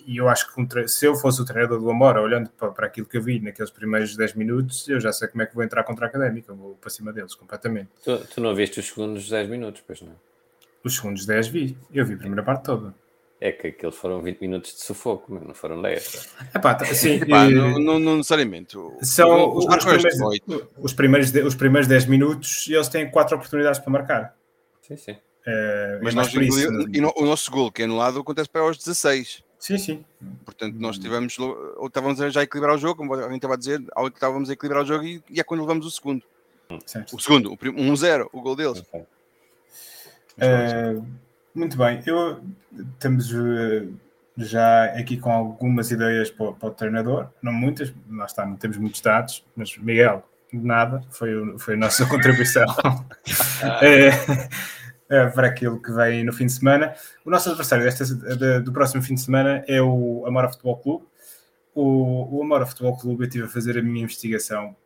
e 0.07 0.17
eu 0.17 0.29
acho 0.29 0.53
que 0.53 0.61
um 0.61 0.67
se 0.89 1.07
eu 1.07 1.15
fosse 1.17 1.41
o 1.41 1.45
treinador 1.45 1.81
do 1.81 1.91
Amora, 1.91 2.21
olhando 2.23 2.49
para, 2.51 2.71
para 2.71 2.87
aquilo 2.87 3.07
que 3.07 3.17
eu 3.17 3.23
vi 3.23 3.41
naqueles 3.41 3.71
primeiros 3.71 4.17
10 4.17 4.35
minutos, 4.35 4.89
eu 4.89 5.01
já 5.01 5.13
sei 5.13 5.29
como 5.29 5.43
é 5.43 5.47
que 5.47 5.55
vou 5.55 5.65
entrar 5.65 5.83
contra 5.85 6.07
a 6.07 6.09
Académica, 6.09 6.53
vou 6.55 6.75
para 6.77 6.91
cima 6.91 7.13
deles 7.13 7.35
completamente. 7.35 7.89
Tu, 8.05 8.17
tu 8.35 8.41
não 8.41 8.55
viste 8.55 8.79
os 8.81 8.87
segundos 8.89 9.29
10 9.29 9.49
minutos, 9.49 9.83
pois 9.87 10.01
não? 10.03 10.15
Os 10.85 10.97
segundos 10.97 11.27
10 11.27 11.49
vi, 11.49 11.77
eu 11.93 12.05
vi 12.07 12.15
a 12.15 12.19
primeira 12.19 12.43
parte 12.43 12.65
toda. 12.65 12.95
É 13.41 13.51
que 13.51 13.67
aqueles 13.69 13.97
foram 13.97 14.23
20 14.23 14.41
minutos 14.41 14.73
de 14.73 14.81
sufoco, 14.83 15.33
mas 15.35 15.43
não 15.43 15.53
foram 15.53 15.83
10. 15.83 16.29
Epá, 16.55 16.79
sim, 16.85 17.19
Pá, 17.27 17.47
eh, 17.47 17.51
não, 17.51 17.77
não- 17.81 17.99
não 17.99 18.17
necessariamente. 18.19 18.77
São 19.03 19.57
os, 19.57 19.67
marcos 19.67 19.85
primeiros, 19.85 20.13
18. 20.15 20.69
os, 20.79 20.93
primeiros, 20.93 21.35
os 21.35 21.55
primeiros 21.57 21.89
10 21.89 22.07
minutos 22.07 22.69
e 22.69 22.75
eles 22.75 22.89
têm 22.89 23.11
quatro 23.11 23.35
oportunidades 23.37 23.81
para 23.81 23.91
marcar. 23.91 24.37
Sim, 24.81 24.97
sim. 24.97 25.17
Eh, 25.45 25.99
Mas 26.01 26.13
é 26.15 26.17
nós 26.17 26.33
mais 26.33 26.33
por 26.33 26.43
isso. 26.45 26.89
e 26.95 27.01
no- 27.01 27.13
o 27.17 27.27
nosso 27.27 27.51
gol 27.51 27.73
que 27.73 27.83
é 27.83 27.85
anulado 27.85 28.21
acontece 28.21 28.49
para 28.49 28.61
aos 28.61 28.77
16. 28.79 29.43
Sim, 29.63 29.79
sim. 29.79 30.05
Portanto, 30.45 30.75
nós 30.81 30.99
tivemos, 30.99 31.39
lo- 31.39 31.75
ou 31.77 31.87
estávamos 31.87 32.21
a 32.21 32.29
já 32.31 32.43
equilibrar 32.43 32.75
o 32.75 32.79
jogo, 32.79 32.97
como 32.97 33.15
alguém 33.15 33.37
estava 33.37 33.55
a 33.55 33.57
dizer, 33.57 33.81
ou 33.95 34.09
estávamos 34.09 34.51
a 34.51 34.55
equilibrar 34.55 34.83
o 34.83 34.87
jogo 34.87 35.05
e, 35.05 35.23
e 35.31 35.39
é 35.39 35.45
quando 35.45 35.61
levamos 35.61 35.87
o 35.87 35.91
segundo. 35.93 36.25
certo. 36.85 37.15
O 37.15 37.21
segundo, 37.21 37.53
o 37.53 37.57
prim- 37.57 37.71
1-0, 37.73 38.29
o 38.33 38.41
gol 38.43 38.57
deles. 38.57 38.83
Ok. 38.93 39.07
Eh, 40.39 41.01
muito 41.55 41.77
bem, 41.79 42.03
eu 42.07 42.41
estamos 42.95 43.33
eh, 43.33 43.87
já 44.37 44.87
aqui 44.99 45.17
com 45.17 45.31
algumas 45.31 45.93
ideias 45.93 46.29
para, 46.29 46.47
o- 46.47 46.55
para 46.55 46.69
o 46.69 46.73
treinador, 46.73 47.29
não 47.41 47.53
muitas, 47.53 47.93
lá 48.11 48.25
está, 48.27 48.45
não 48.45 48.57
temos 48.57 48.77
muitos 48.79 49.01
dados, 49.01 49.45
mas 49.55 49.77
Miguel, 49.79 50.27
nada, 50.53 51.03
foi, 51.11 51.57
foi 51.59 51.75
a 51.75 51.77
nossa 51.77 52.05
contribuição 52.11 52.65
é, 53.81 54.11
para 55.35 55.49
aquilo 55.49 55.81
que 55.81 55.93
vem 55.93 56.25
no 56.25 56.33
fim 56.33 56.47
de 56.47 56.53
semana. 56.53 56.95
O 57.25 57.31
nosso 57.31 57.49
adversário 57.49 57.85
desta, 57.85 58.05
de, 58.05 58.61
do 58.61 58.73
próximo 58.73 59.03
fim 59.03 59.15
de 59.15 59.21
semana 59.21 59.65
é 59.67 59.81
o 59.81 60.25
Amora 60.27 60.49
Futebol 60.49 60.79
Clube. 60.79 61.07
O, 61.75 62.39
o 62.39 62.43
Amora 62.43 62.67
Futebol 62.67 62.97
Clube, 62.97 63.25
eu 63.25 63.29
estive 63.29 63.45
a 63.45 63.49
fazer 63.49 63.79
a 63.79 63.83
minha 63.83 64.05
investigação. 64.05 64.77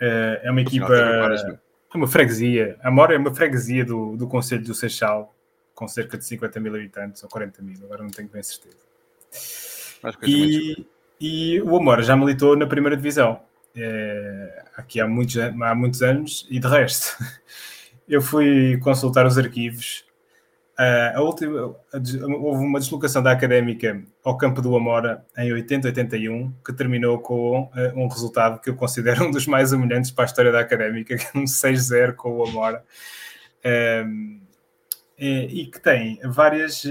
É, 0.00 0.42
é 0.44 0.50
uma 0.50 0.60
equipa, 0.60 0.94
é 0.94 1.96
uma 1.96 2.06
freguesia. 2.06 2.76
A 2.82 2.88
Amora 2.88 3.14
é 3.14 3.18
uma 3.18 3.34
freguesia 3.34 3.84
do, 3.84 4.16
do 4.16 4.26
Conselho 4.26 4.64
do 4.64 4.74
Seixal, 4.74 5.34
com 5.74 5.86
cerca 5.88 6.18
de 6.18 6.24
50 6.24 6.60
mil 6.60 6.74
habitantes 6.74 7.22
ou 7.22 7.28
40 7.28 7.62
mil, 7.62 7.78
agora 7.84 8.02
não 8.02 8.10
tenho 8.10 8.28
bem 8.28 8.42
certeza. 8.42 8.76
E, 10.24 10.86
e 11.20 11.60
o 11.62 11.76
Amora 11.76 12.02
já 12.02 12.16
militou 12.16 12.56
na 12.56 12.66
primeira 12.66 12.96
divisão 12.96 13.40
é, 13.80 14.64
aqui 14.76 15.00
há 15.00 15.06
muitos, 15.06 15.36
há 15.38 15.74
muitos 15.74 16.02
anos, 16.02 16.46
e 16.50 16.58
de 16.58 16.66
resto, 16.66 17.16
eu 18.08 18.22
fui 18.22 18.78
consultar 18.78 19.26
os 19.26 19.36
arquivos. 19.36 20.04
Uh, 20.78 21.20
última, 21.22 21.74
houve 21.92 22.64
uma 22.64 22.78
deslocação 22.78 23.20
da 23.20 23.32
académica 23.32 24.00
ao 24.24 24.38
campo 24.38 24.62
do 24.62 24.76
Amora 24.76 25.24
em 25.36 25.50
80-81, 25.50 26.52
que 26.64 26.72
terminou 26.72 27.18
com 27.18 27.62
uh, 27.62 27.70
um 27.96 28.06
resultado 28.06 28.60
que 28.60 28.70
eu 28.70 28.76
considero 28.76 29.24
um 29.26 29.30
dos 29.30 29.44
mais 29.46 29.72
humilhantes 29.72 30.12
para 30.12 30.24
a 30.24 30.26
história 30.26 30.52
da 30.52 30.60
académica, 30.60 31.14
é 31.14 31.38
um 31.38 31.44
6-0 31.44 32.14
com 32.14 32.38
o 32.38 32.46
Amora. 32.46 32.84
Um, 34.06 34.40
e, 35.18 35.62
e, 35.62 35.66
que 35.66 35.80
tem 35.80 36.20
várias, 36.22 36.84
uh, 36.84 36.88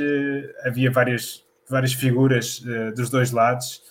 havia 0.66 0.92
várias, 0.92 1.46
várias 1.70 1.94
figuras 1.94 2.62
dos 2.94 3.10
dois 3.10 3.32
lados 3.32 3.82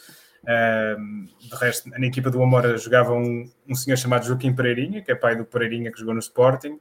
de 0.46 1.56
resto, 1.56 1.88
na 1.90 2.06
equipa 2.06 2.30
do 2.30 2.40
Amora 2.40 2.78
jogava 2.78 3.12
um, 3.12 3.50
um 3.68 3.74
senhor 3.74 3.96
chamado 3.96 4.26
Joaquim 4.26 4.54
Pereirinha, 4.54 5.02
que 5.02 5.10
é 5.10 5.14
pai 5.14 5.34
do 5.34 5.44
Pereirinha 5.44 5.90
que 5.90 5.98
jogou 5.98 6.14
no 6.14 6.20
Sporting. 6.20 6.78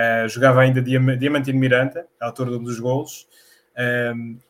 Uh, 0.00 0.28
jogava 0.28 0.60
ainda 0.60 0.80
Diamantino 0.80 1.58
Miranda, 1.58 2.06
autor 2.20 2.48
de 2.48 2.56
um 2.56 2.62
dos 2.62 2.78
golos. 2.78 3.28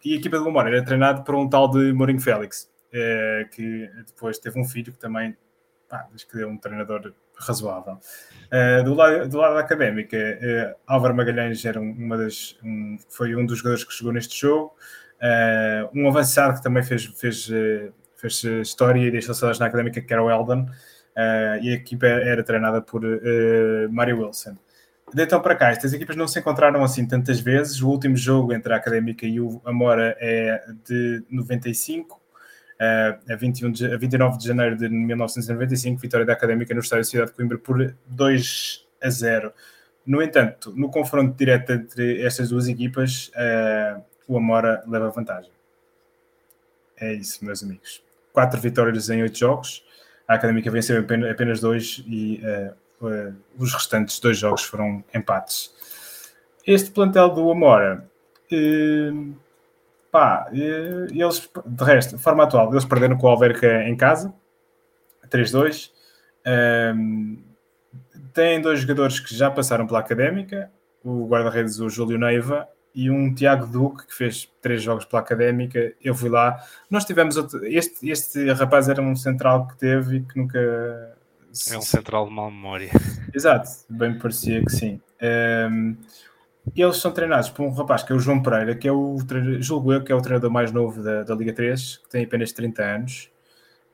e 0.04 0.14
a 0.14 0.16
equipa 0.16 0.38
do 0.38 0.48
Amora 0.48 0.68
era 0.68 0.84
treinada 0.84 1.22
por 1.22 1.34
um 1.34 1.48
tal 1.48 1.68
de 1.70 1.92
Mourinho 1.92 2.20
Félix, 2.20 2.70
uh, 2.90 3.48
que 3.50 3.90
depois 4.06 4.38
teve 4.38 4.60
um 4.60 4.64
filho 4.64 4.92
que 4.92 4.98
também, 4.98 5.36
pá, 5.88 6.06
acho 6.14 6.28
que 6.28 6.40
é 6.40 6.46
um 6.46 6.56
treinador 6.56 7.12
razoável. 7.36 7.98
Uh, 8.52 8.84
do, 8.84 8.94
lado, 8.94 9.28
do 9.28 9.38
lado 9.38 9.54
da 9.54 9.60
académica, 9.60 10.16
uh, 10.16 10.76
Álvaro 10.86 11.14
Magalhães 11.14 11.64
era 11.64 11.80
uma 11.80 12.16
das, 12.16 12.56
um, 12.62 12.98
foi 13.08 13.34
um 13.34 13.46
dos 13.46 13.58
jogadores 13.58 13.84
que 13.84 13.94
jogou 13.94 14.12
neste 14.12 14.38
jogo. 14.38 14.74
Um 15.94 16.08
avançado 16.08 16.54
que 16.54 16.62
também 16.62 16.82
fez, 16.82 17.04
fez 17.04 17.50
fez 18.16 18.44
história 18.44 19.00
e 19.00 19.10
deixou 19.10 19.34
saudades 19.34 19.58
na 19.60 19.66
académica, 19.66 20.00
que 20.00 20.12
era 20.12 20.22
o 20.22 20.30
Eldon, 20.30 20.66
e 21.62 21.70
a 21.70 21.74
equipa 21.74 22.06
era 22.06 22.42
treinada 22.42 22.80
por 22.80 23.02
Mário 23.90 24.18
Wilson. 24.18 24.56
De 25.12 25.22
então 25.22 25.40
para 25.40 25.56
cá, 25.56 25.70
estas 25.70 25.92
equipas 25.92 26.16
não 26.16 26.28
se 26.28 26.38
encontraram 26.38 26.82
assim 26.84 27.06
tantas 27.06 27.40
vezes. 27.40 27.82
O 27.82 27.88
último 27.88 28.16
jogo 28.16 28.52
entre 28.52 28.72
a 28.72 28.76
Académica 28.76 29.26
e 29.26 29.40
o 29.40 29.60
Amora 29.64 30.16
é 30.20 30.64
de 30.84 31.24
95, 31.30 32.16
uh, 32.16 33.32
a, 33.32 33.36
21 33.36 33.72
de, 33.72 33.92
a 33.92 33.96
29 33.96 34.38
de 34.38 34.46
janeiro 34.46 34.76
de 34.76 34.88
1995, 34.88 36.00
vitória 36.00 36.26
da 36.26 36.32
Académica 36.32 36.72
no 36.74 36.80
estádio 36.80 37.04
Cidade 37.04 37.30
de 37.30 37.36
Coimbra 37.36 37.58
por 37.58 37.94
2 38.06 38.86
a 39.02 39.10
0. 39.10 39.52
No 40.06 40.22
entanto, 40.22 40.72
no 40.76 40.90
confronto 40.90 41.36
direto 41.36 41.72
entre 41.72 42.22
estas 42.22 42.50
duas 42.50 42.68
equipas, 42.68 43.30
uh, 43.34 44.02
o 44.28 44.36
Amora 44.36 44.82
leva 44.86 45.10
vantagem. 45.10 45.52
É 46.96 47.14
isso, 47.14 47.44
meus 47.44 47.62
amigos 47.62 48.02
quatro 48.32 48.60
vitórias 48.60 49.08
em 49.10 49.22
oito 49.22 49.38
jogos. 49.38 49.84
A 50.26 50.34
Académica 50.34 50.70
venceu 50.70 51.04
apenas 51.30 51.60
dois 51.60 52.04
e 52.06 52.40
uh, 52.44 52.74
os 53.58 53.72
restantes 53.72 54.20
dois 54.20 54.38
jogos 54.38 54.62
foram 54.62 55.02
empates. 55.14 55.72
Este 56.66 56.90
plantel 56.90 57.30
do 57.30 57.50
Amora, 57.50 58.06
uh, 58.52 59.34
pá, 60.10 60.48
eles, 60.52 61.48
de 61.66 61.84
resto, 61.84 62.16
de 62.16 62.22
forma 62.22 62.44
atual, 62.44 62.70
eles 62.70 62.84
perderam 62.84 63.16
com 63.16 63.26
o 63.26 63.30
Alverca 63.30 63.84
em 63.84 63.96
casa, 63.96 64.34
3-2. 65.30 65.90
Um, 66.94 67.42
têm 68.32 68.60
dois 68.60 68.80
jogadores 68.80 69.20
que 69.20 69.34
já 69.34 69.50
passaram 69.50 69.86
pela 69.86 70.00
Académica, 70.00 70.70
o 71.02 71.26
guarda-redes, 71.26 71.80
o 71.80 71.88
Júlio 71.88 72.18
Neiva, 72.18 72.68
e 72.94 73.10
um 73.10 73.32
Tiago 73.32 73.66
Duque 73.66 74.06
que 74.06 74.14
fez 74.14 74.50
três 74.60 74.82
jogos 74.82 75.04
pela 75.04 75.22
Académica. 75.22 75.92
Eu 76.02 76.14
fui 76.14 76.28
lá. 76.28 76.58
Nós 76.90 77.04
tivemos 77.04 77.36
outro, 77.36 77.64
este, 77.64 78.10
este 78.10 78.50
rapaz 78.52 78.88
era 78.88 79.00
um 79.00 79.14
central 79.14 79.68
que 79.68 79.78
teve 79.78 80.16
e 80.16 80.20
que 80.22 80.36
nunca. 80.36 81.16
É 81.70 81.76
um 81.76 81.82
central 81.82 82.26
de 82.26 82.32
mal 82.32 82.50
memória. 82.50 82.90
Exato, 83.34 83.70
bem 83.88 84.12
me 84.12 84.18
parecia 84.18 84.64
que 84.64 84.70
sim. 84.70 85.00
Um, 85.20 85.26
ehm, 85.26 85.96
eles 86.76 86.98
são 86.98 87.10
treinados 87.10 87.48
por 87.50 87.64
um 87.64 87.70
rapaz 87.70 88.02
que 88.02 88.12
é 88.12 88.14
o 88.14 88.18
João 88.18 88.42
Pereira, 88.42 88.74
que 88.74 88.86
é 88.86 88.92
o 88.92 89.16
julgo 89.60 89.92
eu, 89.92 90.04
que 90.04 90.12
é 90.12 90.14
o 90.14 90.20
treinador 90.20 90.50
mais 90.50 90.70
novo 90.70 91.02
da, 91.02 91.22
da 91.24 91.34
Liga 91.34 91.52
3, 91.52 91.98
que 91.98 92.08
tem 92.08 92.24
apenas 92.24 92.52
30 92.52 92.82
anos. 92.82 93.30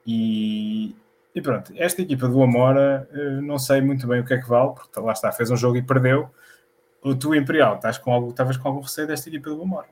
E, 0.07 0.95
e 1.35 1.41
pronto, 1.41 1.73
esta 1.77 2.03
equipa 2.03 2.29
do 2.29 2.43
Amora, 2.43 3.09
eh, 3.13 3.41
não 3.41 3.59
sei 3.59 3.81
muito 3.81 4.07
bem 4.07 4.21
o 4.21 4.25
que 4.25 4.35
é 4.35 4.39
que 4.39 4.49
vale, 4.49 4.75
porque 4.75 5.01
lá 5.01 5.13
está, 5.13 5.33
fez 5.33 5.51
um 5.51 5.57
jogo 5.57 5.77
e 5.77 5.83
perdeu 5.83 6.31
o 7.03 7.15
tu 7.15 7.35
Imperial, 7.35 7.77
estás 7.77 7.99
com 7.99 8.13
algo, 8.13 8.31
estavas 8.31 8.57
com 8.57 8.69
algum 8.69 8.81
receio 8.81 9.07
desta 9.07 9.29
equipa 9.29 9.51
do 9.51 9.63
Amor? 9.63 9.87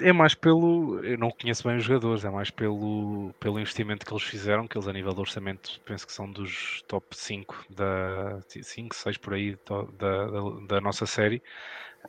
É 0.00 0.12
mais 0.12 0.34
pelo. 0.34 1.04
Eu 1.04 1.18
não 1.18 1.30
conheço 1.30 1.66
bem 1.66 1.76
os 1.76 1.84
jogadores, 1.84 2.24
é 2.24 2.30
mais 2.30 2.50
pelo, 2.50 3.32
pelo 3.38 3.58
investimento 3.58 4.06
que 4.06 4.12
eles 4.12 4.22
fizeram, 4.22 4.66
que 4.66 4.76
eles 4.76 4.88
a 4.88 4.92
nível 4.92 5.12
de 5.12 5.20
orçamento 5.20 5.80
penso 5.84 6.06
que 6.06 6.12
são 6.12 6.30
dos 6.30 6.82
top 6.86 7.06
5 7.16 7.66
da 7.68 8.40
5, 8.48 8.94
6 8.94 9.16
por 9.18 9.34
aí 9.34 9.58
da, 9.68 9.82
da, 9.82 10.50
da 10.66 10.80
nossa 10.80 11.04
série. 11.04 11.42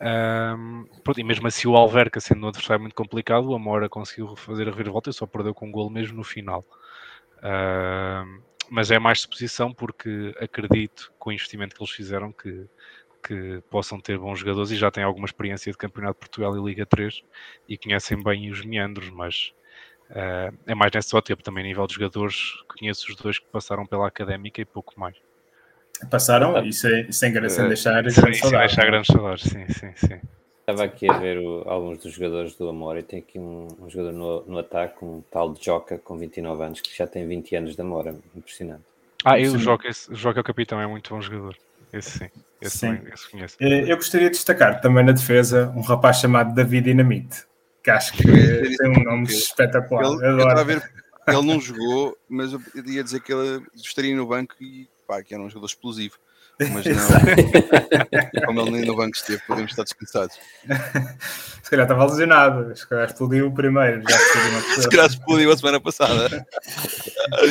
Um, 0.02 0.86
e 1.16 1.24
mesmo 1.24 1.48
assim 1.48 1.68
o 1.68 1.76
Alverca 1.76 2.20
sendo 2.20 2.46
um 2.46 2.50
adversário 2.50 2.82
muito 2.82 2.96
complicado, 2.96 3.50
o 3.50 3.56
Amora 3.56 3.90
conseguiu 3.90 4.36
fazer 4.36 4.68
a 4.68 4.72
reviravolta 4.72 5.10
e 5.10 5.14
só 5.14 5.28
perdeu 5.28 5.54
com 5.54 5.68
um 5.68 5.72
gol 5.72 5.90
mesmo 5.90 6.18
no 6.18 6.24
final. 6.24 6.66
Um, 7.44 8.42
mas 8.70 8.92
é 8.92 8.98
mais 8.98 9.22
suposição 9.22 9.74
porque 9.74 10.34
acredito 10.40 11.12
com 11.20 11.30
o 11.30 11.34
investimento 11.34 11.76
que 11.76 11.84
eles 11.84 11.94
fizeram 11.94 12.32
que 12.32 12.66
que 13.24 13.62
possam 13.70 14.00
ter 14.00 14.18
bons 14.18 14.40
jogadores 14.40 14.72
e 14.72 14.76
já 14.76 14.92
têm 14.92 15.04
alguma 15.04 15.26
experiência 15.26 15.72
de 15.72 15.78
Campeonato 15.78 16.16
de 16.16 16.20
Portugal 16.20 16.58
e 16.58 16.62
Liga 16.62 16.86
3 16.86 17.24
e 17.68 17.78
conhecem 17.78 18.22
bem 18.22 18.52
os 18.52 18.64
meandros, 18.66 19.10
mas 19.10 19.54
uh, 20.10 20.56
é 20.68 20.76
mais 20.76 20.92
nessa 20.92 21.18
ótica, 21.18 21.42
também 21.42 21.64
a 21.64 21.68
nível 21.68 21.88
de 21.88 21.94
jogadores, 21.94 22.54
conheço 22.78 23.10
os 23.10 23.16
dois 23.16 23.40
que 23.40 23.46
passaram 23.52 23.86
pela 23.86 24.08
Académica 24.08 24.62
e 24.62 24.66
pouco 24.66 25.00
mais. 25.00 25.16
Passaram, 26.10 26.64
isso 26.66 26.88
é, 26.88 27.04
sem, 27.12 27.32
sem, 27.32 27.50
sem 27.50 27.68
deixar 27.68 28.02
grandes 28.02 28.16
saudades. 28.16 28.40
Sem 28.42 28.52
deixar 28.52 28.86
grandes 28.86 29.08
saudades, 29.08 29.44
sim, 29.44 29.68
sim, 29.70 29.94
sim. 29.96 30.20
Estava 30.60 30.86
aqui 30.86 31.10
a 31.10 31.18
ver 31.18 31.40
o, 31.40 31.68
alguns 31.68 32.00
dos 32.00 32.14
jogadores 32.14 32.56
do 32.56 32.70
Amor 32.70 32.98
e 32.98 33.04
tem 33.04 33.20
aqui 33.20 33.38
um, 33.38 33.68
um, 33.82 33.90
jogador 33.90 34.14
no, 34.14 34.46
no 34.46 34.58
ataque, 34.60 35.04
um 35.04 35.22
tal 35.30 35.54
de 35.54 35.64
Joca 35.64 35.98
com 35.98 36.18
29 36.18 36.64
anos, 36.64 36.82
que 36.82 36.96
já 36.96 37.06
tem 37.06 37.28
20 37.28 37.56
anos 37.56 37.76
de 37.76 37.82
Amor, 37.82 38.16
impressionante. 38.34 38.84
Ah, 39.26 39.38
e 39.38 39.48
o 39.48 39.58
Joca, 39.58 39.90
o 39.90 40.16
Joca 40.16 40.40
é 40.40 40.42
o 40.42 40.44
capitão, 40.44 40.80
é 40.80 40.88
muito 40.88 41.14
bom 41.14 41.22
jogador. 41.22 41.58
Esse 41.94 42.20
sim. 42.20 42.30
Esse, 42.60 42.78
sim. 42.80 43.00
esse 43.14 43.30
conheço. 43.30 43.58
Eh, 43.60 43.92
eu 43.92 43.96
gostaria 43.96 44.30
de 44.30 44.36
destacar 44.36 44.82
também 44.82 45.06
na 45.06 45.12
defesa 45.12 45.72
um 45.76 45.82
rapaz 45.82 46.18
chamado 46.18 46.56
David 46.56 46.86
Dinamite, 46.86 47.46
que 47.84 47.92
acho 47.92 48.14
que 48.14 48.24
tem 48.24 48.90
um 48.90 49.04
nome 49.04 49.28
espetacular. 49.28 50.12
Ele, 50.14 50.42
Adoro. 50.42 50.66
Ver, 50.66 50.92
ele 51.28 51.42
não 51.46 51.62
jogou, 51.62 52.18
mas 52.28 52.52
eu 52.52 52.62
ia 52.86 53.04
dizer 53.04 53.22
que 53.22 53.32
ele 53.32 53.64
estaria 53.76 54.16
no 54.16 54.26
banco 54.26 54.56
e 54.60 54.90
pá, 55.08 55.22
que 55.22 55.34
era 55.34 55.44
um 55.44 55.50
jogador 55.50 55.68
explosivo. 55.68 56.18
Mas 56.60 56.86
não, 56.86 58.46
como 58.46 58.62
ele 58.62 58.72
nem 58.72 58.86
no 58.86 58.96
banco 58.96 59.16
esteve, 59.16 59.42
podemos 59.48 59.72
estar 59.72 59.84
descansados. 59.84 60.40
Se 61.64 61.70
calhar 61.70 61.86
estava 61.86 62.06
lesionado, 62.06 62.76
se 62.76 62.88
calhar 62.88 63.08
explodiu 63.08 63.48
o 63.48 63.54
primeiro. 63.54 64.04
Já 64.08 64.18
se 64.82 64.90
calhar 64.90 65.08
explodiu 65.08 65.52
a 65.52 65.58
semana 65.58 65.80
passada. 65.80 66.46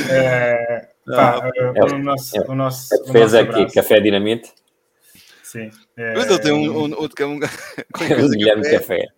É, 0.09 0.89
pá, 1.07 1.51
é, 1.55 1.83
o 1.85 1.99
nosso, 1.99 2.41
o 2.43 2.55
nosso, 2.55 2.95
a 2.95 2.99
defesa 3.05 3.41
aqui, 3.41 3.73
café 3.73 4.01
dinamite. 4.01 4.53
Sim. 5.43 5.71
É, 5.97 6.15
Mas 6.15 6.27
ele 6.27 6.39
tem 6.39 6.53
um, 6.53 6.87
um 6.87 6.93
outro 6.95 7.15
que 7.15 7.23
é 7.23 7.27
um. 7.27 7.37
o 8.25 8.31
Guilherme 8.31 8.71
Café. 8.71 9.09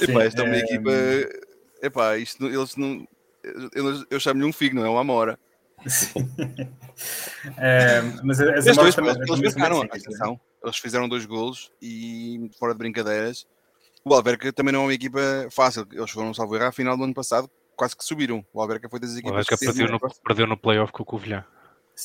Epá, 0.00 0.24
esta 0.24 0.42
é 0.42 0.44
uma 0.44 0.56
é, 0.56 0.58
equipa. 0.58 0.90
Epá, 1.82 2.16
isto, 2.18 2.46
eles 2.46 2.76
não. 2.76 3.06
Eu 4.10 4.20
chamo-lhe 4.20 4.46
um 4.46 4.52
figo, 4.52 4.74
não 4.74 4.84
é 4.84 4.88
uma 4.90 5.00
amora. 5.00 5.38
é, 7.58 8.02
mas 8.22 8.40
as 8.40 8.76
dois, 8.76 8.94
também, 8.94 9.14
eles 9.14 9.54
marcaram, 9.54 9.82
atenção. 9.82 10.40
Eles 10.62 10.78
fizeram 10.78 11.08
dois 11.08 11.24
golos 11.24 11.70
e, 11.80 12.50
fora 12.58 12.72
de 12.72 12.78
brincadeiras, 12.78 13.46
o 14.04 14.12
Alverca 14.12 14.52
também 14.52 14.72
não 14.72 14.82
é 14.82 14.84
uma 14.84 14.94
equipa 14.94 15.20
fácil. 15.50 15.86
Eles 15.92 16.10
foram, 16.10 16.34
salvo 16.34 16.56
errar, 16.56 16.68
a 16.68 16.72
final 16.72 16.96
do 16.96 17.04
ano 17.04 17.14
passado, 17.14 17.48
quase 17.76 17.96
que 17.96 18.04
subiram. 18.04 18.44
O 18.52 18.60
Alverca 18.60 18.88
foi 18.88 18.98
das 18.98 19.12
equipas. 19.12 19.30
O 19.30 19.34
Alverca 19.34 19.58
perdeu 19.58 19.88
no, 19.88 20.00
perdeu 20.24 20.46
no 20.46 20.56
playoff 20.56 20.92
com 20.92 21.02
o 21.02 21.06
Covilhã. 21.06 21.44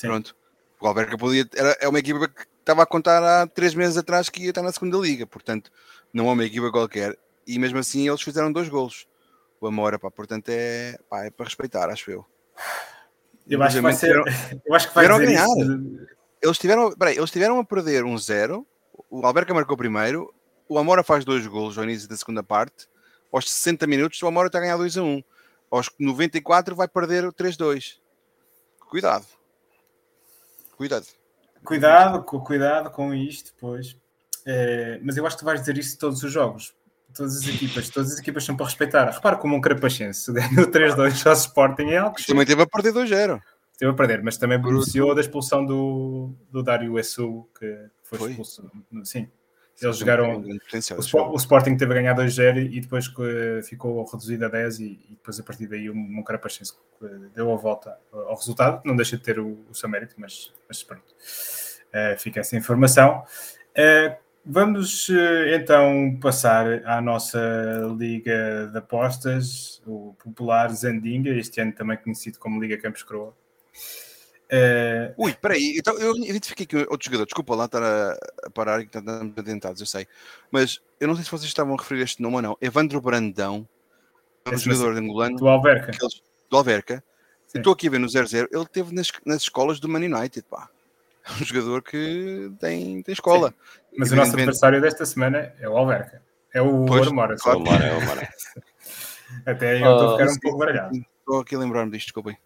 Pronto. 0.02 0.36
O 0.80 0.88
Alverca 0.88 1.18
podia. 1.18 1.48
Era, 1.56 1.78
é 1.80 1.88
uma 1.88 2.00
equipa 2.00 2.28
que 2.28 2.46
estava 2.60 2.84
a 2.84 2.86
contar 2.86 3.24
há 3.24 3.48
três 3.48 3.74
meses 3.74 3.98
atrás 3.98 4.30
que 4.30 4.44
ia 4.44 4.50
estar 4.50 4.62
na 4.62 4.72
segunda 4.72 4.98
liga. 4.98 5.26
Portanto, 5.26 5.72
não 6.14 6.28
é 6.30 6.34
uma 6.34 6.46
equipa 6.46 6.72
qualquer. 6.72 7.18
E 7.48 7.58
mesmo 7.58 7.80
assim 7.80 8.08
eles 8.08 8.22
fizeram 8.22 8.52
dois 8.52 8.70
golos. 8.70 9.08
O 9.60 9.68
Amora, 9.68 10.00
pá, 10.00 10.10
portanto 10.10 10.50
é, 10.50 10.98
pá, 11.10 11.26
é 11.26 11.30
para 11.30 11.46
respeitar, 11.46 11.90
acho 11.90 12.10
eu. 12.10 12.26
Eu 13.48 13.62
acho 13.62 13.76
que 13.76 13.82
vai 13.82 13.94
ser. 13.94 14.16
Eu 14.66 14.76
acho 14.76 14.88
que 14.88 14.96
vai 14.96 15.08
ganhar. 15.08 15.46
Isso. 15.46 16.08
Eles 16.42 16.58
tiveram, 16.58 16.92
peraí, 16.94 17.18
eles 17.18 17.30
tiveram 17.30 17.60
a 17.60 17.64
perder 17.64 18.04
um 18.04 18.18
zero. 18.18 18.66
O 19.10 19.26
Alberca 19.26 19.54
marcou 19.54 19.78
primeiro. 19.78 20.34
O 20.68 20.80
Amora 20.80 21.04
faz 21.04 21.26
dois 21.26 21.46
golos 21.46 21.78
ao 21.78 21.84
início 21.84 22.10
da 22.10 22.16
segunda 22.16 22.42
parte. 22.42 22.88
Aos 23.32 23.50
60 23.50 23.86
minutos, 23.88 24.22
o 24.22 24.28
Amora 24.28 24.48
está 24.48 24.58
a 24.58 24.62
ganhar 24.62 24.78
2 24.78 24.98
a 24.98 25.04
1. 25.04 25.24
Aos 25.72 25.90
94 25.98 26.76
vai 26.76 26.88
perder 26.88 27.26
o 27.26 27.34
3-2. 27.34 27.98
Cuidado. 28.90 29.26
Cuidado. 30.76 31.06
Cuidado, 31.64 32.24
cuidado 32.24 32.92
com 32.92 33.14
isto, 33.14 33.54
pois. 33.58 33.96
É, 34.46 35.00
mas 35.02 35.16
eu 35.16 35.26
acho 35.26 35.38
que 35.38 35.44
tu 35.44 35.46
vais 35.46 35.62
dizer 35.62 35.78
isso 35.78 35.98
todos 35.98 36.22
os 36.24 36.32
jogos. 36.32 36.74
Todas 37.16 37.38
as 37.38 37.48
equipas, 37.48 37.90
todas 37.90 38.14
as 38.14 38.20
equipas 38.20 38.44
são 38.44 38.56
para 38.56 38.66
respeitar. 38.66 39.10
Repara 39.10 39.38
como 39.38 39.56
um 39.56 39.62
Carapachense 39.62 40.32
ganhou 40.34 40.68
3-2 40.68 41.26
ao 41.26 41.34
Sporting 41.34 41.90
é 41.90 41.98
algo 41.98 42.16
que 42.16 42.26
Também 42.26 42.46
teve 42.46 42.62
a 42.62 42.68
perder 42.68 42.94
2-0. 42.94 43.42
Teve 43.78 43.92
a 43.92 43.96
perder, 43.96 44.24
mas 44.24 44.38
também 44.38 44.62
beneficiou 44.62 45.16
da 45.16 45.22
expulsão 45.22 45.66
do, 45.66 46.36
do 46.52 46.62
Dário 46.62 47.00
Essu, 47.00 47.48
que 47.58 47.88
foi, 48.04 48.18
foi, 48.18 48.30
expulso. 48.32 48.70
Sim, 49.04 49.28
eles 49.82 49.98
jogaram. 49.98 50.42
O, 50.42 51.34
o, 51.34 51.36
Sporting 51.36 51.76
teve 51.76 51.92
a 51.92 51.96
ganhar 51.96 52.16
2-0 52.16 52.72
e 52.72 52.80
depois 52.80 53.12
ficou 53.64 54.04
reduzido 54.06 54.46
a 54.46 54.48
10 54.48 54.80
e, 54.80 54.84
e 54.84 55.08
depois 55.12 55.40
a 55.40 55.44
partir 55.44 55.68
daí 55.68 55.90
o 55.90 55.96
Moncarapachense 55.96 56.74
deu 57.34 57.52
a 57.52 57.56
volta 57.56 57.98
ao 58.12 58.36
resultado. 58.36 58.82
Não 58.86 58.96
deixa 58.96 59.18
de 59.18 59.24
ter 59.24 59.40
o, 59.40 59.60
o 59.70 59.74
seu 59.74 59.90
mérito, 59.90 60.16
mas, 60.18 60.54
mas 60.68 60.84
pronto. 60.84 61.04
Uh, 61.92 62.18
fica 62.18 62.40
essa 62.40 62.56
informação. 62.56 63.24
Uh, 63.72 64.16
vamos 64.46 65.10
uh, 65.10 65.48
então 65.54 66.18
passar 66.22 66.86
à 66.86 67.02
nossa 67.02 67.40
Liga 67.98 68.70
de 68.72 68.78
Apostas, 68.78 69.82
o 69.86 70.16
popular 70.24 70.70
Zandinga, 70.70 71.32
este 71.32 71.60
ano 71.60 71.74
também 71.74 71.98
conhecido 71.98 72.40
como 72.40 72.62
Liga 72.62 72.78
Campos 72.78 73.04
Croa. 73.04 73.36
Uh... 74.52 75.14
Ui, 75.18 75.34
peraí, 75.34 75.78
então 75.78 75.98
eu 75.98 76.14
identifiquei 76.18 76.66
aqui 76.66 76.76
outro 76.92 77.06
jogador, 77.06 77.26
desculpa 77.26 77.56
lá 77.56 77.66
estar 77.66 77.82
a, 77.82 78.18
a 78.44 78.50
parar 78.50 78.82
e 78.82 78.84
estamos 78.84 79.32
atentados, 79.38 79.80
eu 79.80 79.88
sei, 79.88 80.06
mas 80.52 80.82
eu 81.00 81.08
não 81.08 81.16
sei 81.16 81.24
se 81.24 81.32
vocês 81.32 81.48
estavam 81.48 81.74
a 81.74 81.78
referir 81.78 82.02
este 82.02 82.22
nome 82.22 82.36
ou 82.36 82.42
não. 82.42 82.58
Evandro 82.60 83.00
Brandão, 83.00 83.66
é 84.44 84.50
um 84.50 84.58
jogador 84.58 84.98
angolano 84.98 85.38
do 85.38 85.48
Alverca. 85.48 85.92
Aqueles, 85.92 86.22
do 86.50 86.58
Alverca. 86.58 87.04
Estou 87.54 87.74
aqui 87.74 87.88
a 87.88 87.92
ver 87.92 88.00
no 88.00 88.08
0-0, 88.08 88.48
ele 88.52 88.66
teve 88.66 88.94
nas, 88.94 89.12
nas 89.26 89.44
escolas 89.44 89.80
do 89.80 89.88
Man 89.88 90.00
United, 90.00 90.46
pá. 90.50 90.70
É 91.26 91.32
um 91.34 91.46
jogador 91.46 91.82
que 91.84 92.52
tem, 92.60 93.02
tem 93.04 93.14
escola. 93.14 93.50
Sim. 93.50 93.96
Mas 93.98 94.12
o 94.12 94.16
nosso 94.16 94.34
adversário 94.34 94.82
desta 94.82 95.06
semana 95.06 95.54
é 95.60 95.70
o 95.70 95.78
Alverca. 95.78 96.22
É 96.54 96.62
o 96.62 96.86
Ormora. 96.90 97.36
Claro. 97.38 97.64
É 97.68 97.94
o 97.94 97.98
Ormora. 97.98 98.30
Até 99.46 99.76
eu 99.76 99.92
estou 99.92 100.16
a 100.16 100.18
ficar 100.18 100.32
um 100.32 100.40
pouco 100.40 100.58
baralhado. 100.58 101.06
Estou 101.20 101.40
aqui 101.40 101.56
a 101.56 101.60
lembrar-me 101.60 101.92
disto, 101.92 102.08
desculpem. 102.08 102.38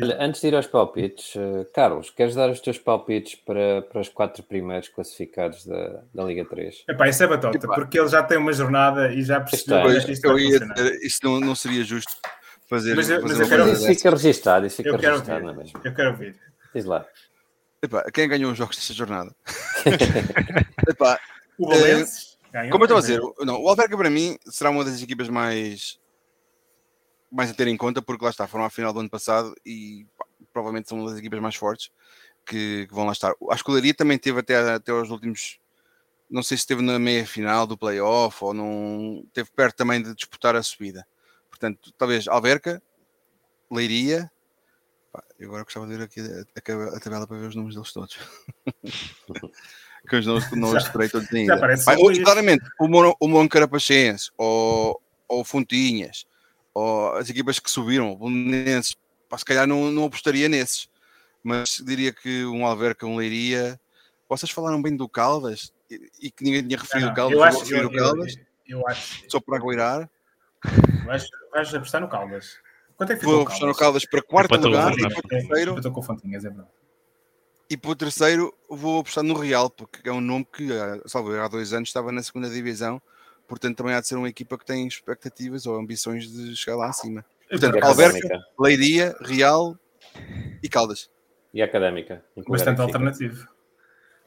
Olha, 0.00 0.16
antes 0.20 0.40
de 0.40 0.48
ir 0.48 0.54
aos 0.54 0.66
palpites, 0.66 1.34
uh, 1.34 1.66
Carlos, 1.74 2.10
queres 2.10 2.34
dar 2.34 2.48
os 2.50 2.60
teus 2.60 2.78
palpites 2.78 3.34
para, 3.34 3.82
para 3.82 4.00
os 4.00 4.08
quatro 4.08 4.42
primeiros 4.44 4.88
classificados 4.88 5.66
da, 5.66 6.02
da 6.14 6.24
Liga 6.24 6.44
3? 6.44 6.84
Epá, 6.88 7.08
isso 7.08 7.24
é 7.24 7.26
batota, 7.26 7.56
Epá. 7.56 7.74
porque 7.74 7.98
ele 7.98 8.08
já 8.08 8.22
tem 8.22 8.38
uma 8.38 8.52
jornada 8.52 9.12
e 9.12 9.22
já 9.22 9.40
percebeu 9.40 10.00
que 10.04 10.12
isto 10.12 10.24
eu 10.26 10.38
ia 10.38 10.60
isso 11.02 11.18
não, 11.24 11.40
não 11.40 11.54
seria 11.54 11.82
justo 11.82 12.12
fazer. 12.68 12.94
Mas, 12.94 13.10
eu, 13.10 13.22
mas 13.22 13.40
eu 13.40 13.48
quero 13.48 13.72
isso 13.72 13.86
fica 13.86 14.10
registado, 14.10 14.66
isso 14.66 14.76
fica 14.76 14.90
eu 14.90 14.98
quero 14.98 15.12
registado, 15.14 15.44
não 15.44 15.50
é 15.50 15.56
mesmo? 15.56 15.80
Eu 15.82 15.94
quero 15.94 16.10
ouvir. 16.10 16.36
Diz 16.72 16.84
lá. 16.84 17.04
Epá, 17.82 18.04
quem 18.12 18.28
ganhou 18.28 18.52
os 18.52 18.58
jogos 18.58 18.76
desta 18.76 18.92
jornada? 18.92 19.34
Epá, 20.88 21.18
o 21.58 21.68
Valência. 21.68 22.38
É, 22.52 22.68
como 22.68 22.84
eu 22.84 22.86
estou 22.86 22.98
a 22.98 23.00
dizer, 23.00 23.20
não, 23.40 23.62
o 23.62 23.68
Alverca 23.68 23.96
para 23.96 24.08
mim 24.08 24.38
será 24.46 24.70
uma 24.70 24.84
das 24.84 25.02
equipas 25.02 25.28
mais 25.28 25.98
mais 27.30 27.50
a 27.50 27.54
ter 27.54 27.68
em 27.68 27.76
conta, 27.76 28.00
porque 28.00 28.24
lá 28.24 28.30
está, 28.30 28.46
foram 28.46 28.64
à 28.64 28.70
final 28.70 28.92
do 28.92 29.00
ano 29.00 29.10
passado 29.10 29.54
e 29.64 30.06
pá, 30.16 30.24
provavelmente 30.52 30.88
são 30.88 30.98
uma 30.98 31.10
das 31.10 31.18
equipas 31.18 31.40
mais 31.40 31.54
fortes 31.54 31.90
que, 32.44 32.86
que, 32.86 32.94
vão 32.94 33.06
lá 33.06 33.12
estar. 33.12 33.34
A 33.50 33.54
escolaria 33.54 33.94
também 33.94 34.18
teve 34.18 34.40
até, 34.40 34.56
até 34.56 34.90
aos 34.90 35.10
últimos, 35.10 35.58
não 36.30 36.42
sei 36.42 36.56
se 36.56 36.62
esteve 36.62 36.82
na 36.82 36.98
meia 36.98 37.26
final 37.26 37.66
do 37.66 37.76
playoff 37.76 38.42
ou 38.42 38.54
não, 38.54 39.24
teve 39.32 39.50
perto 39.50 39.76
também 39.76 40.02
de 40.02 40.14
disputar 40.14 40.56
a 40.56 40.62
subida. 40.62 41.06
Portanto, 41.48 41.92
talvez 41.96 42.26
Alverca, 42.28 42.82
Leiria. 43.70 44.30
Pá, 45.12 45.22
eu 45.38 45.48
agora 45.48 45.64
gostava 45.64 45.86
de 45.86 45.96
ver 45.96 46.04
aqui 46.04 46.20
a, 46.20 46.24
a, 46.24 46.96
a, 46.96 47.00
tabela 47.00 47.26
para 47.26 47.38
ver 47.38 47.48
os 47.48 47.54
números 47.54 47.74
deles 47.74 47.92
todos. 47.92 48.18
que 50.08 50.16
os 50.16 50.26
nomes 50.26 50.50
não 50.52 50.76
os 50.76 50.84
terei 50.88 51.08
todos 51.08 51.32
ainda. 51.32 51.58
Pá, 51.58 51.96
claramente, 52.24 52.64
o, 52.80 52.88
Mon, 52.88 53.12
o 53.20 53.28
Moncarapachense 53.28 54.30
ou, 54.36 55.00
ou 55.26 55.44
Fontinhas 55.44 56.26
ou 56.78 57.16
as 57.16 57.28
equipas 57.28 57.58
que 57.58 57.68
subiram, 57.68 58.12
o 58.12 58.16
Bolonenses, 58.16 58.96
se 59.36 59.44
calhar 59.44 59.66
não, 59.66 59.90
não 59.90 60.04
apostaria 60.04 60.48
nesses, 60.48 60.88
mas 61.42 61.82
diria 61.84 62.12
que 62.12 62.44
um 62.44 62.64
Alverca, 62.64 63.04
um 63.04 63.16
Leiria. 63.16 63.80
Vocês 64.28 64.52
falaram 64.52 64.80
bem 64.80 64.96
do 64.96 65.08
Caldas 65.08 65.72
e, 65.90 66.10
e 66.22 66.30
que 66.30 66.44
ninguém 66.44 66.62
tinha 66.62 66.78
referido 66.78 67.10
o 67.10 67.14
Caldas. 67.14 67.36
Eu 67.36 67.42
acho, 67.42 67.74
eu, 67.74 67.88
o 67.88 67.92
Caldas, 67.92 68.36
eu, 68.66 68.78
eu, 68.78 68.88
acho. 68.88 69.24
Só 69.28 69.40
para 69.40 69.58
aguirar. 69.58 70.08
Vais, 71.04 71.28
vais 71.50 71.74
apostar 71.74 72.00
no 72.00 72.08
Caldas. 72.08 72.58
Quanto 72.96 73.12
é 73.12 73.16
que 73.16 73.24
Vou 73.24 73.42
apostar 73.42 73.68
no 73.68 73.74
Caldas 73.74 74.04
para 74.06 74.22
quarto 74.22 74.54
lugar 74.56 74.92
e 74.96 75.00
para 75.00 75.18
o 75.18 75.22
terceiro. 75.22 75.72
Eu 75.72 75.76
estou 75.78 75.92
com 75.92 76.02
Fontinhas, 76.02 76.44
é 76.44 76.48
verdade. 76.48 76.68
E 77.70 77.76
para 77.76 77.90
o 77.90 77.96
terceiro 77.96 78.54
vou 78.68 79.00
apostar 79.00 79.24
no 79.24 79.34
Real, 79.34 79.68
porque 79.68 80.08
é 80.08 80.12
um 80.12 80.20
nome 80.20 80.46
que, 80.50 80.72
eh, 80.72 81.02
salvo 81.06 81.34
há 81.38 81.48
dois 81.48 81.72
anos, 81.72 81.88
estava 81.88 82.12
na 82.12 82.22
segunda 82.22 82.48
divisão 82.48 83.02
portanto 83.48 83.78
também 83.78 83.94
há 83.94 84.00
de 84.00 84.06
ser 84.06 84.16
uma 84.16 84.28
equipa 84.28 84.56
que 84.58 84.64
tem 84.64 84.86
expectativas 84.86 85.66
ou 85.66 85.76
ambições 85.76 86.30
de 86.30 86.54
chegar 86.54 86.76
lá 86.76 86.90
acima. 86.90 87.24
Portanto, 87.48 87.82
Alverca, 87.82 88.38
Leiria, 88.60 89.16
Real 89.22 89.76
e 90.62 90.68
Caldas. 90.68 91.10
E 91.52 91.62
Académica. 91.62 92.22
Bastante 92.46 92.80
alternativo. 92.80 93.48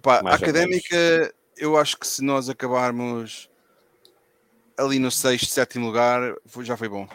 Pá, 0.01 0.21
a 0.25 0.33
Académica, 0.33 1.33
eu 1.55 1.77
acho 1.77 1.97
que 1.97 2.07
se 2.07 2.23
nós 2.23 2.49
acabarmos 2.49 3.47
ali 4.75 4.97
no 4.97 5.11
sexto, 5.11 5.51
sétimo 5.51 5.85
lugar, 5.85 6.35
já 6.63 6.75
foi 6.75 6.89
bom. 6.89 7.07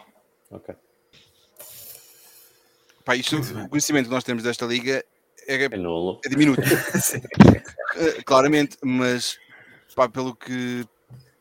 Ok. 0.51 0.75
Pá, 3.05 3.17
isto, 3.17 3.37
o 3.37 3.69
conhecimento 3.69 4.07
que 4.07 4.15
nós 4.15 4.25
temos 4.25 4.45
desta 4.45 4.65
liga 4.65 5.05
é, 5.49 5.65
é 5.65 5.69
nulo. 5.77 6.21
É 6.25 6.29
diminuto. 6.29 6.63
Claramente, 8.25 8.77
mas 8.83 9.39
pá, 9.95 10.09
pelo 10.09 10.37
que 10.37 10.87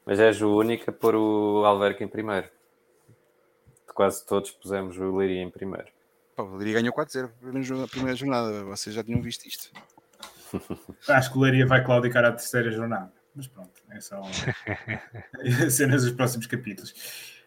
mas 0.05 0.19
és 0.19 0.41
o 0.41 0.55
único 0.55 0.89
a 0.89 0.93
pôr 0.93 1.15
o 1.15 1.65
Alverca 1.65 2.03
em 2.03 2.07
primeiro. 2.07 2.47
De 3.87 3.93
quase 3.93 4.25
todos 4.25 4.51
pusemos 4.51 4.97
o 4.97 5.15
Leiria 5.15 5.41
em 5.41 5.49
primeiro. 5.49 5.87
Pô, 6.35 6.43
o 6.43 6.55
Leiria 6.57 6.81
ganhou 6.81 6.93
4-0 6.93 7.29
na 7.79 7.87
primeira 7.87 8.15
jornada. 8.15 8.63
Vocês 8.65 8.95
já 8.95 9.03
tinham 9.03 9.21
visto 9.21 9.45
isto. 9.47 9.71
Acho 11.09 11.31
que 11.31 11.37
o 11.37 11.41
Leiria 11.41 11.65
vai 11.65 11.83
claudicar 11.83 12.23
a 12.23 12.31
terceira 12.31 12.71
jornada. 12.71 13.11
Mas 13.35 13.47
pronto, 13.47 13.71
é 13.89 13.99
só 13.99 14.21
cenas 15.69 16.03
dos 16.03 16.13
próximos 16.13 16.45
capítulos. 16.45 16.91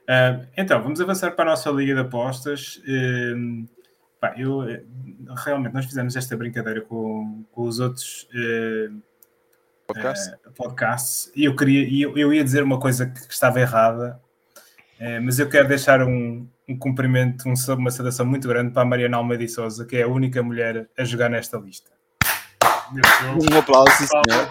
Uh, 0.05 0.47
então, 0.57 0.83
vamos 0.83 1.01
avançar 1.01 1.33
para 1.33 1.45
a 1.45 1.53
nossa 1.53 1.71
Liga 1.71 1.95
de 1.95 2.01
Apostas. 2.01 2.77
Uh, 2.79 3.69
pá, 4.21 4.35
eu, 4.37 4.61
realmente, 5.45 5.75
nós 5.75 5.87
fizemos 5.87 6.17
esta 6.17 6.37
brincadeira 6.37 6.81
com, 6.81 7.45
com 7.53 7.63
os 7.63 7.79
outros 7.79 8.29
uh, 8.35 9.03
podcast. 9.89 10.34
Uh, 10.34 10.53
podcast. 10.53 11.32
E 11.34 11.45
eu 11.47 11.57
queria, 11.57 12.05
eu, 12.05 12.16
eu 12.16 12.32
ia 12.32 12.45
dizer 12.45 12.62
uma 12.62 12.78
coisa 12.78 13.07
que, 13.07 13.26
que 13.26 13.32
estava 13.32 13.59
errada, 13.59 14.20
uh, 15.01 15.22
mas 15.22 15.39
eu 15.39 15.49
quero 15.49 15.66
deixar 15.66 16.03
um, 16.03 16.47
um 16.68 16.78
cumprimento, 16.78 17.49
um, 17.49 17.55
uma 17.74 17.91
saudação 17.91 18.26
muito 18.26 18.47
grande 18.47 18.72
para 18.72 18.82
a 18.82 18.84
Mariana 18.84 19.16
Almeida 19.16 19.45
e 19.45 19.49
Souza, 19.49 19.86
que 19.86 19.97
é 19.97 20.03
a 20.03 20.09
única 20.09 20.43
mulher 20.43 20.89
a 20.97 21.05
jogar 21.05 21.30
nesta 21.30 21.57
lista. 21.57 21.91
Um 22.91 23.59
aplauso, 23.59 23.91
sim, 23.99 24.07
senhor. 24.07 24.51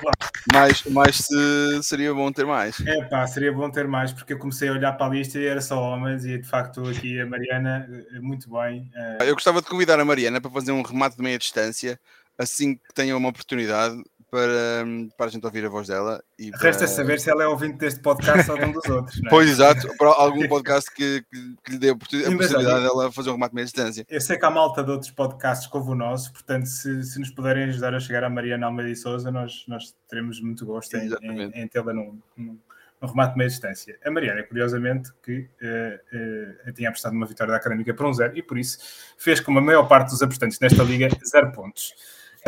Mas, 0.54 0.84
mas 0.86 1.16
se, 1.16 1.84
seria 1.84 2.14
bom 2.14 2.32
ter 2.32 2.46
mais. 2.46 2.80
É 2.86 3.04
pá, 3.06 3.26
seria 3.26 3.52
bom 3.52 3.70
ter 3.70 3.88
mais, 3.88 4.14
porque 4.14 4.34
eu 4.34 4.38
comecei 4.38 4.70
a 4.70 4.74
olhar 4.74 4.94
para 4.94 5.08
a 5.08 5.10
lista 5.10 5.40
e 5.40 5.46
era 5.46 5.60
só 5.60 5.82
homens, 5.82 6.24
e 6.24 6.38
de 6.38 6.48
facto 6.48 6.88
aqui 6.88 7.20
a 7.20 7.26
Mariana, 7.26 7.90
eh, 7.90 8.20
muito 8.20 8.50
bem. 8.52 8.92
Eu 9.26 9.34
gostava 9.34 9.60
de 9.60 9.68
convidar 9.68 10.00
a 10.00 10.06
Mariana 10.06 10.40
para 10.40 10.52
fazer 10.52 10.72
um 10.72 10.84
remate 10.84 11.18
de 11.18 11.24
meia 11.24 11.38
distância, 11.40 12.00
assim 12.38 12.76
que 12.76 12.94
tenha 12.94 13.18
uma 13.18 13.30
oportunidade, 13.30 13.98
para, 14.30 14.86
para 15.18 15.26
a 15.28 15.30
gente 15.30 15.46
ouvir 15.46 15.66
a 15.66 15.70
voz 15.70 15.88
dela. 15.88 16.22
E 16.38 16.52
para... 16.52 16.60
Resta 16.60 16.88
saber 16.88 17.20
se 17.20 17.30
ela 17.30 17.44
é 17.44 17.48
ouvinte 17.48 17.78
deste 17.78 18.02
podcast 18.02 18.50
ou 18.52 18.58
de 18.58 18.66
um 18.66 18.72
dos 18.72 18.86
outros. 18.90 19.22
É? 19.26 19.30
Pois, 19.30 19.50
exato, 19.50 19.88
para 19.98 20.10
algum 20.10 20.48
podcast 20.48 20.92
que, 20.94 21.24
que, 21.32 21.56
que 21.64 21.72
lhe 21.72 21.78
dê 21.78 21.90
a 21.90 21.96
possibilidade 21.96 22.84
dela 22.84 23.12
fazer 23.12 23.30
um 23.30 23.34
remate 23.34 23.56
meia 23.56 23.66
distância. 23.66 24.06
Eu 24.10 24.22
sei 24.22 24.38
que 24.38 24.46
há 24.46 24.50
malta 24.50 24.84
de 24.84 24.92
outros 24.92 25.12
podcasts 25.12 25.68
como 25.68 25.92
o 25.92 25.96
nosso, 25.96 26.32
portanto, 26.34 26.66
se, 26.66 27.04
se 27.04 27.20
nos 27.20 27.32
puderem 27.32 27.64
ajudar 27.66 27.94
a 27.94 28.00
chegar 28.00 28.24
a 28.24 28.30
Mariana 28.30 28.68
Almeida 28.68 28.92
e 28.92 28.96
Souza, 28.96 29.32
nós, 29.32 29.64
nós 29.68 29.96
teremos 30.10 30.42
muito 30.42 30.66
gosto 30.66 30.96
em, 30.98 31.10
em, 31.22 31.52
em 31.62 31.68
tê-la 31.68 31.94
num, 31.94 32.20
num, 32.36 32.60
num 33.02 33.08
remate 33.08 33.38
meia 33.38 33.50
distância. 33.50 33.98
A 34.04 34.12
Mariana, 34.12 34.44
curiosamente, 34.44 35.12
que 35.24 35.50
uh, 35.62 36.70
uh, 36.70 36.74
tinha 36.74 36.90
apostado 36.90 37.14
numa 37.14 37.26
vitória 37.26 37.52
da 37.52 37.58
Académica 37.58 37.94
por 37.94 38.06
um 38.06 38.14
zero 38.14 38.38
e 38.38 38.44
por 38.44 38.58
isso 38.58 38.80
fez 39.18 39.40
como 39.40 39.60
a 39.60 39.62
maior 39.62 39.88
parte 39.88 40.10
dos 40.10 40.22
apostantes 40.22 40.60
nesta 40.60 40.84
liga 40.84 41.08
zero 41.26 41.52
pontos. 41.52 41.94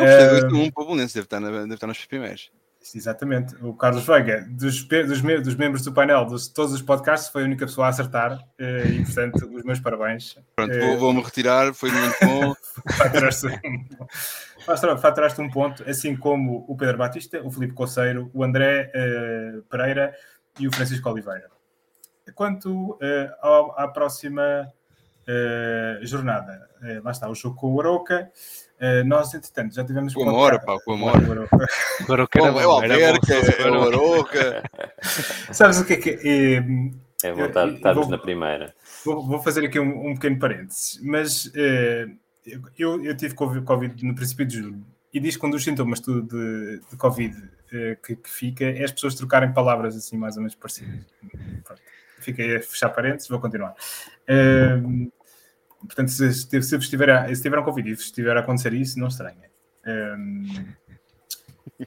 Eu 0.04 0.30
gostei 0.30 0.48
do 0.48 0.56
1 0.58 0.70
para 0.70 0.82
o 0.82 0.86
Bolonense, 0.86 1.14
deve 1.14 1.26
estar, 1.26 1.40
na, 1.40 1.50
deve 1.50 1.74
estar 1.74 1.86
nos 1.86 2.04
primeiros. 2.04 2.50
Exatamente. 2.94 3.54
O 3.62 3.74
Carlos 3.74 4.06
Veiga, 4.06 4.46
dos, 4.48 4.82
dos, 4.84 5.20
dos 5.20 5.54
membros 5.54 5.84
do 5.84 5.92
painel 5.92 6.24
de 6.24 6.50
todos 6.50 6.72
os 6.72 6.80
podcasts, 6.80 7.28
foi 7.28 7.42
a 7.42 7.44
única 7.44 7.66
pessoa 7.66 7.86
a 7.86 7.90
acertar. 7.90 8.42
Eh, 8.58 8.86
e, 8.86 9.04
portanto, 9.04 9.50
os 9.52 9.62
meus 9.64 9.80
parabéns. 9.80 10.38
Pronto, 10.56 10.78
vou, 10.78 10.98
vou-me 10.98 11.22
retirar, 11.22 11.74
foi 11.74 11.90
muito 11.90 12.16
bom. 12.22 12.54
faturaste, 12.96 13.46
um, 13.46 14.98
faturaste 14.98 15.40
um 15.42 15.50
ponto, 15.50 15.88
assim 15.88 16.16
como 16.16 16.64
o 16.66 16.74
Pedro 16.74 16.96
Batista, 16.96 17.42
o 17.44 17.50
Felipe 17.50 17.74
Coceiro, 17.74 18.30
o 18.32 18.42
André 18.42 18.90
uh, 18.94 19.62
Pereira 19.64 20.14
e 20.58 20.66
o 20.66 20.72
Francisco 20.74 21.08
Oliveira. 21.10 21.50
Quanto 22.34 22.92
uh, 22.92 23.72
à 23.76 23.88
próxima 23.88 24.66
uh, 25.28 26.06
jornada, 26.06 26.66
lá 27.04 27.10
está 27.10 27.28
o 27.28 27.34
jogo 27.34 27.56
com 27.56 27.74
o 27.74 27.80
Aroca. 27.80 28.30
Uh, 28.80 29.04
nós, 29.04 29.34
entretanto, 29.34 29.74
já 29.74 29.84
tivemos. 29.84 30.14
Com 30.14 30.28
amor, 30.28 30.58
pá, 30.64 30.78
com 30.82 30.94
amor. 30.94 31.16
O 31.16 32.06
bom. 32.06 32.60
É 32.60 32.66
o 32.66 32.70
Alberca, 32.70 33.34
é 33.34 33.70
o 33.70 33.82
Aroca. 33.82 34.62
Sabes 35.52 35.80
o 35.80 35.84
que 35.84 35.92
é 35.92 35.96
que 35.96 36.10
é? 36.10 36.64
É 37.22 37.32
vontade 37.32 37.72
de 37.72 37.76
estarmos 37.76 38.08
na 38.08 38.16
primeira. 38.16 38.74
Vou, 39.04 39.26
vou, 39.26 39.42
fazer 39.42 39.66
aqui 39.66 39.78
um, 39.78 40.10
um 40.10 40.14
pequeno 40.14 40.38
parênteses, 40.38 40.98
mas 41.02 41.46
uh, 41.46 42.10
eu, 42.78 43.04
eu 43.04 43.16
tive 43.16 43.34
Covid 43.34 44.04
no 44.04 44.14
princípio 44.14 44.46
de 44.46 44.56
julho 44.58 44.86
e 45.12 45.20
diz 45.20 45.36
que 45.36 45.44
um 45.44 45.50
dos 45.50 45.62
sintomas 45.62 46.00
de, 46.00 46.22
de 46.22 46.96
Covid 46.96 47.36
uh, 47.36 47.96
que, 48.02 48.16
que, 48.16 48.30
fica 48.30 48.64
é 48.64 48.84
as 48.84 48.92
pessoas 48.92 49.14
trocarem 49.14 49.52
palavras 49.52 49.96
assim 49.96 50.16
mais 50.16 50.36
ou 50.36 50.42
menos 50.42 50.54
parecidas. 50.54 51.04
Pronto. 51.64 51.82
Fiquei 52.20 52.56
a 52.56 52.62
fechar 52.62 52.90
parênteses, 52.90 53.28
vou 53.28 53.40
continuar. 53.40 53.74
Uh, 54.28 55.10
Portanto, 55.80 56.10
se, 56.10 56.32
se, 56.32 56.62
se, 56.62 56.76
estiver, 56.76 57.34
se 57.34 57.42
tiveram 57.42 57.64
Covid 57.64 57.90
e 57.90 57.96
se 57.96 58.04
estiver 58.04 58.36
a 58.36 58.40
acontecer 58.40 58.72
isso, 58.74 58.98
não 58.98 59.08
estranha. 59.08 59.50
Um, 59.86 60.44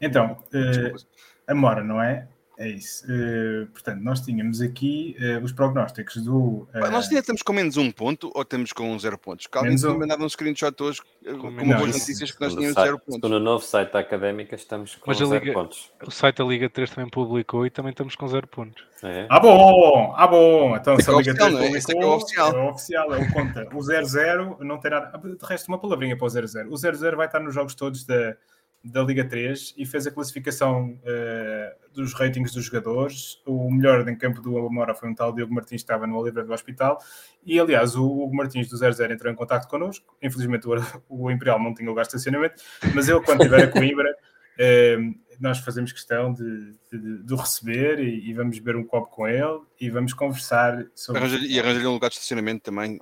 então, 0.01 0.37
uh, 0.53 1.05
a 1.47 1.53
Mora, 1.53 1.83
não 1.83 2.01
é? 2.01 2.27
É 2.57 2.69
isso. 2.69 3.05
Uh, 3.05 3.65
portanto, 3.67 4.01
nós 4.01 4.21
tínhamos 4.21 4.61
aqui 4.61 5.15
uh, 5.19 5.43
os 5.43 5.51
prognósticos 5.51 6.23
do. 6.23 6.67
Uh, 6.73 6.91
nós 6.91 7.07
ainda 7.07 7.19
estamos 7.19 7.41
com 7.41 7.51
menos 7.51 7.77
um 7.77 7.89
ponto 7.91 8.31
ou 8.33 8.41
estamos 8.43 8.71
com 8.71 8.97
zero 8.99 9.17
pontos? 9.17 9.47
Que 9.47 9.57
alguém 9.57 9.75
tinha 9.75 9.93
mandado 9.93 10.23
um 10.23 10.29
screenshot 10.29 10.75
hoje 10.83 11.01
com, 11.23 11.55
com 11.55 11.67
boas 11.67 11.97
notícias 11.97 12.31
que 12.31 12.39
nós 12.39 12.53
tínhamos 12.53 12.75
zero 12.75 12.99
pontos. 12.99 13.29
No 13.29 13.39
novo 13.39 13.65
site 13.65 13.91
da 13.91 13.99
Académica 13.99 14.55
estamos 14.55 14.95
com 14.95 15.09
Mas 15.09 15.17
zero 15.17 15.33
Liga, 15.33 15.53
pontos. 15.53 15.91
O 16.05 16.11
site 16.11 16.37
da 16.37 16.43
Liga 16.43 16.69
3 16.69 16.91
também 16.91 17.09
publicou 17.09 17.65
e 17.65 17.71
também 17.71 17.89
estamos 17.89 18.15
com 18.15 18.27
zero 18.27 18.47
pontos. 18.47 18.83
É. 19.01 19.25
Ah, 19.29 19.39
bom! 19.39 20.13
Ah, 20.15 20.27
bom! 20.27 20.75
Então, 20.75 20.99
se 20.99 21.09
a 21.09 21.13
Liga 21.13 21.33
3 21.33 21.51
publicou, 21.51 22.01
é? 22.01 22.03
é, 22.03 22.05
o 22.05 22.15
oficial. 22.15 22.55
É 22.55 22.59
o 22.59 22.69
oficial, 22.69 23.13
é 23.15 23.19
o 23.19 23.33
conta. 23.33 23.69
O 23.73 23.81
00 23.81 24.57
não 24.61 24.77
tem 24.79 24.91
nada. 24.91 25.17
De 25.17 25.45
resto, 25.45 25.67
uma 25.69 25.79
palavrinha 25.79 26.15
para 26.15 26.25
o 26.25 26.29
00. 26.29 26.69
O 26.69 26.77
00 26.77 27.17
vai 27.17 27.25
estar 27.25 27.39
nos 27.39 27.53
jogos 27.53 27.73
todos 27.73 28.05
da 28.05 28.35
da 28.83 29.01
Liga 29.01 29.23
3 29.23 29.75
e 29.77 29.85
fez 29.85 30.05
a 30.05 30.11
classificação 30.11 30.99
uh, 31.03 31.93
dos 31.93 32.13
ratings 32.13 32.51
dos 32.51 32.65
jogadores. 32.65 33.41
O 33.45 33.71
melhor 33.71 34.07
em 34.09 34.15
campo 34.15 34.41
do 34.41 34.57
Amora 34.57 34.93
foi 34.93 35.09
um 35.09 35.15
tal 35.15 35.31
Diogo 35.31 35.53
Martins, 35.53 35.69
que 35.69 35.75
estava 35.85 36.05
no 36.05 36.17
Oliveira 36.17 36.45
do 36.45 36.53
Hospital. 36.53 36.99
E, 37.45 37.57
aliás, 37.57 37.95
o 37.95 38.05
Hugo 38.05 38.35
Martins 38.35 38.67
do 38.67 38.75
00 38.75 39.13
entrou 39.13 39.31
em 39.31 39.35
contato 39.35 39.69
connosco. 39.69 40.13
Infelizmente, 40.21 40.67
o, 40.67 40.73
o 41.07 41.31
Imperial 41.31 41.59
não 41.61 41.73
tinha 41.73 41.87
lugar 41.87 42.01
de 42.01 42.09
estacionamento, 42.09 42.61
mas 42.93 43.07
ele, 43.07 43.21
quando 43.21 43.41
estiver 43.41 43.63
a 43.63 43.71
Coimbra, 43.71 44.11
uh, 44.11 45.15
nós 45.39 45.59
fazemos 45.59 45.93
questão 45.93 46.33
de, 46.33 46.75
de, 46.91 47.23
de 47.23 47.35
receber 47.35 47.99
e, 47.99 48.29
e, 48.29 48.33
vamos 48.33 48.59
beber 48.59 48.75
um 48.75 48.83
copo 48.83 49.09
com 49.09 49.27
ele 49.27 49.61
e 49.79 49.89
vamos 49.89 50.13
conversar 50.13 50.85
sobre. 50.93 51.21
Arranja, 51.21 51.37
e 51.37 51.57
arranjar 51.57 51.87
um 51.87 51.93
lugar 51.93 52.09
de 52.09 52.15
estacionamento 52.15 52.63
também. 52.63 52.99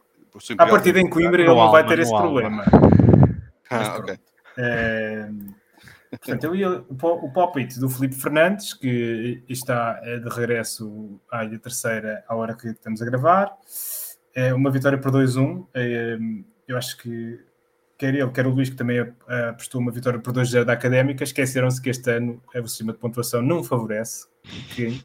A 0.58 0.66
partir 0.66 0.94
de 0.94 1.00
em 1.02 1.10
Coimbra, 1.10 1.42
ele 1.42 1.50
não 1.50 1.72
vai 1.72 1.86
ter 1.86 2.00
esse 2.00 2.12
problema. 2.12 2.64
Ah, 3.70 3.98
ok. 3.98 4.16
Uh, 4.58 5.61
Portanto, 6.12 6.44
eu 6.44 6.56
ia, 6.56 6.70
o 6.90 7.32
palpite 7.32 7.80
do 7.80 7.90
Felipe 7.90 8.16
Fernandes, 8.16 8.74
que 8.74 9.44
está 9.48 10.00
é 10.04 10.20
de 10.20 10.30
regresso 10.30 11.22
à 11.32 11.46
ilha 11.46 11.58
terceira 11.58 12.24
à 12.28 12.36
hora 12.36 12.54
que 12.54 12.68
estamos 12.68 13.02
a 13.02 13.06
gravar. 13.06 13.58
É 14.36 14.54
uma 14.54 14.70
vitória 14.70 14.98
por 14.98 15.12
2-1. 15.12 15.68
É, 15.74 16.18
eu 16.68 16.78
acho 16.78 16.98
que 16.98 17.40
quer 17.98 18.14
ele, 18.14 18.30
quer 18.32 18.46
o 18.46 18.50
Luís, 18.50 18.70
que 18.70 18.76
também 18.76 19.00
apostou 19.50 19.80
uma 19.80 19.92
vitória 19.92 20.20
por 20.20 20.34
2-0 20.34 20.66
da 20.66 20.74
Académica, 20.74 21.24
esqueceram-se 21.24 21.82
que 21.82 21.90
este 21.90 22.10
ano 22.12 22.42
o 22.54 22.68
sistema 22.68 22.92
de 22.92 23.00
pontuação 23.00 23.42
não 23.42 23.64
favorece 23.64 24.28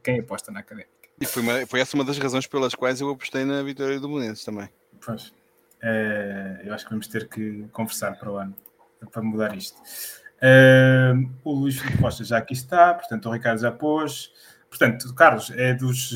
quem, 0.03 0.19
aposta 0.19 0.51
na 0.51 0.61
Académica. 0.61 0.91
E 1.21 1.27
foi, 1.27 1.43
uma, 1.43 1.67
foi, 1.67 1.81
essa 1.81 1.95
uma 1.95 2.05
das 2.05 2.19
razões 2.19 2.47
pelas 2.47 2.75
quais 2.75 3.01
eu 3.01 3.11
apostei 3.11 3.45
na 3.45 3.63
vitória 3.63 4.01
do 4.01 4.09
Belenenses 4.09 4.45
também. 4.45 4.69
Pois. 5.05 5.33
Eu 6.65 6.75
acho 6.75 6.85
que 6.85 6.91
vamos 6.91 7.07
ter 7.07 7.29
que 7.29 7.67
conversar 7.71 8.19
para 8.19 8.31
o 8.31 8.37
ano 8.39 8.57
para 9.13 9.23
mudar 9.23 9.55
isto. 9.57 9.79
Uh, 10.37 11.31
o 11.45 11.53
Luís 11.53 11.79
Filipe 11.79 12.03
Costa 12.03 12.23
já 12.25 12.39
aqui 12.39 12.53
está, 12.53 12.93
portanto 12.93 13.29
o 13.29 13.33
Ricardo 13.33 13.61
já 13.61 13.73
pôs. 13.73 14.33
Portanto, 14.69 15.15
Carlos, 15.15 15.51
é 15.51 15.75
dos. 15.75 16.13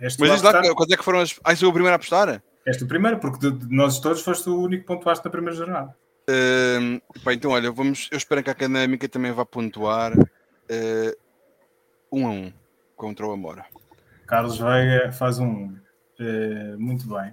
Mas 0.00 0.16
diz 0.16 0.42
lá, 0.42 0.52
quando 0.74 0.92
é 0.92 0.96
que 0.96 1.04
foram 1.04 1.20
as. 1.20 1.38
Ah, 1.42 1.56
sou 1.56 1.70
o 1.70 1.72
primeiro 1.72 1.94
a 1.94 1.96
apostar? 1.96 2.42
És 2.66 2.82
o 2.82 2.86
primeiro, 2.86 3.18
porque 3.18 3.38
de, 3.38 3.66
de 3.66 3.74
nós 3.74 3.98
todos 3.98 4.20
foste 4.20 4.50
o 4.50 4.60
único 4.60 4.82
que 4.82 4.86
pontuaste 4.86 5.24
na 5.24 5.30
primeira 5.30 5.56
jornada. 5.56 5.96
Uh, 6.28 7.00
pá, 7.24 7.32
então, 7.32 7.52
olha, 7.52 7.72
vamos, 7.72 8.08
eu 8.12 8.18
espero 8.18 8.42
que 8.42 8.50
a 8.50 8.52
Académica 8.52 9.08
também 9.08 9.32
vá 9.32 9.46
pontuar 9.46 10.12
uh, 10.12 11.16
um 12.12 12.26
a 12.26 12.30
um 12.30 12.52
contra 12.94 13.26
o 13.26 13.32
Amora. 13.32 13.64
Carlos 14.26 14.58
Veiga 14.58 15.10
faz 15.12 15.38
um 15.38 15.68
uh, 15.68 16.78
muito 16.78 17.08
bem. 17.08 17.32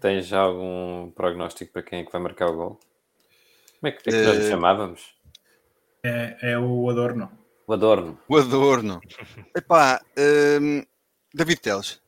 Tens 0.00 0.26
já 0.26 0.38
algum 0.38 1.10
prognóstico 1.10 1.70
para 1.74 1.82
quem 1.82 2.00
é 2.00 2.04
que 2.04 2.12
vai 2.12 2.22
marcar 2.22 2.46
o 2.46 2.56
gol? 2.56 2.80
Como 3.78 3.88
é 3.88 3.92
que, 3.92 4.08
é 4.08 4.12
que 4.12 4.22
nós 4.22 4.38
uh, 4.38 4.48
chamávamos? 4.48 5.14
É, 6.04 6.36
é 6.52 6.58
o 6.58 6.90
Adorno. 6.90 7.30
O 7.64 7.72
Adorno. 7.72 8.18
O 8.28 8.36
Adorno. 8.36 9.00
Epá, 9.56 10.00
um, 10.60 10.82
David 11.32 11.60
Teles. 11.60 12.02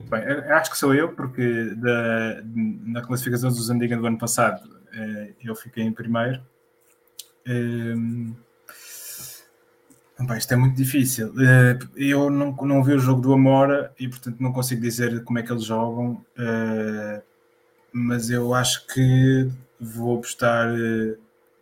Bem, 0.00 0.22
acho 0.50 0.70
que 0.70 0.76
sou 0.76 0.94
eu, 0.94 1.14
porque 1.14 1.74
da, 1.76 2.42
na 2.44 3.00
classificação 3.00 3.48
do 3.48 3.62
Zandiga 3.62 3.96
do 3.96 4.06
ano 4.06 4.18
passado 4.18 4.60
eh, 4.92 5.32
eu 5.42 5.56
fiquei 5.56 5.82
em 5.82 5.92
primeiro. 5.92 6.42
Um, 7.48 8.34
bem, 10.20 10.36
isto 10.36 10.52
é 10.52 10.56
muito 10.56 10.76
difícil. 10.76 11.32
Eh, 11.40 11.78
eu 11.96 12.28
não, 12.28 12.52
não 12.52 12.84
vi 12.84 12.92
o 12.92 12.98
jogo 12.98 13.22
do 13.22 13.32
Amora 13.32 13.94
e, 13.98 14.08
portanto, 14.08 14.40
não 14.40 14.52
consigo 14.52 14.82
dizer 14.82 15.24
como 15.24 15.38
é 15.38 15.42
que 15.42 15.50
eles 15.50 15.64
jogam. 15.64 16.22
Mas 17.92 18.30
eu 18.30 18.54
acho 18.54 18.86
que 18.86 19.48
vou 19.78 20.18
apostar 20.18 20.68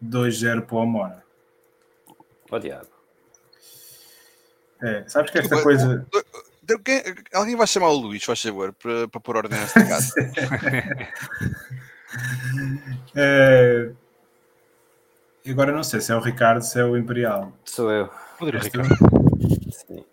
2-0 0.02 0.58
eh, 0.58 0.60
para 0.60 0.76
o 0.76 0.80
Amora. 0.80 1.24
Ó 2.50 2.56
oh, 2.56 2.58
diabo. 2.58 2.88
É, 4.82 5.04
sabes 5.06 5.30
que 5.30 5.38
esta 5.38 5.62
coisa. 5.62 6.06
Alguém 7.34 7.56
vai 7.56 7.66
chamar 7.66 7.88
o 7.88 7.96
Luís, 7.96 8.22
faz 8.22 8.40
favor, 8.40 8.72
para, 8.72 9.08
para 9.08 9.20
pôr 9.20 9.36
ordem 9.36 9.58
nesta 9.58 9.84
casa. 9.84 10.14
é... 13.14 13.90
Agora 15.48 15.72
não 15.72 15.82
sei 15.82 16.00
se 16.00 16.12
é 16.12 16.16
o 16.16 16.20
Ricardo, 16.20 16.62
se 16.62 16.78
é 16.78 16.84
o 16.84 16.96
Imperial. 16.96 17.52
Sou 17.64 17.90
eu. 17.90 18.08
Ricardo. 18.40 18.94
Sim. 19.72 20.04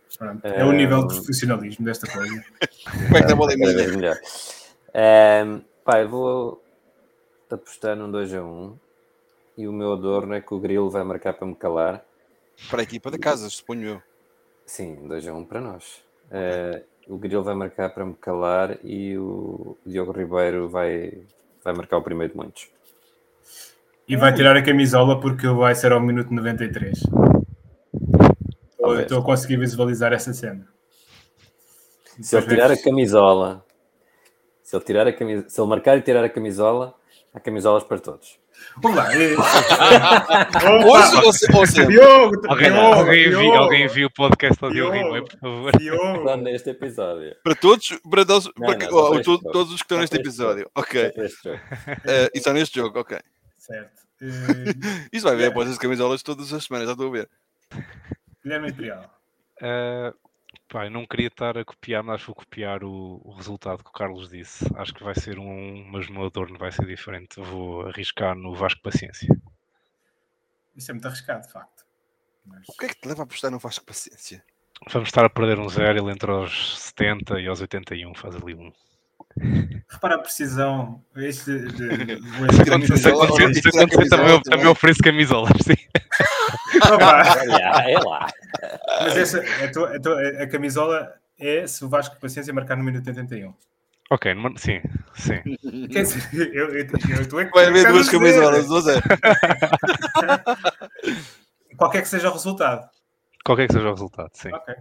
É 0.44 0.66
o 0.66 0.72
nível 0.72 1.06
de 1.06 1.16
profissionalismo 1.16 1.86
desta 1.86 2.12
coisa. 2.12 2.44
Como 2.84 3.06
é 3.06 3.12
que 3.12 3.18
está 3.18 3.34
a 3.34 3.36
bola 3.36 3.54
em 3.54 3.58
Um, 5.88 6.02
eu 6.02 6.10
vou 6.10 6.64
apostar 7.50 7.96
num 7.96 8.12
2 8.12 8.34
a 8.34 8.44
1 8.44 8.78
e 9.58 9.68
o 9.68 9.72
meu 9.72 9.94
adorno 9.94 10.34
é 10.34 10.42
que 10.42 10.54
o 10.54 10.60
Grilo 10.60 10.90
vai 10.90 11.04
marcar 11.04 11.34
para 11.34 11.48
me 11.48 11.56
calar. 11.56 12.04
Para 12.70 12.82
a 12.82 12.84
equipa 12.84 13.10
da 13.10 13.18
casa, 13.18 13.50
suponho 13.50 13.88
eu. 13.88 14.02
Sim, 14.66 15.08
2 15.08 15.28
a 15.30 15.34
1 15.34 15.46
para 15.46 15.62
nós. 15.62 16.04
Uh, 16.30 16.84
o 17.08 17.18
Grilo 17.18 17.42
vai 17.42 17.56
marcar 17.56 17.90
para 17.94 18.06
me 18.06 18.14
calar 18.16 18.78
e 18.84 19.18
o 19.18 19.78
Diogo 19.86 20.12
Ribeiro 20.12 20.68
vai, 20.68 21.22
vai 21.64 21.74
marcar 21.74 21.98
o 21.98 22.04
primeiro 22.04 22.34
de 22.34 22.38
muitos. 22.38 22.70
E 24.08 24.18
vai 24.18 24.34
tirar 24.34 24.58
a 24.58 24.62
camisola 24.62 25.20
porque 25.22 25.48
vai 25.48 25.74
ser 25.74 25.94
ao 25.94 26.02
minuto 26.02 26.34
93. 26.34 27.02
Estou 29.00 29.20
a 29.20 29.24
conseguir 29.24 29.58
visualizar 29.58 30.12
essa 30.12 30.34
cena. 30.34 30.68
Se 32.22 32.36
ele 32.36 32.48
tirar 32.48 32.72
a 32.72 32.78
camisola, 32.82 33.66
se 34.68 34.76
ele, 34.76 34.84
tirar 34.84 35.08
a 35.08 35.14
camisola, 35.14 35.50
se 35.50 35.62
ele 35.62 35.70
marcar 35.70 35.98
e 35.98 36.02
tirar 36.02 36.26
a 36.26 36.30
camisola, 36.30 36.94
Há 37.34 37.40
camisolas 37.40 37.84
para 37.84 38.00
todos. 38.00 38.40
Vamos 38.82 38.98
lá. 38.98 39.10
Hoje 40.88 41.16
ou 41.24 41.32
sempre? 41.68 41.94
Diogo, 41.94 42.42
alguém, 42.48 42.72
Diogo, 42.72 42.96
alguém, 42.96 43.30
Viu, 43.30 43.54
alguém 43.54 43.88
viu 43.88 44.08
o 44.08 44.12
podcast 44.12 44.60
do 44.60 44.72
Diogo 44.72 44.94
Rimo, 44.94 45.24
por 45.24 45.40
favor. 45.40 45.72
Só 46.24 46.38
neste 46.38 46.70
episódio. 46.72 47.36
Para 47.44 47.54
todos, 47.54 48.00
para, 48.10 48.26
todos, 48.26 48.50
não, 48.58 48.68
para 48.68 48.90
não, 48.90 48.98
oh, 48.98 49.22
todos, 49.22 49.52
todos 49.52 49.74
os 49.74 49.82
que 49.82 49.86
estão 49.86 50.00
neste 50.00 50.16
episódio. 50.16 50.64
Jogo. 50.64 50.72
Ok. 50.76 51.10
Uh, 51.10 52.30
e 52.34 52.40
só 52.40 52.52
neste 52.54 52.80
jogo, 52.80 53.00
ok. 53.00 53.20
Certo. 53.60 54.02
Uh, 54.20 55.08
Isso 55.14 55.28
vai 55.28 55.36
ver 55.36 55.52
após 55.52 55.70
as 55.70 55.78
camisolas 55.78 56.24
todas 56.24 56.52
as 56.52 56.64
semanas, 56.64 56.88
já 56.88 56.94
estou 56.94 57.10
a 57.10 57.12
ver. 57.12 57.30
Guilherme 58.44 58.70
Imperial. 58.70 59.14
Uh, 59.62 60.27
Pá, 60.70 60.90
não 60.90 61.06
queria 61.06 61.28
estar 61.28 61.58
a 61.58 61.64
copiar, 61.64 62.04
mas 62.04 62.22
vou 62.24 62.36
copiar 62.36 62.84
o, 62.84 63.22
o, 63.24 63.32
resultado 63.32 63.84
que 63.84 63.90
o 63.90 63.94
Carlos 63.94 64.30
disse. 64.30 64.66
Acho 64.76 64.94
que 64.94 65.04
vai 65.04 65.16
ser 65.16 65.40
um, 65.40 65.86
mas 65.90 66.10
no 66.10 66.26
Adorno 66.26 66.58
vai 66.58 66.72
ser 66.72 66.86
diferente. 66.86 67.40
Vou 67.40 67.88
arriscar 67.88 68.36
no 68.36 68.54
Vasco 68.54 68.82
Paciência. 68.82 69.30
Isso 70.76 70.92
é 70.92 70.94
muito 70.94 71.08
arriscado, 71.08 71.48
de 71.48 71.54
facto. 71.54 71.86
Mas... 72.46 72.68
O 72.68 72.74
que 72.74 72.86
é 72.86 72.90
que 72.90 73.00
te 73.00 73.08
leva 73.08 73.22
a 73.22 73.24
apostar 73.24 73.50
no 73.50 73.60
Vasco 73.60 73.86
Paciência? 73.86 74.44
Vamos 74.92 75.08
estar 75.08 75.24
a 75.26 75.30
perder 75.30 75.58
um 75.58 75.70
zero, 75.70 76.00
ele 76.00 76.12
entre 76.12 76.32
os 76.32 76.80
70 76.80 77.40
e 77.40 77.48
aos 77.48 77.62
81 77.62 78.14
faz 78.14 78.36
ali 78.36 78.54
um. 78.54 78.72
Repara 79.90 80.16
a 80.16 80.20
precisão. 80.20 81.04
Este, 81.16 81.52
se 81.70 82.72
acontecer, 82.74 83.14
também 84.44 84.68
ofereço 84.68 85.02
camisolas, 85.02 85.54
sim. 85.64 85.76
É 87.90 88.00
lá. 88.00 88.28
Mas 89.02 89.18
essa, 89.18 89.40
a, 89.40 89.72
tua, 89.72 89.96
a, 89.96 90.00
tua, 90.00 90.28
a 90.44 90.48
camisola 90.48 91.14
é 91.40 91.68
se 91.68 91.84
o 91.84 91.90
Vasco 91.90 92.20
Paciência 92.20 92.54
marcar 92.54 92.76
no 92.78 92.84
minuto 92.84 93.08
81. 93.08 93.54
Ok, 94.10 94.34
sim, 94.56 94.82
sim. 95.16 95.42
Quer 95.92 96.04
dizer, 96.04 96.56
eu 96.56 96.76
estou 96.78 97.40
aqui. 97.40 97.52
Vai 97.52 97.66
haver 97.66 97.92
duas 97.92 98.10
camisolas, 98.10 98.66
seja. 98.66 99.02
Qualquer 101.78 102.02
que 102.02 102.08
seja 102.08 102.30
o 102.30 102.34
resultado. 102.34 102.90
Qualquer 103.48 103.68
que 103.68 103.74
seja 103.76 103.88
o 103.88 103.92
resultado, 103.92 104.30
sim. 104.34 104.50
Ok. 104.52 104.76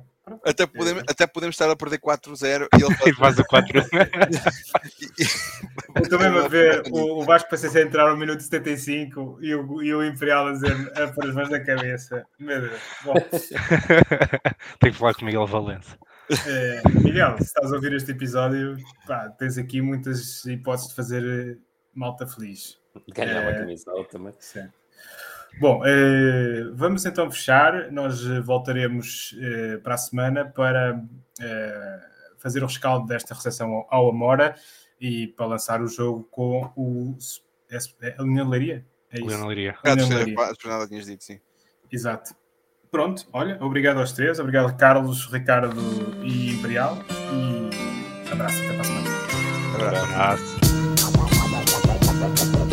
Até 0.44 0.66
podemos, 0.66 1.04
até 1.08 1.24
podemos 1.24 1.54
estar 1.54 1.70
a 1.70 1.76
perder 1.76 2.00
4-0 2.00 2.66
e 2.76 2.82
ele 2.82 3.14
faz 3.14 3.38
o 3.38 3.44
4 3.44 3.80
Estou 6.02 6.18
mesmo 6.18 6.38
a 6.40 6.48
ver 6.48 6.82
o, 6.90 7.20
o 7.20 7.24
Vasco 7.24 7.48
Paciência 7.48 7.80
entrar 7.80 8.10
no 8.10 8.16
minuto 8.16 8.40
75 8.40 9.38
e 9.40 9.54
o, 9.54 9.82
e 9.84 9.94
o 9.94 10.04
Imperial 10.04 10.48
a 10.48 10.52
dizer 10.52 10.72
a 11.00 11.06
pôr 11.12 11.28
as 11.28 11.34
mãos 11.36 11.48
na 11.48 11.60
cabeça. 11.60 12.26
Meu 12.40 12.60
Deus. 12.60 12.80
Bom. 13.04 13.14
Tenho 14.80 14.92
que 14.92 14.98
falar 14.98 15.14
com 15.14 15.22
o 15.22 15.26
Miguel 15.26 15.46
Valença. 15.46 15.96
É, 16.48 16.82
Miguel, 17.04 17.36
se 17.36 17.44
estás 17.44 17.72
a 17.72 17.76
ouvir 17.76 17.92
este 17.92 18.10
episódio, 18.10 18.76
pá, 19.06 19.28
tens 19.38 19.56
aqui 19.58 19.80
muitas 19.80 20.44
hipóteses 20.44 20.88
de 20.88 20.96
fazer 20.96 21.22
eh, 21.24 21.56
malta 21.94 22.26
feliz. 22.26 22.80
Ganhar 23.14 23.42
é, 23.42 23.48
uma 23.48 23.58
camisola 23.60 24.04
também. 24.06 24.34
Sim. 24.40 24.68
Bom, 25.58 25.82
eh, 25.86 26.64
vamos 26.74 27.06
então 27.06 27.30
fechar. 27.30 27.90
Nós 27.90 28.22
voltaremos 28.44 29.34
eh, 29.40 29.78
para 29.78 29.94
a 29.94 29.98
semana 29.98 30.44
para 30.44 31.02
eh, 31.40 32.00
fazer 32.38 32.62
o 32.62 32.66
rescaldo 32.66 33.06
desta 33.06 33.34
recepção 33.34 33.86
ao 33.88 34.08
Amora 34.10 34.54
e 35.00 35.28
para 35.28 35.46
lançar 35.46 35.80
o 35.80 35.88
jogo 35.88 36.24
com 36.30 36.70
o 36.76 37.16
é, 37.70 38.14
a 38.18 38.22
Leonel 38.22 38.48
Leiria. 38.48 38.86
É 39.10 39.18
isso? 39.18 39.26
Leonel 39.26 39.46
Leiria. 39.48 39.76
É, 39.82 39.90
a 39.92 40.52
jornada 40.60 40.86
tinhas 40.86 41.06
dito, 41.06 41.24
sim. 41.24 41.40
Exato. 41.90 42.34
Pronto, 42.90 43.26
olha, 43.32 43.58
obrigado 43.62 43.98
aos 43.98 44.12
três, 44.12 44.38
obrigado 44.38 44.76
Carlos, 44.76 45.26
Ricardo 45.30 45.80
e 46.22 46.52
Imperial 46.52 46.96
e 47.32 48.30
abraço, 48.30 48.58
até 48.62 48.72
para 48.72 48.80
a 48.80 48.84
semana. 48.84 49.08
Abraço. 49.74 50.56
abraço. 52.14 52.65